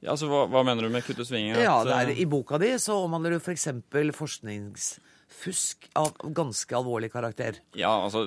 Ja, 0.00 0.14
altså, 0.14 0.30
hva, 0.30 0.46
hva 0.48 0.64
mener 0.64 0.86
du 0.86 0.92
med 0.92 1.04
kutte 1.04 1.26
svinger? 1.28 1.60
Ja, 1.60 1.76
der, 1.84 1.92
er, 1.98 2.12
eh, 2.14 2.22
I 2.22 2.26
boka 2.30 2.58
di 2.60 2.72
så 2.80 2.96
omhandler 3.04 3.36
du 3.36 3.40
f.eks. 3.42 3.68
forskningsfusk 5.30 5.88
av 5.94 6.12
ganske 6.34 6.76
alvorlig 6.76 7.10
karakter. 7.12 7.60
Ja, 7.74 8.04
altså 8.04 8.26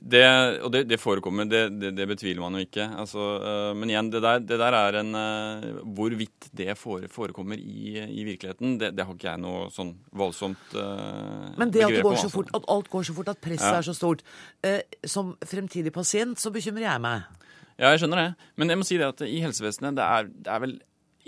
det, 0.00 0.62
Og 0.62 0.72
det, 0.72 0.84
det 0.88 0.98
forekommer, 1.00 1.44
det, 1.44 1.78
det, 1.78 1.94
det 1.96 2.06
betviler 2.06 2.40
man 2.40 2.54
jo 2.54 2.64
ikke. 2.64 2.86
Altså, 2.98 3.20
eh, 3.42 3.74
men 3.76 3.90
igjen, 3.90 4.10
det 4.10 4.22
der, 4.22 4.40
det 4.40 4.58
der 4.58 4.72
er 4.72 4.98
en 5.00 5.14
eh, 5.14 5.82
Hvorvidt 5.84 6.50
det 6.52 6.76
forekommer 6.78 7.56
i, 7.58 7.98
i 8.00 8.24
virkeligheten, 8.24 8.78
det, 8.78 9.04
har 9.04 9.14
ikke 9.14 9.30
jeg 9.30 9.42
noe 9.42 9.68
sånn 9.74 9.94
voldsomt 10.14 10.74
uh, 10.76 11.54
Men 11.58 11.72
det 11.72 11.84
at, 11.84 11.96
så 12.00 12.10
altså. 12.10 12.30
fort, 12.32 12.50
at 12.54 12.66
alt 12.68 12.90
går 12.90 13.06
så 13.06 13.14
fort, 13.16 13.28
at 13.28 13.40
presset 13.42 13.66
Ja. 13.66 13.78
er 13.78 13.86
så 13.86 13.94
stort 13.94 14.22
uh, 14.66 14.80
Som 15.06 15.34
fremtidig 15.44 15.92
pasient 15.92 16.40
så 16.40 16.52
bekymrer 16.54 16.86
jeg 16.86 17.02
meg. 17.04 17.24
Ja, 17.74 17.90
jeg 17.90 18.04
skjønner 18.04 18.20
det. 18.20 18.50
Men 18.56 18.70
jeg 18.70 18.78
må 18.78 18.86
si 18.86 18.98
det 19.00 19.08
at 19.08 19.24
i 19.26 19.40
helsevesenet 19.42 19.96
det 19.98 20.04
er, 20.04 20.28
det 20.30 20.52
er 20.52 20.60
vel 20.62 20.76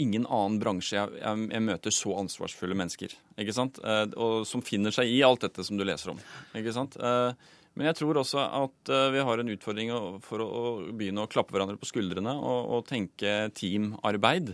ingen 0.03 0.26
annen 0.26 0.59
bransje 0.62 0.97
jeg, 0.99 1.18
jeg, 1.20 1.49
jeg 1.53 1.64
møter 1.66 1.94
så 1.94 2.16
ansvarsfulle 2.20 2.78
mennesker. 2.78 3.14
ikke 3.40 3.55
sant? 3.57 3.80
Eh, 3.82 4.07
og 4.16 4.47
som 4.49 4.64
finner 4.64 4.94
seg 4.94 5.11
i 5.12 5.22
alt 5.26 5.47
dette 5.47 5.64
som 5.66 5.78
du 5.78 5.84
leser 5.86 6.14
om. 6.14 6.20
ikke 6.57 6.74
sant? 6.76 6.99
Eh, 7.01 7.53
men 7.76 7.90
jeg 7.90 7.99
tror 7.99 8.22
også 8.22 8.40
at 8.40 8.90
eh, 8.92 9.11
vi 9.12 9.22
har 9.28 9.40
en 9.40 9.53
utfordring 9.53 9.92
for 10.24 10.42
å, 10.42 10.64
begynne 10.97 11.26
å 11.26 11.30
klappe 11.30 11.53
hverandre 11.57 11.76
på 11.80 11.88
skuldrene 11.90 12.32
og, 12.36 12.72
og 12.78 12.86
tenke 12.88 13.36
teamarbeid. 13.57 14.53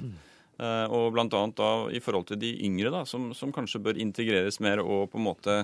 Eh, 0.63 0.87
og 0.91 1.19
annet 1.19 1.63
i 1.97 2.03
forhold 2.03 2.29
til 2.33 2.41
de 2.43 2.53
yngre, 2.67 2.91
da, 2.95 3.05
som, 3.09 3.31
som 3.35 3.55
kanskje 3.55 3.83
bør 3.83 4.01
integreres 4.03 4.61
mer 4.63 4.83
og 4.83 5.09
på 5.13 5.21
en 5.21 5.29
måte 5.31 5.57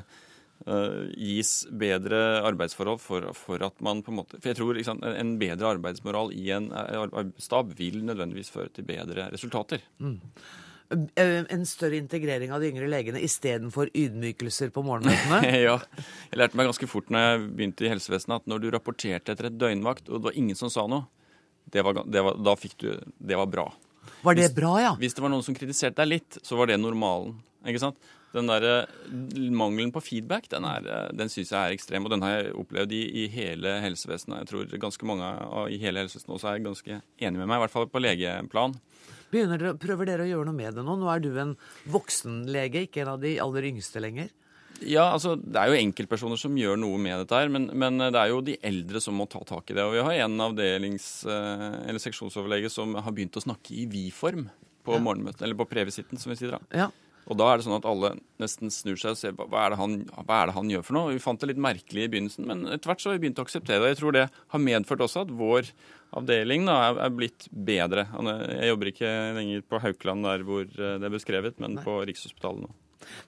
gis 0.66 1.66
bedre 1.70 2.42
arbeidsforhold 2.44 3.00
for, 3.00 3.28
for 3.32 3.62
at 3.64 3.80
man 3.84 4.02
på 4.02 4.10
en 4.12 4.18
måte 4.18 4.40
For 4.40 4.50
jeg 4.50 4.56
tror 4.58 4.74
liksom, 4.76 4.98
en- 5.06 5.16
en 5.16 5.38
bedre 5.38 5.70
arbeidsmoral 5.78 6.32
i 6.34 6.50
en 6.50 6.70
eh, 6.72 6.96
arbeidsstab 6.98 7.70
vil 7.78 8.00
nødvendigvis 8.04 8.50
føre 8.50 8.68
til 8.74 8.84
bedre 8.84 9.30
resultater. 9.32 9.80
Mm. 10.02 10.20
Eh, 11.16 11.44
En 11.52 11.64
større 11.68 11.96
integrering 12.00 12.50
av 12.52 12.60
de 12.60 12.70
yngre 12.72 12.88
legene 12.88 13.20
istedenfor 13.20 13.90
ydmykelser 13.94 14.70
på 14.72 14.82
morgenmøtene. 14.84 15.40
ja. 15.68 15.78
Jeg 16.32 16.40
lærte 16.42 16.56
meg 16.56 16.66
ganske 16.70 16.88
fort 16.88 17.10
når 17.12 17.24
jeg 17.26 17.48
begynte 17.56 17.84
i 17.86 17.92
helsevesenet 17.92 18.40
at 18.42 18.46
når 18.50 18.62
du 18.64 18.70
rapporterte 18.74 19.32
etter 19.34 19.46
et 19.50 19.58
døgnvakt, 19.60 20.08
og 20.08 20.18
det 20.20 20.24
var 20.30 20.38
ingen 20.40 20.56
som 20.56 20.70
sa 20.72 20.86
noe, 20.88 21.06
det 21.70 21.84
var, 21.84 22.02
det 22.08 22.22
var, 22.24 22.38
da 22.40 22.54
fikk 22.56 22.78
du 22.80 22.90
Det 23.20 23.36
var 23.36 23.46
bra. 23.52 23.66
Var 24.24 24.34
det 24.34 24.46
Hvis- 24.48 24.54
bra, 24.56 24.70
ja? 24.80 24.94
Hvis 24.96 25.14
det 25.14 25.20
var 25.22 25.28
noen 25.30 25.44
som 25.44 25.54
kritiserte 25.54 26.00
deg 26.00 26.08
litt, 26.08 26.38
så 26.42 26.56
var 26.56 26.66
det 26.66 26.78
normalen. 26.80 27.36
Ikke 27.68 27.78
sant? 27.82 27.96
Den 28.34 28.46
der 28.50 28.86
mangelen 29.56 29.92
på 29.94 30.02
feedback, 30.04 30.48
den, 30.52 30.66
er, 30.68 30.84
eh, 30.84 31.12
den 31.16 31.30
syns 31.32 31.52
jeg 31.54 31.58
er 31.58 31.76
ekstrem. 31.76 32.04
Og 32.04 32.12
den 32.12 32.24
har 32.26 32.34
jeg 32.36 32.54
opplevd 32.60 32.92
i, 32.92 33.02
i 33.22 33.26
hele 33.32 33.78
helsevesenet. 33.84 34.42
Jeg 34.42 34.50
tror 34.50 34.80
ganske 34.84 35.08
mange 35.08 35.30
i 35.72 35.78
hele 35.80 36.04
helsevesenet 36.04 36.34
også 36.36 36.50
er 36.52 36.66
ganske 36.66 36.98
enige 37.00 37.38
med 37.40 37.46
meg, 37.48 37.56
i 37.56 37.62
hvert 37.64 37.76
fall 37.76 37.88
på 37.88 38.02
legeplan. 38.04 38.76
Begynner 39.32 39.60
dere, 39.60 39.76
prøver 39.80 40.08
dere 40.08 40.24
å 40.24 40.28
gjøre 40.28 40.48
noe 40.48 40.56
med 40.56 40.76
det 40.76 40.84
nå? 40.84 40.96
Nå 41.00 41.08
er 41.12 41.24
du 41.24 41.30
en 41.40 41.56
voksenlege, 41.92 42.86
ikke 42.86 43.02
en 43.04 43.14
av 43.14 43.24
de 43.24 43.34
aller 43.44 43.66
yngste 43.72 44.00
lenger. 44.04 44.30
Ja, 44.86 45.08
altså 45.10 45.32
Det 45.40 45.58
er 45.58 45.72
jo 45.72 45.80
enkeltpersoner 45.80 46.38
som 46.38 46.54
gjør 46.56 46.78
noe 46.78 47.00
med 47.02 47.24
dette, 47.24 47.34
her, 47.34 47.50
men, 47.50 47.66
men 47.74 47.98
det 47.98 48.20
er 48.20 48.30
jo 48.30 48.44
de 48.46 48.54
eldre 48.62 49.02
som 49.02 49.16
må 49.18 49.26
ta 49.30 49.40
tak 49.46 49.72
i 49.72 49.76
det. 49.76 49.82
Og 49.84 49.96
Vi 49.96 50.04
har 50.06 50.20
en 50.28 50.38
avdelings- 50.46 51.26
eh, 51.26 51.66
eller 51.88 52.02
seksjonsoverlege 52.02 52.70
som 52.70 52.94
har 52.94 53.12
begynt 53.14 53.36
å 53.40 53.42
snakke 53.42 53.74
i 53.74 53.88
vi-form 53.90 54.46
på 54.86 54.96
Ja. 54.96 55.54
på 55.58 55.68
previsitten, 55.68 56.16
som 56.20 56.30
vi 56.32 56.36
sier 56.38 56.54
da. 56.54 56.60
Ja. 56.72 56.88
Og 57.28 57.36
da 57.36 57.50
er 57.52 57.60
det 57.60 57.66
sånn 57.66 57.76
at 57.76 57.86
alle 57.88 58.14
nesten 58.40 58.70
snur 58.72 58.96
seg 58.96 59.12
og 59.12 59.18
ser 59.20 59.34
hva 59.36 59.44
hva 59.52 59.66
er, 59.66 59.74
det 59.74 59.78
han, 59.82 59.94
er 60.24 60.48
det 60.48 60.56
han 60.56 60.70
gjør 60.72 60.84
for 60.86 60.96
noe. 60.96 61.12
Vi 61.12 61.20
fant 61.20 61.40
det 61.42 61.50
litt 61.50 61.60
merkelig 61.60 62.06
i 62.06 62.10
begynnelsen, 62.14 62.46
men 62.48 62.64
etter 62.72 62.88
hvert 62.88 63.04
så 63.04 63.10
har 63.10 63.18
vi 63.18 63.26
begynt 63.26 63.42
å 63.42 63.44
akseptere 63.44 63.82
det. 63.84 63.92
Jeg 63.92 64.00
tror 64.00 64.16
det 64.16 64.26
har 64.32 64.62
medført 64.64 65.04
også 65.04 65.26
at 65.26 65.34
vår 65.36 65.68
avdeling 66.16 66.64
da 66.64 66.76
er, 66.94 67.12
blitt 67.12 67.48
bedre. 67.52 68.06
Jeg 68.48 68.70
jobber 68.72 68.92
ikke 68.94 69.14
lenger 69.36 69.64
på 69.68 69.80
Haukeland 69.84 70.24
der 70.24 70.44
hvor 70.48 70.64
eh, 70.64 70.94
det 70.96 71.08
er 71.10 71.16
beskrevet, 71.18 71.58
men 71.60 71.76
på 71.84 71.98
Rikshospitalet 72.08 72.64
nå. 72.64 72.72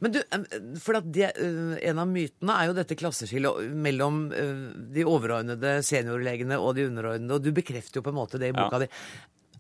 Men 0.00 0.16
du, 0.16 0.18
eh, 0.24 0.46
for 0.82 0.98
at 0.98 1.06
det, 1.12 1.28
eh, 1.36 1.76
En 1.92 2.00
av 2.00 2.08
mytene 2.08 2.56
er 2.56 2.70
jo 2.70 2.78
dette 2.80 2.96
klasseskillet 2.98 3.68
mellom 3.76 4.22
de 4.32 5.04
overordnede 5.04 5.76
seniorlegene 5.86 6.56
og 6.56 6.74
de 6.80 6.88
underordnede, 6.88 7.36
og 7.36 7.44
du 7.44 7.52
bekrefter 7.52 8.00
jo 8.00 8.06
på 8.08 8.14
en 8.14 8.22
måte 8.22 8.40
det 8.40 8.54
i 8.54 8.56
boka 8.56 8.80
Ja. 8.80 8.86
di. 8.86 8.90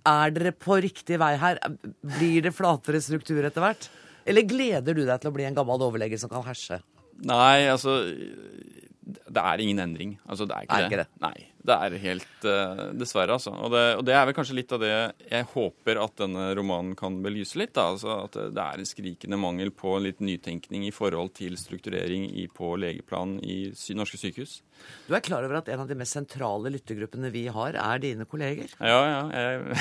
Er 0.08 0.30
dere 0.32 0.52
på 0.56 0.80
riktig 0.80 1.18
vei 1.20 1.34
her? 1.36 1.58
Blir 2.00 2.40
det 2.48 2.56
flatere 2.56 3.02
struktur 3.04 3.44
etter 3.44 3.60
hvert? 3.60 3.90
Eller 4.28 4.46
gleder 4.48 4.96
du 4.96 5.04
deg 5.06 5.20
til 5.22 5.30
å 5.30 5.34
bli 5.34 5.46
en 5.48 5.56
gammel 5.56 5.84
overlege 5.86 6.18
som 6.20 6.30
kan 6.32 6.44
herse? 6.46 6.80
Nei, 7.20 7.68
altså 7.68 7.98
Det 8.06 9.42
er 9.42 9.60
ingen 9.62 9.78
endring. 9.82 10.18
Altså, 10.26 10.46
det 10.48 10.56
er 10.56 10.66
ikke, 10.66 10.76
Er 10.78 10.88
ikke 10.88 11.02
det. 11.02 11.08
Nei. 11.24 11.49
Det 11.60 11.76
er 11.76 11.96
helt 12.00 12.46
uh, 12.48 12.86
Dessverre, 12.96 13.36
altså. 13.36 13.52
Og 13.52 13.72
det, 13.74 13.82
og 13.98 14.04
det 14.08 14.14
er 14.16 14.24
vel 14.28 14.36
kanskje 14.36 14.56
litt 14.56 14.72
av 14.72 14.80
det 14.80 14.92
jeg 15.28 15.48
håper 15.52 16.00
at 16.00 16.16
denne 16.22 16.46
romanen 16.56 16.94
kan 16.98 17.18
belyse 17.24 17.60
litt. 17.60 17.74
Da. 17.76 17.90
Altså 17.92 18.16
at 18.24 18.38
det 18.56 18.64
er 18.64 18.80
en 18.80 18.88
skrikende 18.88 19.38
mangel 19.40 19.72
på 19.74 19.96
litt 20.02 20.22
nytenkning 20.24 20.86
i 20.88 20.94
forhold 20.94 21.34
til 21.36 21.58
strukturering 21.60 22.26
i, 22.30 22.46
på 22.48 22.72
legeplan 22.80 23.38
i 23.44 23.60
sy 23.76 23.96
norske 23.98 24.20
sykehus. 24.20 24.60
Du 25.06 25.12
er 25.16 25.24
klar 25.24 25.44
over 25.44 25.60
at 25.60 25.68
en 25.68 25.84
av 25.84 25.90
de 25.90 25.98
mest 26.00 26.16
sentrale 26.16 26.72
lyttergruppene 26.72 27.28
vi 27.34 27.44
har, 27.52 27.76
er 27.76 28.00
dine 28.00 28.24
kolleger? 28.28 28.72
Ja, 28.80 29.00
ja. 29.04 29.22
Jeg, 29.36 29.80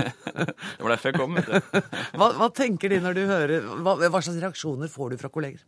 det 0.34 0.82
var 0.82 0.96
derfor 0.96 1.12
jeg 1.12 1.20
kom. 1.20 1.38
vet 1.38 1.50
du. 1.50 1.92
Hva, 2.18 2.32
hva 2.40 2.50
tenker 2.54 2.90
de 2.90 3.04
når 3.04 3.18
du 3.18 3.26
hører 3.30 3.68
hva, 3.84 4.00
hva 4.02 4.18
slags 4.18 4.40
reaksjoner 4.40 4.90
får 4.90 5.14
du 5.14 5.22
fra 5.22 5.30
kolleger 5.30 5.62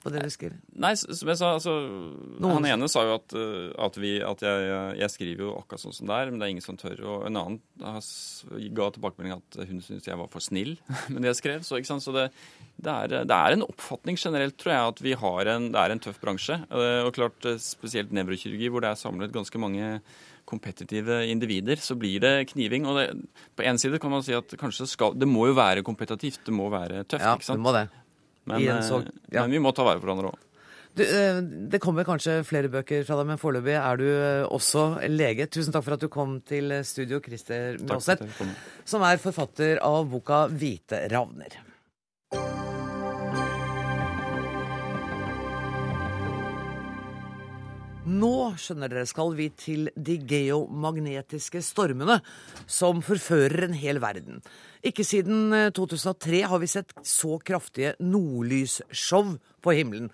på 0.00 0.12
det 0.14 0.22
du 0.24 0.30
skriver? 0.32 0.56
Nei, 0.80 0.92
som 0.96 1.28
jeg 1.28 1.38
sa, 1.40 1.50
altså 1.58 1.74
Han 2.40 2.68
ene 2.68 2.88
sa 2.88 3.02
jo 3.04 3.16
at, 3.18 3.34
uh, 3.36 3.68
at, 3.84 3.98
vi, 4.00 4.14
at 4.24 4.44
jeg, 4.44 4.70
jeg 5.00 5.12
skriver 5.12 5.44
jo 5.44 5.52
akkurat 5.58 5.82
sånn 5.82 5.96
som 5.96 6.08
det 6.08 6.16
er, 6.16 6.30
men 6.30 6.40
det 6.40 6.46
er 6.46 6.54
ingen 6.54 6.64
som 6.64 6.78
tør. 6.80 7.02
Og 7.04 7.26
en 7.28 7.40
annen 7.40 7.60
ga 8.76 8.88
tilbakemelding 8.94 9.36
at 9.36 9.60
hun 9.68 9.84
syntes 9.84 10.08
jeg 10.08 10.20
var 10.20 10.32
for 10.32 10.44
snill 10.44 10.74
med 11.12 11.20
det 11.20 11.34
jeg 11.34 11.40
skrev. 11.42 11.66
Så, 11.66 11.82
så 11.84 12.16
det, 12.16 12.26
det, 12.80 12.96
er, 12.96 13.28
det 13.28 13.36
er 13.36 13.56
en 13.58 13.66
oppfatning 13.68 14.18
generelt, 14.20 14.56
tror 14.60 14.74
jeg, 14.74 14.94
at 14.94 15.04
vi 15.04 15.14
har 15.26 15.52
en, 15.54 15.70
det 15.74 15.84
er 15.84 15.96
en 15.96 16.04
tøff 16.08 16.20
bransje. 16.24 16.58
Uh, 16.72 17.04
Og 17.04 17.14
klart 17.16 17.48
uh, 17.48 17.58
spesielt 17.60 18.14
nevrokirurgi, 18.16 18.72
hvor 18.72 18.84
det 18.84 18.94
er 18.94 19.00
samlet 19.04 19.36
ganske 19.36 19.60
mange 19.60 19.98
kompetitive 20.50 21.22
individer, 21.30 21.78
så 21.78 21.94
blir 21.98 22.22
det 22.24 22.50
kniving. 22.54 22.88
Og 22.88 22.98
det, 22.98 23.08
på 23.54 23.68
en 23.68 23.78
side 23.78 24.00
kan 24.02 24.12
man 24.16 24.24
si 24.26 24.34
at 24.34 24.56
kanskje 24.58 24.88
skal, 24.90 25.14
det 25.18 25.28
må 25.28 25.50
jo 25.50 25.58
være 25.58 25.84
kompetitivt, 25.86 26.42
det 26.48 26.54
må 26.56 26.70
være 26.72 27.04
tøft. 27.04 27.22
Ja, 27.22 27.36
ikke 27.36 27.52
sant? 27.52 27.60
det 27.60 27.68
må 27.68 27.76
det. 27.76 27.86
Men, 28.46 28.82
så- 28.82 29.02
eh, 29.02 29.10
ja. 29.32 29.42
men 29.42 29.50
vi 29.50 29.58
må 29.58 29.74
ta 29.74 29.84
vare 29.84 30.00
på 30.00 30.06
hverandre 30.08 30.32
òg. 30.32 30.46
Du, 30.96 31.04
eh, 31.04 31.40
det 31.70 31.78
kommer 31.80 32.04
kanskje 32.04 32.40
flere 32.44 32.68
bøker 32.68 33.04
fra 33.06 33.16
deg, 33.20 33.26
men 33.26 33.38
foreløpig 33.38 33.76
er 33.78 33.96
du 33.96 34.06
eh, 34.10 34.46
også 34.50 34.98
lege. 35.08 35.46
Tusen 35.46 35.72
takk 35.72 35.84
for 35.86 35.94
at 35.94 36.00
du 36.00 36.08
kom 36.08 36.40
til 36.42 36.72
studio, 36.84 37.20
Christer 37.22 37.78
kom. 37.78 38.50
som 38.84 39.02
er 39.02 39.16
forfatter 39.22 39.78
av 39.82 40.08
boka 40.10 40.48
'Hvite 40.48 41.08
ravner'. 41.12 41.69
Nå, 48.10 48.56
skjønner 48.58 48.90
dere, 48.90 49.06
skal 49.06 49.36
vi 49.38 49.44
til 49.54 49.90
de 49.94 50.16
geomagnetiske 50.26 51.60
stormene 51.62 52.16
som 52.66 53.04
forfører 53.06 53.68
en 53.68 53.76
hel 53.76 54.00
verden. 54.02 54.40
Ikke 54.82 55.04
siden 55.06 55.52
2003 55.76 56.40
har 56.50 56.58
vi 56.62 56.70
sett 56.72 56.90
så 57.06 57.36
kraftige 57.44 57.92
nordlysshow 58.02 59.36
på 59.62 59.76
himmelen. 59.76 60.08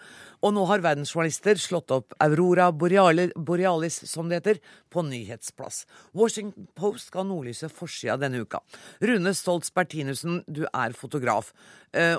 Og 0.44 0.52
nå 0.52 0.66
har 0.68 0.84
verdensjournalister 0.84 1.56
slått 1.62 1.94
opp 1.94 2.12
Aurora 2.20 2.68
Borealis, 2.74 4.02
som 4.10 4.28
det 4.28 4.42
heter, 4.42 4.60
på 4.92 5.06
nyhetsplass. 5.06 5.86
Washington 6.12 6.68
Post 6.76 7.14
ga 7.14 7.24
nordlyset 7.24 7.72
forsida 7.72 8.18
denne 8.20 8.44
uka. 8.44 8.60
Rune 9.00 9.32
Stoltz 9.38 9.72
Bertinussen, 9.72 10.42
du 10.44 10.66
er 10.68 10.92
fotograf. 10.98 11.54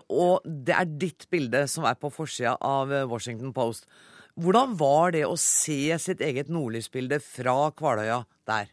Og 0.10 0.42
det 0.48 0.74
er 0.74 0.94
ditt 1.06 1.30
bilde 1.30 1.68
som 1.70 1.86
er 1.86 2.00
på 2.00 2.10
forsida 2.10 2.58
av 2.58 2.96
Washington 3.12 3.54
Post. 3.54 3.86
Hvordan 4.38 4.76
var 4.78 5.16
det 5.16 5.24
å 5.26 5.34
se 5.42 5.98
sitt 6.02 6.22
eget 6.22 6.52
nordlysbilde 6.54 7.18
fra 7.26 7.72
Kvaløya 7.74 8.22
der? 8.50 8.70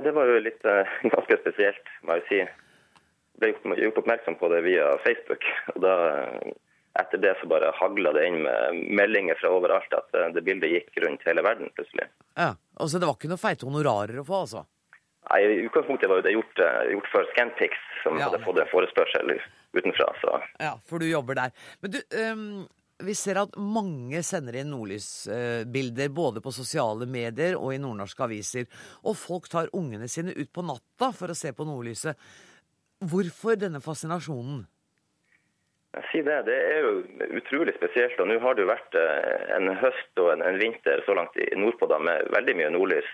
Det 0.00 0.14
var 0.16 0.30
jo 0.30 0.40
litt 0.40 0.64
ganske 1.14 1.38
spesielt, 1.42 1.92
må 2.06 2.16
jeg 2.20 2.26
si. 2.30 2.40
Jeg 2.40 3.42
ble 3.42 3.52
gjort, 3.52 3.78
gjort 3.84 4.02
oppmerksom 4.02 4.38
på 4.40 4.50
det 4.52 4.64
via 4.64 4.88
Facebook. 5.04 5.44
og 5.74 5.84
da 5.84 5.94
etter 6.98 7.20
det 7.22 7.36
så 7.40 7.46
bare 7.46 7.70
hagla 7.76 8.12
det 8.16 8.24
inn 8.26 8.40
med 8.42 8.80
meldinger 8.98 9.38
fra 9.38 9.52
overalt 9.54 9.92
at 9.94 10.16
det 10.34 10.42
bildet 10.46 10.72
gikk 10.72 10.98
rundt 11.04 11.22
hele 11.28 11.44
verden 11.46 11.70
plutselig. 11.76 12.08
Ja, 12.34 12.54
altså 12.74 12.98
Det 12.98 13.06
var 13.06 13.16
ikke 13.18 13.30
noe 13.30 13.40
feite 13.40 13.68
honorarer 13.68 14.18
å 14.20 14.26
få, 14.26 14.42
altså? 14.46 14.64
Nei, 15.30 15.40
I 15.44 15.62
utgangspunktet 15.68 16.10
var 16.10 16.18
jo 16.20 16.26
det 16.26 16.34
gjort, 16.34 16.60
gjort 16.90 17.08
for 17.12 17.30
Scanpix, 17.34 17.78
som 18.02 18.18
ja. 18.18 18.26
hadde 18.26 18.42
fått 18.42 18.58
en 18.58 18.70
forespørsel 18.72 19.36
utenfra. 19.76 20.08
så... 20.22 20.40
Ja, 20.58 20.74
for 20.88 21.02
du 21.02 21.06
jobber 21.06 21.38
der. 21.38 21.54
Men 21.84 21.94
du, 21.94 22.00
um, 22.18 22.66
vi 23.06 23.14
ser 23.18 23.40
at 23.40 23.56
mange 23.56 24.22
sender 24.26 24.60
inn 24.60 24.70
nordlysbilder 24.72 26.12
både 26.14 26.42
på 26.44 26.52
sosiale 26.54 27.08
medier 27.10 27.56
og 27.58 27.74
i 27.74 27.80
nordnorske 27.82 28.26
aviser. 28.26 28.68
Og 29.04 29.16
folk 29.18 29.48
tar 29.52 29.72
ungene 29.76 30.08
sine 30.08 30.34
ut 30.36 30.52
på 30.52 30.64
natta 30.66 31.10
for 31.16 31.32
å 31.32 31.38
se 31.38 31.52
på 31.56 31.66
nordlyset. 31.68 32.18
Hvorfor 33.10 33.56
denne 33.56 33.80
fascinasjonen? 33.84 34.66
Jeg 35.96 36.06
sier 36.12 36.26
det. 36.26 36.36
Det 36.46 36.58
er 36.70 36.84
jo 36.84 36.92
utrolig 37.40 37.74
spesielt. 37.74 38.20
og 38.20 38.28
Nå 38.30 38.38
har 38.44 38.54
det 38.54 38.62
jo 38.66 38.70
vært 38.70 38.98
en 39.56 39.72
høst 39.80 40.22
og 40.22 40.34
en, 40.34 40.44
en 40.46 40.60
vinter 40.60 41.02
så 41.06 41.16
langt 41.18 41.38
nordpå 41.58 41.88
da, 41.90 41.98
med 41.98 42.30
veldig 42.36 42.56
mye 42.60 42.70
nordlys. 42.76 43.10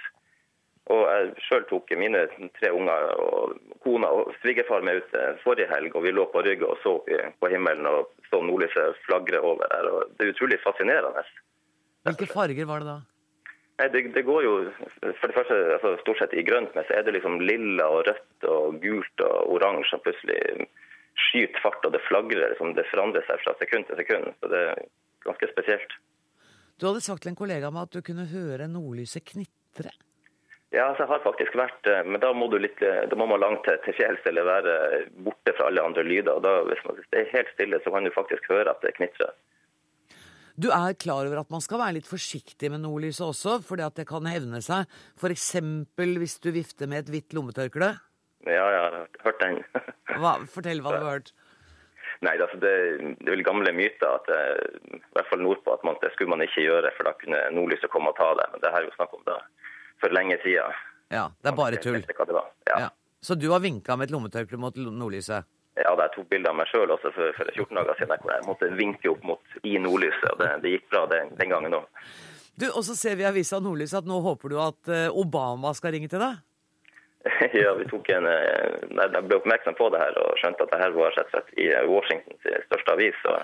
Og 0.95 1.03
Jeg 1.11 1.32
sjøl 1.49 1.64
tok 1.66 1.91
mine 1.99 2.20
tre 2.61 2.70
unger 2.70 3.09
og 3.18 3.57
kona 3.82 4.11
og 4.14 4.30
svigerfar 4.43 4.84
med 4.87 5.03
ut 5.03 5.16
forrige 5.43 5.66
helg. 5.72 5.97
og 5.97 6.05
Vi 6.05 6.14
lå 6.14 6.28
på 6.30 6.45
rygg 6.47 6.62
og 6.62 6.78
så 6.84 6.95
på 7.41 7.51
himmelen 7.51 7.89
og 7.91 8.12
så 8.30 8.39
nordlyset 8.43 9.03
flagre 9.07 9.41
over 9.41 9.66
der. 9.72 9.91
og 9.91 10.14
Det 10.14 10.26
er 10.26 10.32
utrolig 10.34 10.61
fascinerende. 10.62 11.26
Hvilke 12.07 12.30
farger 12.30 12.68
var 12.70 12.84
det 12.84 12.93
da? 12.93 12.99
Nei, 13.76 13.89
det, 13.93 14.03
det, 14.14 14.22
går 14.24 14.45
jo 14.47 14.53
for 15.20 15.28
det 15.28 15.37
første 15.37 15.57
altså, 15.74 15.91
stort 16.01 16.20
sett 16.22 16.32
i 16.32 16.45
grønt, 16.47 16.70
men 16.72 16.87
så 16.89 16.97
er 16.97 17.05
det 17.05 17.12
liksom 17.18 17.43
lilla 17.45 17.91
og 17.93 18.07
rødt 18.09 18.47
og 18.49 18.78
gult 18.80 19.24
og 19.26 19.51
oransje 19.53 19.91
som 19.91 20.03
plutselig 20.05 20.39
skyter 21.26 21.61
fart, 21.61 21.84
og 21.84 21.93
det 21.93 22.01
flagrer. 22.07 22.55
Liksom, 22.55 22.72
det 22.78 22.87
forandrer 22.89 23.26
seg 23.28 23.43
fra 23.43 23.53
sekund 23.61 23.89
til 23.89 24.01
sekund. 24.01 24.30
Så 24.41 24.53
det 24.53 24.62
er 24.70 24.80
ganske 25.26 25.51
spesielt. 25.53 25.99
Du 26.80 26.89
hadde 26.89 27.05
sagt 27.05 27.24
til 27.24 27.34
en 27.34 27.39
kollega 27.39 27.68
av 27.68 27.76
meg 27.76 27.89
at 27.89 27.99
du 27.99 28.05
kunne 28.05 28.28
høre 28.30 28.68
nordlyset 28.70 29.24
knitre. 29.28 29.93
Ja, 30.75 30.89
altså, 30.89 31.05
jeg 31.05 31.12
har 31.12 31.23
faktisk 31.23 31.55
vært 31.55 31.87
Men 32.09 32.19
da 32.21 32.33
må, 32.35 32.49
litt, 32.59 32.81
da 32.83 33.17
må 33.19 33.29
man 33.31 33.39
langt 33.41 33.62
til, 33.69 33.79
til 33.85 33.95
fjells 33.97 34.25
eller 34.27 34.49
være 34.49 34.73
borte 35.25 35.55
fra 35.55 35.69
alle 35.71 35.85
andre 35.85 36.03
lyder. 36.03 36.33
og 36.35 36.43
da, 36.43 36.57
Hvis 36.67 36.83
man, 36.85 36.99
hvis 36.99 37.11
det 37.12 37.21
er 37.21 37.35
helt 37.37 37.53
stille, 37.55 37.79
så 37.85 37.93
kan 37.95 38.05
du 38.05 38.11
faktisk 38.14 38.51
høre 38.51 38.73
at 38.73 38.83
det 38.83 38.97
knitrer. 38.99 39.31
Du 40.57 40.71
er 40.73 40.97
klar 40.97 41.29
over 41.29 41.43
at 41.43 41.51
man 41.53 41.61
skal 41.61 41.79
være 41.83 41.99
litt 41.99 42.07
forsiktig 42.09 42.71
med 42.73 42.81
nordlyset 42.81 43.27
også, 43.27 43.59
fordi 43.64 43.85
at 43.85 43.99
det 44.01 44.07
kan 44.09 44.25
hevne 44.25 44.62
seg? 44.64 44.89
F.eks. 45.21 45.51
hvis 46.01 46.39
du 46.41 46.49
vifter 46.55 46.89
med 46.89 47.05
et 47.05 47.11
hvitt 47.12 47.37
lommetørkle? 47.37 47.91
Ja, 48.47 48.64
jeg 48.73 48.81
har 48.81 48.97
hørt 49.27 49.43
den. 49.43 49.61
hva, 50.23 50.39
fortell 50.49 50.81
hva 50.81 50.95
du 50.95 51.05
har 51.05 51.19
hørt. 51.19 51.35
Nei, 52.25 52.33
altså 52.41 52.57
det, 52.57 52.73
det 53.21 53.29
er 53.29 53.35
vel 53.35 53.45
gamle 53.45 53.73
myter, 53.77 54.09
at 54.09 54.25
det, 54.31 54.41
i 54.97 55.03
hvert 55.19 55.29
fall 55.29 55.45
nordpå, 55.45 55.75
at 55.77 55.85
man, 55.85 55.99
det 56.01 56.14
skulle 56.14 56.33
man 56.33 56.45
ikke 56.47 56.64
gjøre, 56.64 56.93
for 56.97 57.05
da 57.05 57.12
kunne 57.21 57.43
nordlyset 57.53 57.93
komme 57.93 58.14
og 58.14 58.17
ta 58.17 58.31
det. 58.41 58.47
Men 58.55 58.64
det 58.64 58.73
her 58.73 58.81
er 58.81 58.89
jo 58.89 58.97
snakk 58.97 59.12
om 59.19 59.27
det 59.29 59.37
for 60.03 60.15
lenge 60.15 60.39
siden. 60.45 60.73
Ja, 61.13 61.29
det 61.43 61.53
er 61.53 61.57
bare 61.59 61.81
tull. 61.83 62.01
Ja. 62.67 62.79
Ja. 62.87 62.89
Så 63.23 63.35
du 63.39 63.49
har 63.51 63.61
vinka 63.63 63.97
med 63.97 64.09
et 64.09 64.15
lommetørkle 64.15 64.59
mot 64.61 64.77
nordlyset? 64.77 65.47
Ja, 65.77 65.93
det 65.99 66.07
er 66.07 66.13
to 66.15 66.25
bilder 66.25 66.55
av 66.55 66.57
meg 66.57 66.71
sjøl 66.71 66.91
også 66.95 67.11
for, 67.13 67.37
for 67.37 67.51
14 67.53 67.77
dager 67.77 67.99
siden 67.99 68.23
hvor 68.23 68.33
jeg 68.33 68.47
måtte 68.47 68.71
vinke 68.79 69.11
opp 69.13 69.25
mot 69.29 69.59
i 69.63 69.77
nordlyset. 69.83 70.29
og 70.33 70.41
Det, 70.41 70.51
det 70.65 70.73
gikk 70.77 70.87
bra 70.93 71.05
den, 71.11 71.35
den 71.37 71.53
gangen 71.53 71.77
òg. 71.81 71.89
Du, 72.57 72.67
Og 72.73 72.83
så 72.87 72.97
ser 72.97 73.19
vi 73.19 73.27
i 73.27 73.29
avisa 73.29 73.61
Nordlyset 73.61 73.99
at 74.01 74.09
nå 74.09 74.17
håper 74.25 74.49
du 74.49 74.57
at 74.63 74.93
Obama 75.13 75.75
skal 75.77 75.93
ringe 75.93 76.09
til 76.09 76.23
deg? 76.23 76.39
ja, 77.61 77.75
vi 77.77 77.85
tok 77.91 78.09
en, 78.15 78.29
jeg 78.31 79.23
ble 79.27 79.37
oppmerksom 79.41 79.77
på 79.77 79.91
det 79.93 80.01
her 80.01 80.19
og 80.23 80.39
skjønte 80.41 80.65
at 80.65 80.73
det 80.73 80.81
her 80.81 80.95
var 80.97 81.15
rett 81.19 81.27
og 81.27 81.35
slett 81.35 81.55
i 81.61 81.69
Washingtons 81.91 82.49
største 82.69 82.95
avis. 82.95 83.23
og 83.29 83.43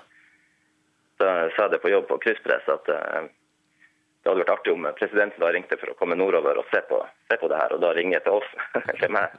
Da 1.20 1.30
sa 1.56 1.66
jeg 1.66 1.74
det 1.74 1.82
på 1.82 1.92
jobb 1.92 2.06
på 2.10 2.20
krysspress 2.22 2.70
at 2.72 2.88
det 4.22 4.30
hadde 4.30 4.42
vært 4.44 4.54
artig 4.54 4.74
om 4.74 4.86
presidenten 4.98 5.42
da 5.42 5.50
ringte 5.50 5.78
for 5.80 5.90
å 5.90 5.96
komme 5.98 6.18
nordover 6.18 6.60
og 6.60 6.68
se 6.70 6.78
på, 6.86 7.00
se 7.30 7.38
på 7.40 7.50
det 7.50 7.58
her, 7.58 7.74
og 7.74 7.82
da 7.82 7.90
ringe 7.96 8.20
til 8.22 8.38
oss. 8.38 8.52
til 9.00 9.10
meg. 9.14 9.34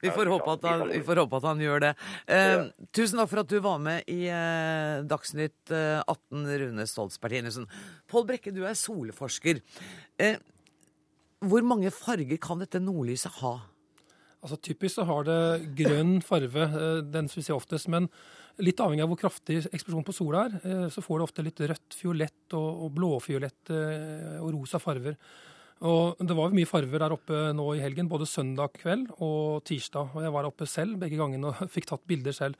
Vi 0.00 0.10
får, 0.12 0.28
håpe 0.32 0.52
at 0.56 0.66
han, 0.68 0.82
vi 0.88 1.02
får 1.04 1.20
håpe 1.20 1.38
at 1.38 1.46
han 1.50 1.60
gjør 1.60 1.82
det. 1.84 1.92
Eh, 2.32 2.66
tusen 2.96 3.20
takk 3.20 3.30
for 3.32 3.42
at 3.42 3.52
du 3.52 3.56
var 3.64 3.80
med 3.82 4.08
i 4.12 4.22
eh, 4.32 5.04
Dagsnytt 5.08 5.72
eh, 5.74 6.00
18, 6.00 6.44
Rune 6.62 6.86
Stoltz 6.88 7.20
Bertinussen. 7.20 7.68
Pål 8.08 8.28
Brekke, 8.30 8.54
du 8.56 8.62
er 8.68 8.76
solforsker. 8.78 9.60
Eh, 10.22 10.40
hvor 11.44 11.64
mange 11.68 11.92
farger 11.92 12.40
kan 12.40 12.62
dette 12.62 12.80
nordlyset 12.80 13.40
ha? 13.42 13.58
Altså 14.44 14.58
Typisk 14.62 14.98
så 14.98 15.06
har 15.08 15.26
det 15.26 15.40
grønn 15.78 16.20
farve, 16.24 16.68
den 17.02 17.30
som 17.30 17.40
vi 17.40 17.46
ser 17.46 17.56
oftest. 17.56 17.88
Men 17.92 18.06
litt 18.62 18.80
avhengig 18.80 19.04
av 19.04 19.10
hvor 19.10 19.20
kraftig 19.20 19.62
eksplosjonen 19.64 20.06
på 20.06 20.14
sola 20.14 20.46
er, 20.46 20.86
så 20.92 21.02
får 21.04 21.18
det 21.18 21.26
ofte 21.26 21.44
litt 21.44 21.62
rødt, 21.72 21.96
fiolett 21.96 22.56
og, 22.56 22.86
og 22.86 22.94
blåfiolett 22.96 23.72
og 24.38 24.52
rosa 24.54 24.80
farver. 24.82 25.18
Og 25.84 26.16
Det 26.24 26.36
var 26.36 26.54
mye 26.56 26.68
farver 26.68 27.02
der 27.02 27.12
oppe 27.12 27.40
nå 27.52 27.66
i 27.76 27.82
helgen, 27.82 28.08
både 28.08 28.28
søndag 28.28 28.72
kveld 28.78 29.10
og 29.20 29.64
tirsdag. 29.68 30.14
Og 30.14 30.22
Jeg 30.24 30.32
var 30.32 30.48
oppe 30.48 30.66
selv 30.66 30.96
begge 31.00 31.18
gangene 31.20 31.52
og 31.52 31.66
fikk 31.74 31.90
tatt 31.90 32.06
bilder 32.08 32.32
selv. 32.32 32.56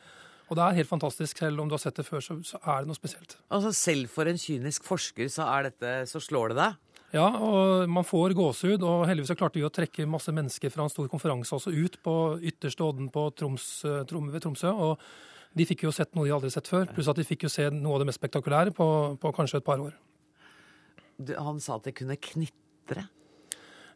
Og 0.47 0.57
det 0.57 0.63
er 0.63 0.77
helt 0.79 0.91
fantastisk. 0.91 1.39
Selv 1.39 1.61
om 1.61 1.69
du 1.69 1.75
har 1.75 1.83
sett 1.83 1.97
det 1.97 2.07
før, 2.07 2.21
så, 2.21 2.37
så 2.45 2.61
er 2.61 2.83
det 2.83 2.91
noe 2.91 2.99
spesielt. 2.99 3.39
Altså 3.51 3.73
Selv 3.75 4.13
for 4.13 4.29
en 4.29 4.39
kynisk 4.39 4.85
forsker 4.87 5.31
så, 5.33 5.49
dette, 5.65 5.95
så 6.11 6.21
slår 6.23 6.53
det 6.53 6.61
deg? 6.61 6.77
Ja, 7.17 7.31
og 7.41 7.89
man 7.89 8.05
får 8.05 8.35
gåsehud. 8.37 8.85
Og 8.85 9.07
heldigvis 9.09 9.33
så 9.33 9.39
klarte 9.39 9.61
vi 9.61 9.65
å 9.67 9.73
trekke 9.73 10.09
masse 10.11 10.35
mennesker 10.35 10.73
fra 10.73 10.85
en 10.85 10.93
stor 10.93 11.09
konferanse 11.13 11.57
også 11.57 11.73
ut 11.73 11.97
på 12.05 12.17
ytterste 12.53 12.85
odden 12.85 13.09
på 13.15 13.31
Troms, 13.39 13.71
Trom, 14.11 14.29
ved 14.35 14.45
Tromsø. 14.45 14.75
og 14.75 15.01
de 15.57 15.65
fikk 15.65 15.87
jo 15.87 15.93
sett 15.95 16.13
noe 16.17 16.27
de 16.27 16.35
aldri 16.37 16.51
sett 16.53 16.69
før, 16.69 16.91
pluss 16.93 17.09
at 17.09 17.17
de 17.17 17.25
fikk 17.25 17.47
jo 17.47 17.51
se 17.53 17.71
noe 17.73 17.97
av 17.97 18.03
det 18.03 18.11
mest 18.11 18.21
spektakulære 18.21 18.75
på, 18.77 18.89
på 19.21 19.31
kanskje 19.33 19.63
et 19.63 19.65
par 19.65 19.81
år. 19.81 19.95
Du, 21.17 21.33
han 21.33 21.63
sa 21.65 21.79
at 21.79 21.87
det 21.89 21.95
kunne 21.97 22.19
knitre? 22.21 23.07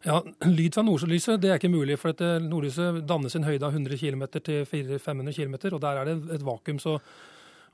Ja, 0.07 0.23
Lyd 0.49 0.73
fra 0.73 0.85
nordlyset 0.87 1.43
det 1.43 1.51
er 1.51 1.61
ikke 1.61 1.69
mulig. 1.69 1.99
for 2.01 2.17
Nordlyset 2.41 3.03
dannes 3.05 3.37
en 3.37 3.45
høyde 3.45 3.69
av 3.69 3.77
100 3.77 4.01
km 4.01 4.25
til 4.39 4.65
400-500 4.65 5.37
km, 5.37 5.59
og 5.75 5.83
der 5.85 6.01
er 6.01 6.09
det 6.09 6.17
et 6.39 6.47
vakuum. 6.47 6.81
så 6.81 6.97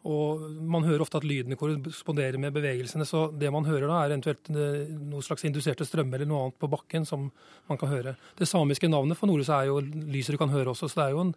og 0.07 0.47
Man 0.63 0.87
hører 0.87 1.03
ofte 1.03 1.19
at 1.21 1.27
lydene 1.27 1.59
korresponderer 1.59 2.39
med 2.39 2.55
bevegelsene. 2.55 3.07
så 3.07 3.27
Det 3.33 3.51
man 3.53 3.67
hører 3.67 3.89
da, 3.89 4.01
er 4.05 4.15
eventuelt 4.15 4.49
noe 4.51 5.23
slags 5.23 5.45
induserte 5.45 5.87
strømmer 5.87 6.21
eller 6.21 6.31
noe 6.31 6.47
annet 6.47 6.59
på 6.59 6.71
bakken 6.71 7.07
som 7.07 7.31
man 7.69 7.79
kan 7.79 7.91
høre. 7.91 8.17
Det 8.39 8.49
samiske 8.49 8.89
navnet 8.89 9.19
for 9.19 9.27
nordlyset 9.27 9.55
er 9.57 9.71
jo 9.71 9.81
lyset 9.81 10.37
du 10.37 10.39
kan 10.39 10.55
høre 10.55 10.71
også, 10.71 10.89
så 10.89 11.01
det 11.01 11.07
er 11.07 11.17
jo 11.17 11.25
en, 11.27 11.35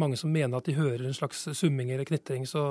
mange 0.00 0.16
som 0.16 0.32
mener 0.32 0.56
at 0.56 0.68
de 0.68 0.74
hører 0.76 1.04
en 1.04 1.16
slags 1.16 1.42
summing 1.56 1.90
eller 1.92 2.06
knitring. 2.08 2.46
Så, 2.48 2.62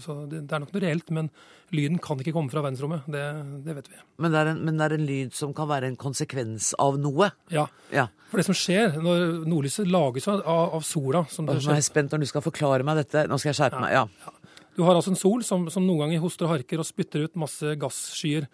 så 0.00 0.22
det, 0.30 0.44
det, 0.48 0.54
er 0.54 0.62
nok 0.62 0.72
noe 0.74 0.82
reelt, 0.84 1.10
men 1.14 1.28
lyden 1.76 2.00
kan 2.02 2.20
ikke 2.20 2.32
komme 2.36 2.52
fra 2.52 2.62
verdensrommet. 2.64 3.08
Det, 3.10 3.24
det 3.66 3.76
vet 3.76 3.90
vi. 3.92 4.00
Men 4.24 4.34
det, 4.34 4.44
en, 4.52 4.62
men 4.64 4.80
det, 4.80 4.86
er 4.86 4.96
en, 4.96 5.06
lyd 5.10 5.36
som 5.36 5.54
kan 5.56 5.68
være 5.70 5.90
en 5.90 5.98
konsekvens 6.00 6.72
av 6.80 6.98
noe? 7.00 7.30
Ja. 7.52 7.66
ja. 7.94 8.08
For 8.30 8.40
det 8.40 8.48
som 8.48 8.56
skjer 8.56 8.96
når 9.02 9.42
nordlyset 9.50 9.90
lages 9.90 10.28
av, 10.30 10.42
av 10.46 10.84
sola 10.86 11.24
som 11.30 11.48
det 11.48 11.58
Nå 11.60 11.74
er 11.74 11.80
jeg 11.82 11.90
spent 11.90 12.14
når 12.14 12.24
du 12.24 12.30
skal 12.30 12.44
forklare 12.46 12.86
meg 12.86 13.02
dette. 13.02 13.26
Nå 13.28 13.40
skal 13.40 13.52
jeg 13.52 13.60
skjerpe 13.60 13.80
ja. 13.80 13.84
meg. 13.84 13.96
ja. 13.98 14.36
Du 14.80 14.86
har 14.86 14.96
altså 14.96 15.12
en 15.12 15.18
sol 15.20 15.42
som, 15.44 15.66
som, 15.68 15.84
noen 15.84 16.06
ganger 16.06 16.22
hoster 16.22 16.46
og 16.46 16.54
harker 16.54 16.80
og 16.80 16.86
spytter 16.88 17.26
ut 17.26 17.34
masse 17.42 17.74
gasskyer. 17.82 18.46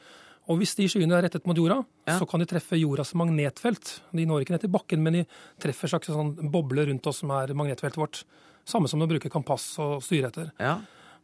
Og 0.50 0.58
Hvis 0.58 0.74
de 0.74 0.88
skyene 0.90 1.14
er 1.14 1.22
rettet 1.26 1.46
mot 1.46 1.58
jorda, 1.58 1.76
ja. 2.06 2.16
så 2.18 2.26
kan 2.26 2.42
de 2.42 2.48
treffe 2.50 2.78
jordas 2.80 3.14
magnetfelt. 3.18 3.92
De 4.10 4.24
når 4.26 4.42
ikke 4.42 4.56
ned 4.56 4.64
til 4.64 4.72
bakken, 4.74 5.04
men 5.06 5.20
de 5.20 5.22
treffer 5.62 5.92
slags 5.92 6.10
sånn 6.10 6.34
boble 6.50 6.88
rundt 6.88 7.06
oss 7.06 7.22
som 7.22 7.30
er 7.34 7.54
magnetfeltet 7.54 8.02
vårt. 8.02 8.24
Samme 8.66 8.90
som 8.90 9.06
å 9.06 9.10
bruke 9.10 9.30
kompass 9.30 9.68
og 9.82 10.02
styre 10.02 10.32
etter. 10.32 10.50
Ja. 10.58 10.80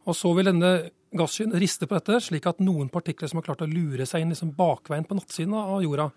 Og 0.07 0.15
Så 0.15 0.31
vil 0.37 0.47
denne 0.47 0.73
gasskyen 1.11 1.55
riste 1.59 1.87
på 1.87 1.99
dette, 1.99 2.23
slik 2.23 2.47
at 2.47 2.63
noen 2.63 2.87
partikler 2.91 3.27
som 3.27 3.41
har 3.41 3.49
klart 3.51 3.67
å 3.67 3.71
lure 3.71 4.07
seg 4.07 4.23
inn 4.23 4.31
liksom 4.31 4.55
bakveien 4.55 5.07
på 5.07 5.19
nattsiden 5.19 5.59
av 5.59 5.83
jorda, 5.83 6.09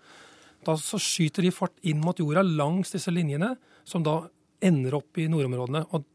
da 0.63 0.79
så 0.79 0.99
skyter 0.99 1.43
de 1.43 1.51
fart 1.51 1.75
inn 1.83 1.99
mot 2.03 2.15
jorda 2.19 2.43
langs 2.47 2.95
disse 2.95 3.11
linjene, 3.11 3.57
som 3.83 4.03
da 4.07 4.21
ender 4.63 4.95
opp 4.95 5.19
i 5.19 5.27
nordområdene. 5.31 5.89
Og 5.91 6.07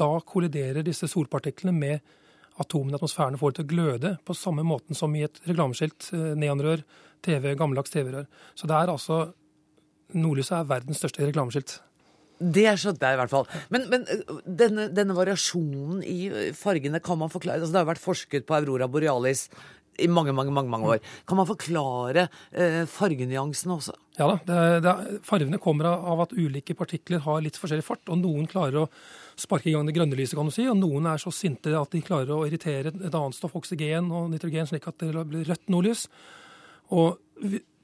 da 0.00 0.10
kolliderer 0.26 0.86
disse 0.86 1.08
solpartiklene 1.10 1.74
med 1.76 2.14
atomene 2.62 2.94
i 2.94 2.98
atmosfæren 3.00 3.34
og 3.34 3.42
får 3.42 3.52
det 3.52 3.58
til 3.58 3.64
å 3.64 3.72
gløde 3.72 4.12
på 4.26 4.36
samme 4.38 4.62
måten 4.66 4.94
som 4.98 5.14
i 5.18 5.24
et 5.26 5.40
reklameskilt, 5.48 6.12
neonrør, 6.38 6.84
TV, 7.24 7.54
gammeldags 7.58 7.90
TV-rør. 7.94 8.28
Så 8.54 8.70
det 8.70 8.76
er 8.78 8.92
altså 8.92 9.24
Nordlyset 10.14 10.60
er 10.60 10.68
verdens 10.68 11.00
største 11.00 11.24
reklameskilt. 11.24 11.78
Det 12.38 12.66
skjønte 12.78 13.08
jeg 13.08 13.16
i 13.16 13.18
hvert 13.20 13.32
fall. 13.32 13.46
Men, 13.72 13.86
men 13.90 14.04
øh, 14.10 14.42
denne, 14.44 14.88
denne, 14.94 15.16
variasjonen 15.16 16.02
i 16.06 16.50
fargene, 16.58 17.00
kan 17.02 17.18
man 17.20 17.32
forklare 17.32 17.62
altså 17.62 17.72
Det 17.72 17.80
har 17.80 17.88
vært 17.92 18.02
forsket 18.02 18.46
på 18.46 18.56
Aurora 18.58 18.88
borealis 18.90 19.46
i 20.02 20.08
mange, 20.10 20.34
mange, 20.34 20.50
mange, 20.50 20.70
mange 20.70 20.88
år. 20.96 21.02
Kan 21.28 21.38
man 21.38 21.46
forklare 21.46 22.26
eh, 22.50 22.82
fargenyansene 22.90 23.76
også? 23.76 23.94
Ja 24.18 24.26
da. 24.32 24.38
Det, 24.46 24.62
det, 24.82 25.20
fargene 25.26 25.62
kommer 25.62 25.92
av 25.92 26.24
at 26.26 26.34
ulike 26.34 26.74
partikler 26.78 27.22
har 27.22 27.44
litt 27.44 27.58
forskjellig 27.60 27.86
fart. 27.86 28.02
og 28.10 28.18
Noen 28.22 28.50
klarer 28.50 28.82
å 28.82 28.88
sparke 29.40 29.70
i 29.70 29.74
gang 29.74 29.86
det 29.88 29.96
grønne 29.96 30.16
lyset, 30.18 30.36
kan 30.38 30.48
du 30.48 30.54
si, 30.54 30.66
og 30.70 30.78
noen 30.78 31.08
er 31.10 31.20
så 31.22 31.32
sinte 31.34 31.72
at 31.78 31.94
de 31.94 32.02
klarer 32.04 32.32
å 32.34 32.44
irritere 32.46 32.92
et 32.94 33.14
annet 33.14 33.36
stoff, 33.36 33.56
oksygen 33.58 34.10
og 34.14 34.28
nitrogen, 34.32 34.68
slik 34.70 34.88
at 34.90 34.98
det 35.02 35.12
blir 35.30 35.46
rødt 35.48 35.72
nordlys. 35.72 36.06
Og 36.94 37.18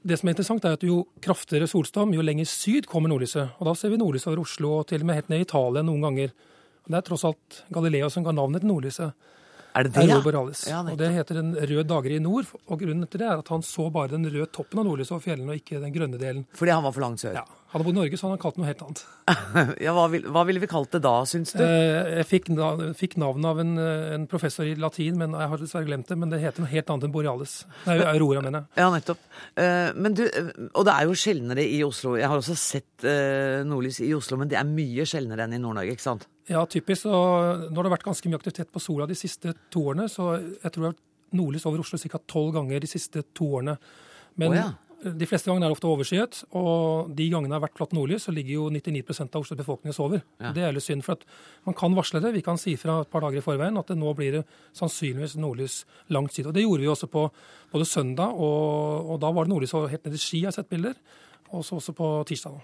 det 0.00 0.16
som 0.16 0.30
er 0.30 0.34
interessant, 0.34 0.64
er 0.64 0.78
at 0.78 0.86
jo 0.86 1.02
kraftigere 1.22 1.68
solstorm, 1.68 2.14
jo 2.16 2.24
lenger 2.24 2.48
syd 2.48 2.88
kommer 2.88 3.12
nordlyset. 3.12 3.56
Og 3.58 3.68
da 3.68 3.74
ser 3.76 3.92
vi 3.92 4.00
nordlyset 4.00 4.30
over 4.30 4.44
Oslo 4.44 4.78
og 4.78 4.86
til 4.88 5.02
og 5.02 5.10
med 5.10 5.20
helt 5.20 5.32
ned 5.32 5.42
i 5.42 5.48
Italia 5.48 5.84
noen 5.84 6.06
ganger. 6.06 6.32
Og 6.84 6.94
det 6.94 7.00
er 7.00 7.06
tross 7.10 7.26
alt 7.28 7.60
Galileo 7.74 8.08
som 8.12 8.24
ga 8.24 8.34
navnet 8.36 8.64
til 8.64 8.72
nordlyset. 8.72 9.28
Er 9.70 9.86
det 9.86 9.92
det, 9.94 10.06
ja? 10.08 10.18
ja 10.66 10.80
og 10.82 10.96
det 10.98 11.12
heter 11.14 11.36
Den 11.38 11.52
røde 11.54 11.84
dager 11.86 12.16
i 12.16 12.18
nord. 12.22 12.48
Og 12.66 12.80
grunnen 12.80 13.06
til 13.06 13.22
det 13.22 13.28
er 13.28 13.38
at 13.38 13.52
han 13.52 13.62
så 13.62 13.86
bare 13.92 14.16
den 14.16 14.26
røde 14.26 14.48
toppen 14.50 14.80
av 14.82 14.88
nordlyset 14.88 15.14
over 15.14 15.26
fjellene, 15.28 15.52
og 15.52 15.60
ikke 15.60 15.82
den 15.84 15.94
grønne 15.94 16.18
delen. 16.18 16.46
Fordi 16.58 16.74
han 16.74 16.86
var 16.86 16.96
for 16.96 17.04
langt 17.04 17.22
sør? 17.22 17.36
Ja. 17.38 17.44
Hadde 17.70 17.84
bodd 17.86 17.94
i 17.94 17.98
Norge, 18.00 18.18
så 18.18 18.26
hadde 18.26 18.34
han 18.34 18.42
kalt 18.42 18.56
det 18.56 18.62
noe 18.62 18.68
helt 18.68 18.80
annet. 18.82 19.00
ja, 19.84 19.92
hva, 19.94 20.08
vil, 20.10 20.24
hva, 20.34 20.42
ville 20.48 20.62
vi 20.62 20.68
kalt 20.70 20.90
det 20.90 21.00
da, 21.04 21.12
syns 21.28 21.52
du? 21.54 21.60
Eh, 21.62 22.16
jeg 22.18 22.26
fikk, 22.26 22.48
fikk 22.98 23.14
navnet 23.22 23.46
av 23.46 23.60
en, 23.62 23.76
en, 24.16 24.24
professor 24.30 24.66
i 24.66 24.72
latin, 24.74 25.20
men 25.20 25.36
jeg 25.38 25.52
har 25.52 25.62
dessverre 25.62 25.86
glemt 25.86 26.10
det. 26.10 26.18
Men 26.18 26.32
det 26.32 26.40
heter 26.42 26.64
noe 26.64 26.72
helt 26.72 26.90
annet 26.90 27.06
enn 27.06 27.14
borealis. 27.14 27.54
Nei, 27.86 28.00
aurora, 28.10 28.42
mener 28.42 28.64
jeg. 28.64 28.72
Ja, 28.82 28.88
nettopp. 28.90 29.22
Eh, 29.62 29.92
men 29.94 30.18
du, 30.18 30.24
og 30.72 30.88
det 30.88 30.96
er 30.96 31.06
jo 31.06 31.14
sjeldnere 31.22 31.62
i 31.62 31.78
Oslo. 31.86 32.16
Jeg 32.18 32.32
har 32.32 32.42
også 32.42 32.58
sett 32.58 33.06
eh, 33.06 33.62
nordlys 33.66 34.02
i 34.02 34.10
Oslo, 34.18 34.40
men 34.40 34.50
det 34.50 34.58
er 34.58 34.66
mye 34.66 35.06
sjeldnere 35.06 35.46
enn 35.46 35.54
i 35.54 35.62
Nord-Norge, 35.62 35.94
ikke 35.94 36.08
sant? 36.08 36.26
Ja, 36.50 36.66
typisk. 36.66 37.06
Og 37.06 37.70
nå 37.70 37.78
har 37.78 37.86
det 37.86 37.94
vært 37.94 38.10
ganske 38.10 38.32
mye 38.32 38.42
aktivitet 38.42 38.74
på 38.74 38.82
sola 38.82 39.06
de 39.06 39.18
siste 39.18 39.54
to 39.70 39.86
årene, 39.92 40.10
så 40.10 40.32
jeg 40.40 40.66
tror 40.66 40.80
det 40.80 40.88
har 40.88 40.94
vært 40.96 41.06
nordlys 41.38 41.70
over 41.70 41.86
Oslo 41.86 42.02
ca. 42.02 42.18
tolv 42.26 42.54
ganger 42.58 42.82
de 42.82 42.90
siste 42.90 43.22
to 43.30 43.52
årene. 43.60 43.78
Men 44.40 44.56
oh, 44.56 44.58
ja. 44.58 44.70
De 45.00 45.26
fleste 45.28 45.48
gangene 45.48 45.64
er 45.64 45.72
det 45.72 45.76
ofte 45.78 45.88
overskyet, 45.88 46.38
og 46.58 47.12
de 47.16 47.28
gangene 47.32 47.48
det 47.48 47.56
har 47.56 47.64
vært 47.64 47.78
flatt 47.78 47.94
nordlys, 47.96 48.26
så 48.26 48.34
ligger 48.36 48.56
jo 48.56 48.66
99% 48.74 49.32
av 49.32 49.44
Oslos 49.44 49.60
befolkning 49.60 49.94
sover. 49.96 50.20
Ja. 50.42 50.50
Det 50.56 50.64
er 50.66 50.74
litt 50.76 50.84
synd, 50.84 51.04
for 51.06 51.16
at 51.16 51.24
man 51.68 51.76
kan 51.78 51.96
varsle 51.96 52.20
det. 52.20 52.34
Vi 52.36 52.44
kan 52.44 52.60
si 52.60 52.76
fra 52.80 52.98
et 53.00 53.12
par 53.12 53.24
dager 53.24 53.40
i 53.40 53.44
forveien 53.44 53.80
at 53.80 53.88
det 53.88 53.96
nå 54.00 54.12
blir 54.18 54.36
det 54.38 54.42
sannsynligvis 54.76 55.38
nordlys 55.40 55.80
langt. 56.12 56.36
Og 56.44 56.52
det 56.56 56.66
gjorde 56.66 56.84
vi 56.84 56.90
også 56.92 57.08
på 57.12 57.24
både 57.72 57.88
søndag, 57.88 58.36
og, 58.36 59.14
og 59.14 59.22
da 59.24 59.32
var 59.32 59.48
det 59.48 59.54
nordlys 59.54 59.74
helt 59.78 60.04
ned 60.04 60.18
i 60.18 60.20
Ski, 60.20 60.44
jeg 60.44 60.52
har 60.52 60.58
sett 60.58 60.70
bilder, 60.70 61.00
og 61.50 61.64
så 61.64 61.80
også 61.80 61.96
på 61.96 62.12
tirsdag. 62.28 62.60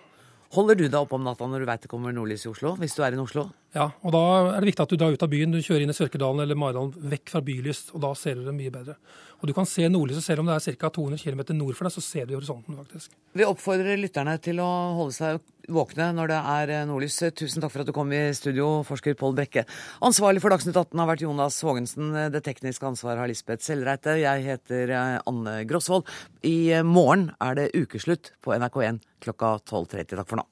Holder 0.54 0.78
du 0.78 0.84
deg 0.86 1.00
oppe 1.00 1.16
om 1.16 1.24
natta 1.26 1.48
når 1.48 1.64
du 1.64 1.68
veit 1.68 1.82
det 1.82 1.90
kommer 1.90 2.14
nordlys 2.14 2.44
i 2.46 2.50
Oslo? 2.52 2.76
hvis 2.78 2.94
du 2.94 3.02
er 3.02 3.16
i 3.16 3.18
Oslo? 3.18 3.48
Ja, 3.76 3.90
og 4.00 4.12
da 4.14 4.20
er 4.54 4.62
det 4.62 4.70
viktig 4.70 4.84
at 4.86 4.92
du 4.92 4.96
drar 4.96 5.12
ut 5.12 5.22
av 5.26 5.28
byen. 5.28 5.52
Du 5.52 5.60
kjører 5.60 5.84
inn 5.84 5.92
i 5.92 5.96
Sørkedalen 5.96 6.40
eller 6.40 6.56
Maridalen, 6.56 6.94
vekk 7.12 7.34
fra 7.34 7.42
bylys, 7.44 7.90
og 7.92 8.00
da 8.06 8.14
ser 8.16 8.38
du 8.38 8.46
det 8.46 8.54
mye 8.56 8.72
bedre. 8.72 8.94
Og 9.42 9.50
du 9.50 9.52
kan 9.52 9.68
se 9.68 9.84
nordlyset 9.92 10.24
selv 10.24 10.40
om 10.40 10.48
det 10.48 10.56
er 10.56 10.78
ca. 10.80 10.88
200 10.96 11.20
km 11.20 11.42
nord 11.58 11.76
for 11.76 11.84
deg, 11.84 11.92
så 11.92 12.04
ser 12.04 12.24
du 12.24 12.32
horisonten, 12.38 12.78
faktisk. 12.78 13.12
Vi 13.36 13.44
oppfordrer 13.44 14.00
lytterne 14.00 14.38
til 14.40 14.62
å 14.64 14.70
holde 14.96 15.12
seg 15.12 15.44
våkne 15.76 16.08
når 16.16 16.32
det 16.32 16.40
er 16.54 16.74
nordlys. 16.88 17.18
Tusen 17.36 17.60
takk 17.60 17.74
for 17.74 17.84
at 17.84 17.90
du 17.90 17.92
kom 17.92 18.16
i 18.16 18.22
studio, 18.38 18.80
forsker 18.88 19.18
Pål 19.20 19.36
Brekke. 19.42 19.66
Ansvarlig 20.08 20.40
for 20.40 20.56
Dagsnytt 20.56 20.80
18 20.80 21.04
har 21.04 21.12
vært 21.12 21.26
Jonas 21.26 21.60
Haagensen. 21.66 22.16
Det 22.32 22.44
tekniske 22.48 22.88
ansvaret 22.88 23.26
har 23.26 23.28
Lisbeth 23.28 23.66
Sellreite. 23.66 24.16
Jeg 24.22 24.48
heter 24.48 24.96
eh, 24.96 25.20
Anne 25.28 25.58
Grosvold. 25.68 26.08
I 26.48 26.80
morgen 26.80 27.28
er 27.44 27.60
det 27.60 27.72
ukeslutt 27.76 28.32
på 28.40 28.56
NRK1 28.56 29.04
klokka 29.26 29.58
12.30. 29.68 30.16
Takk 30.16 30.30
for 30.32 30.40
nå. 30.40 30.48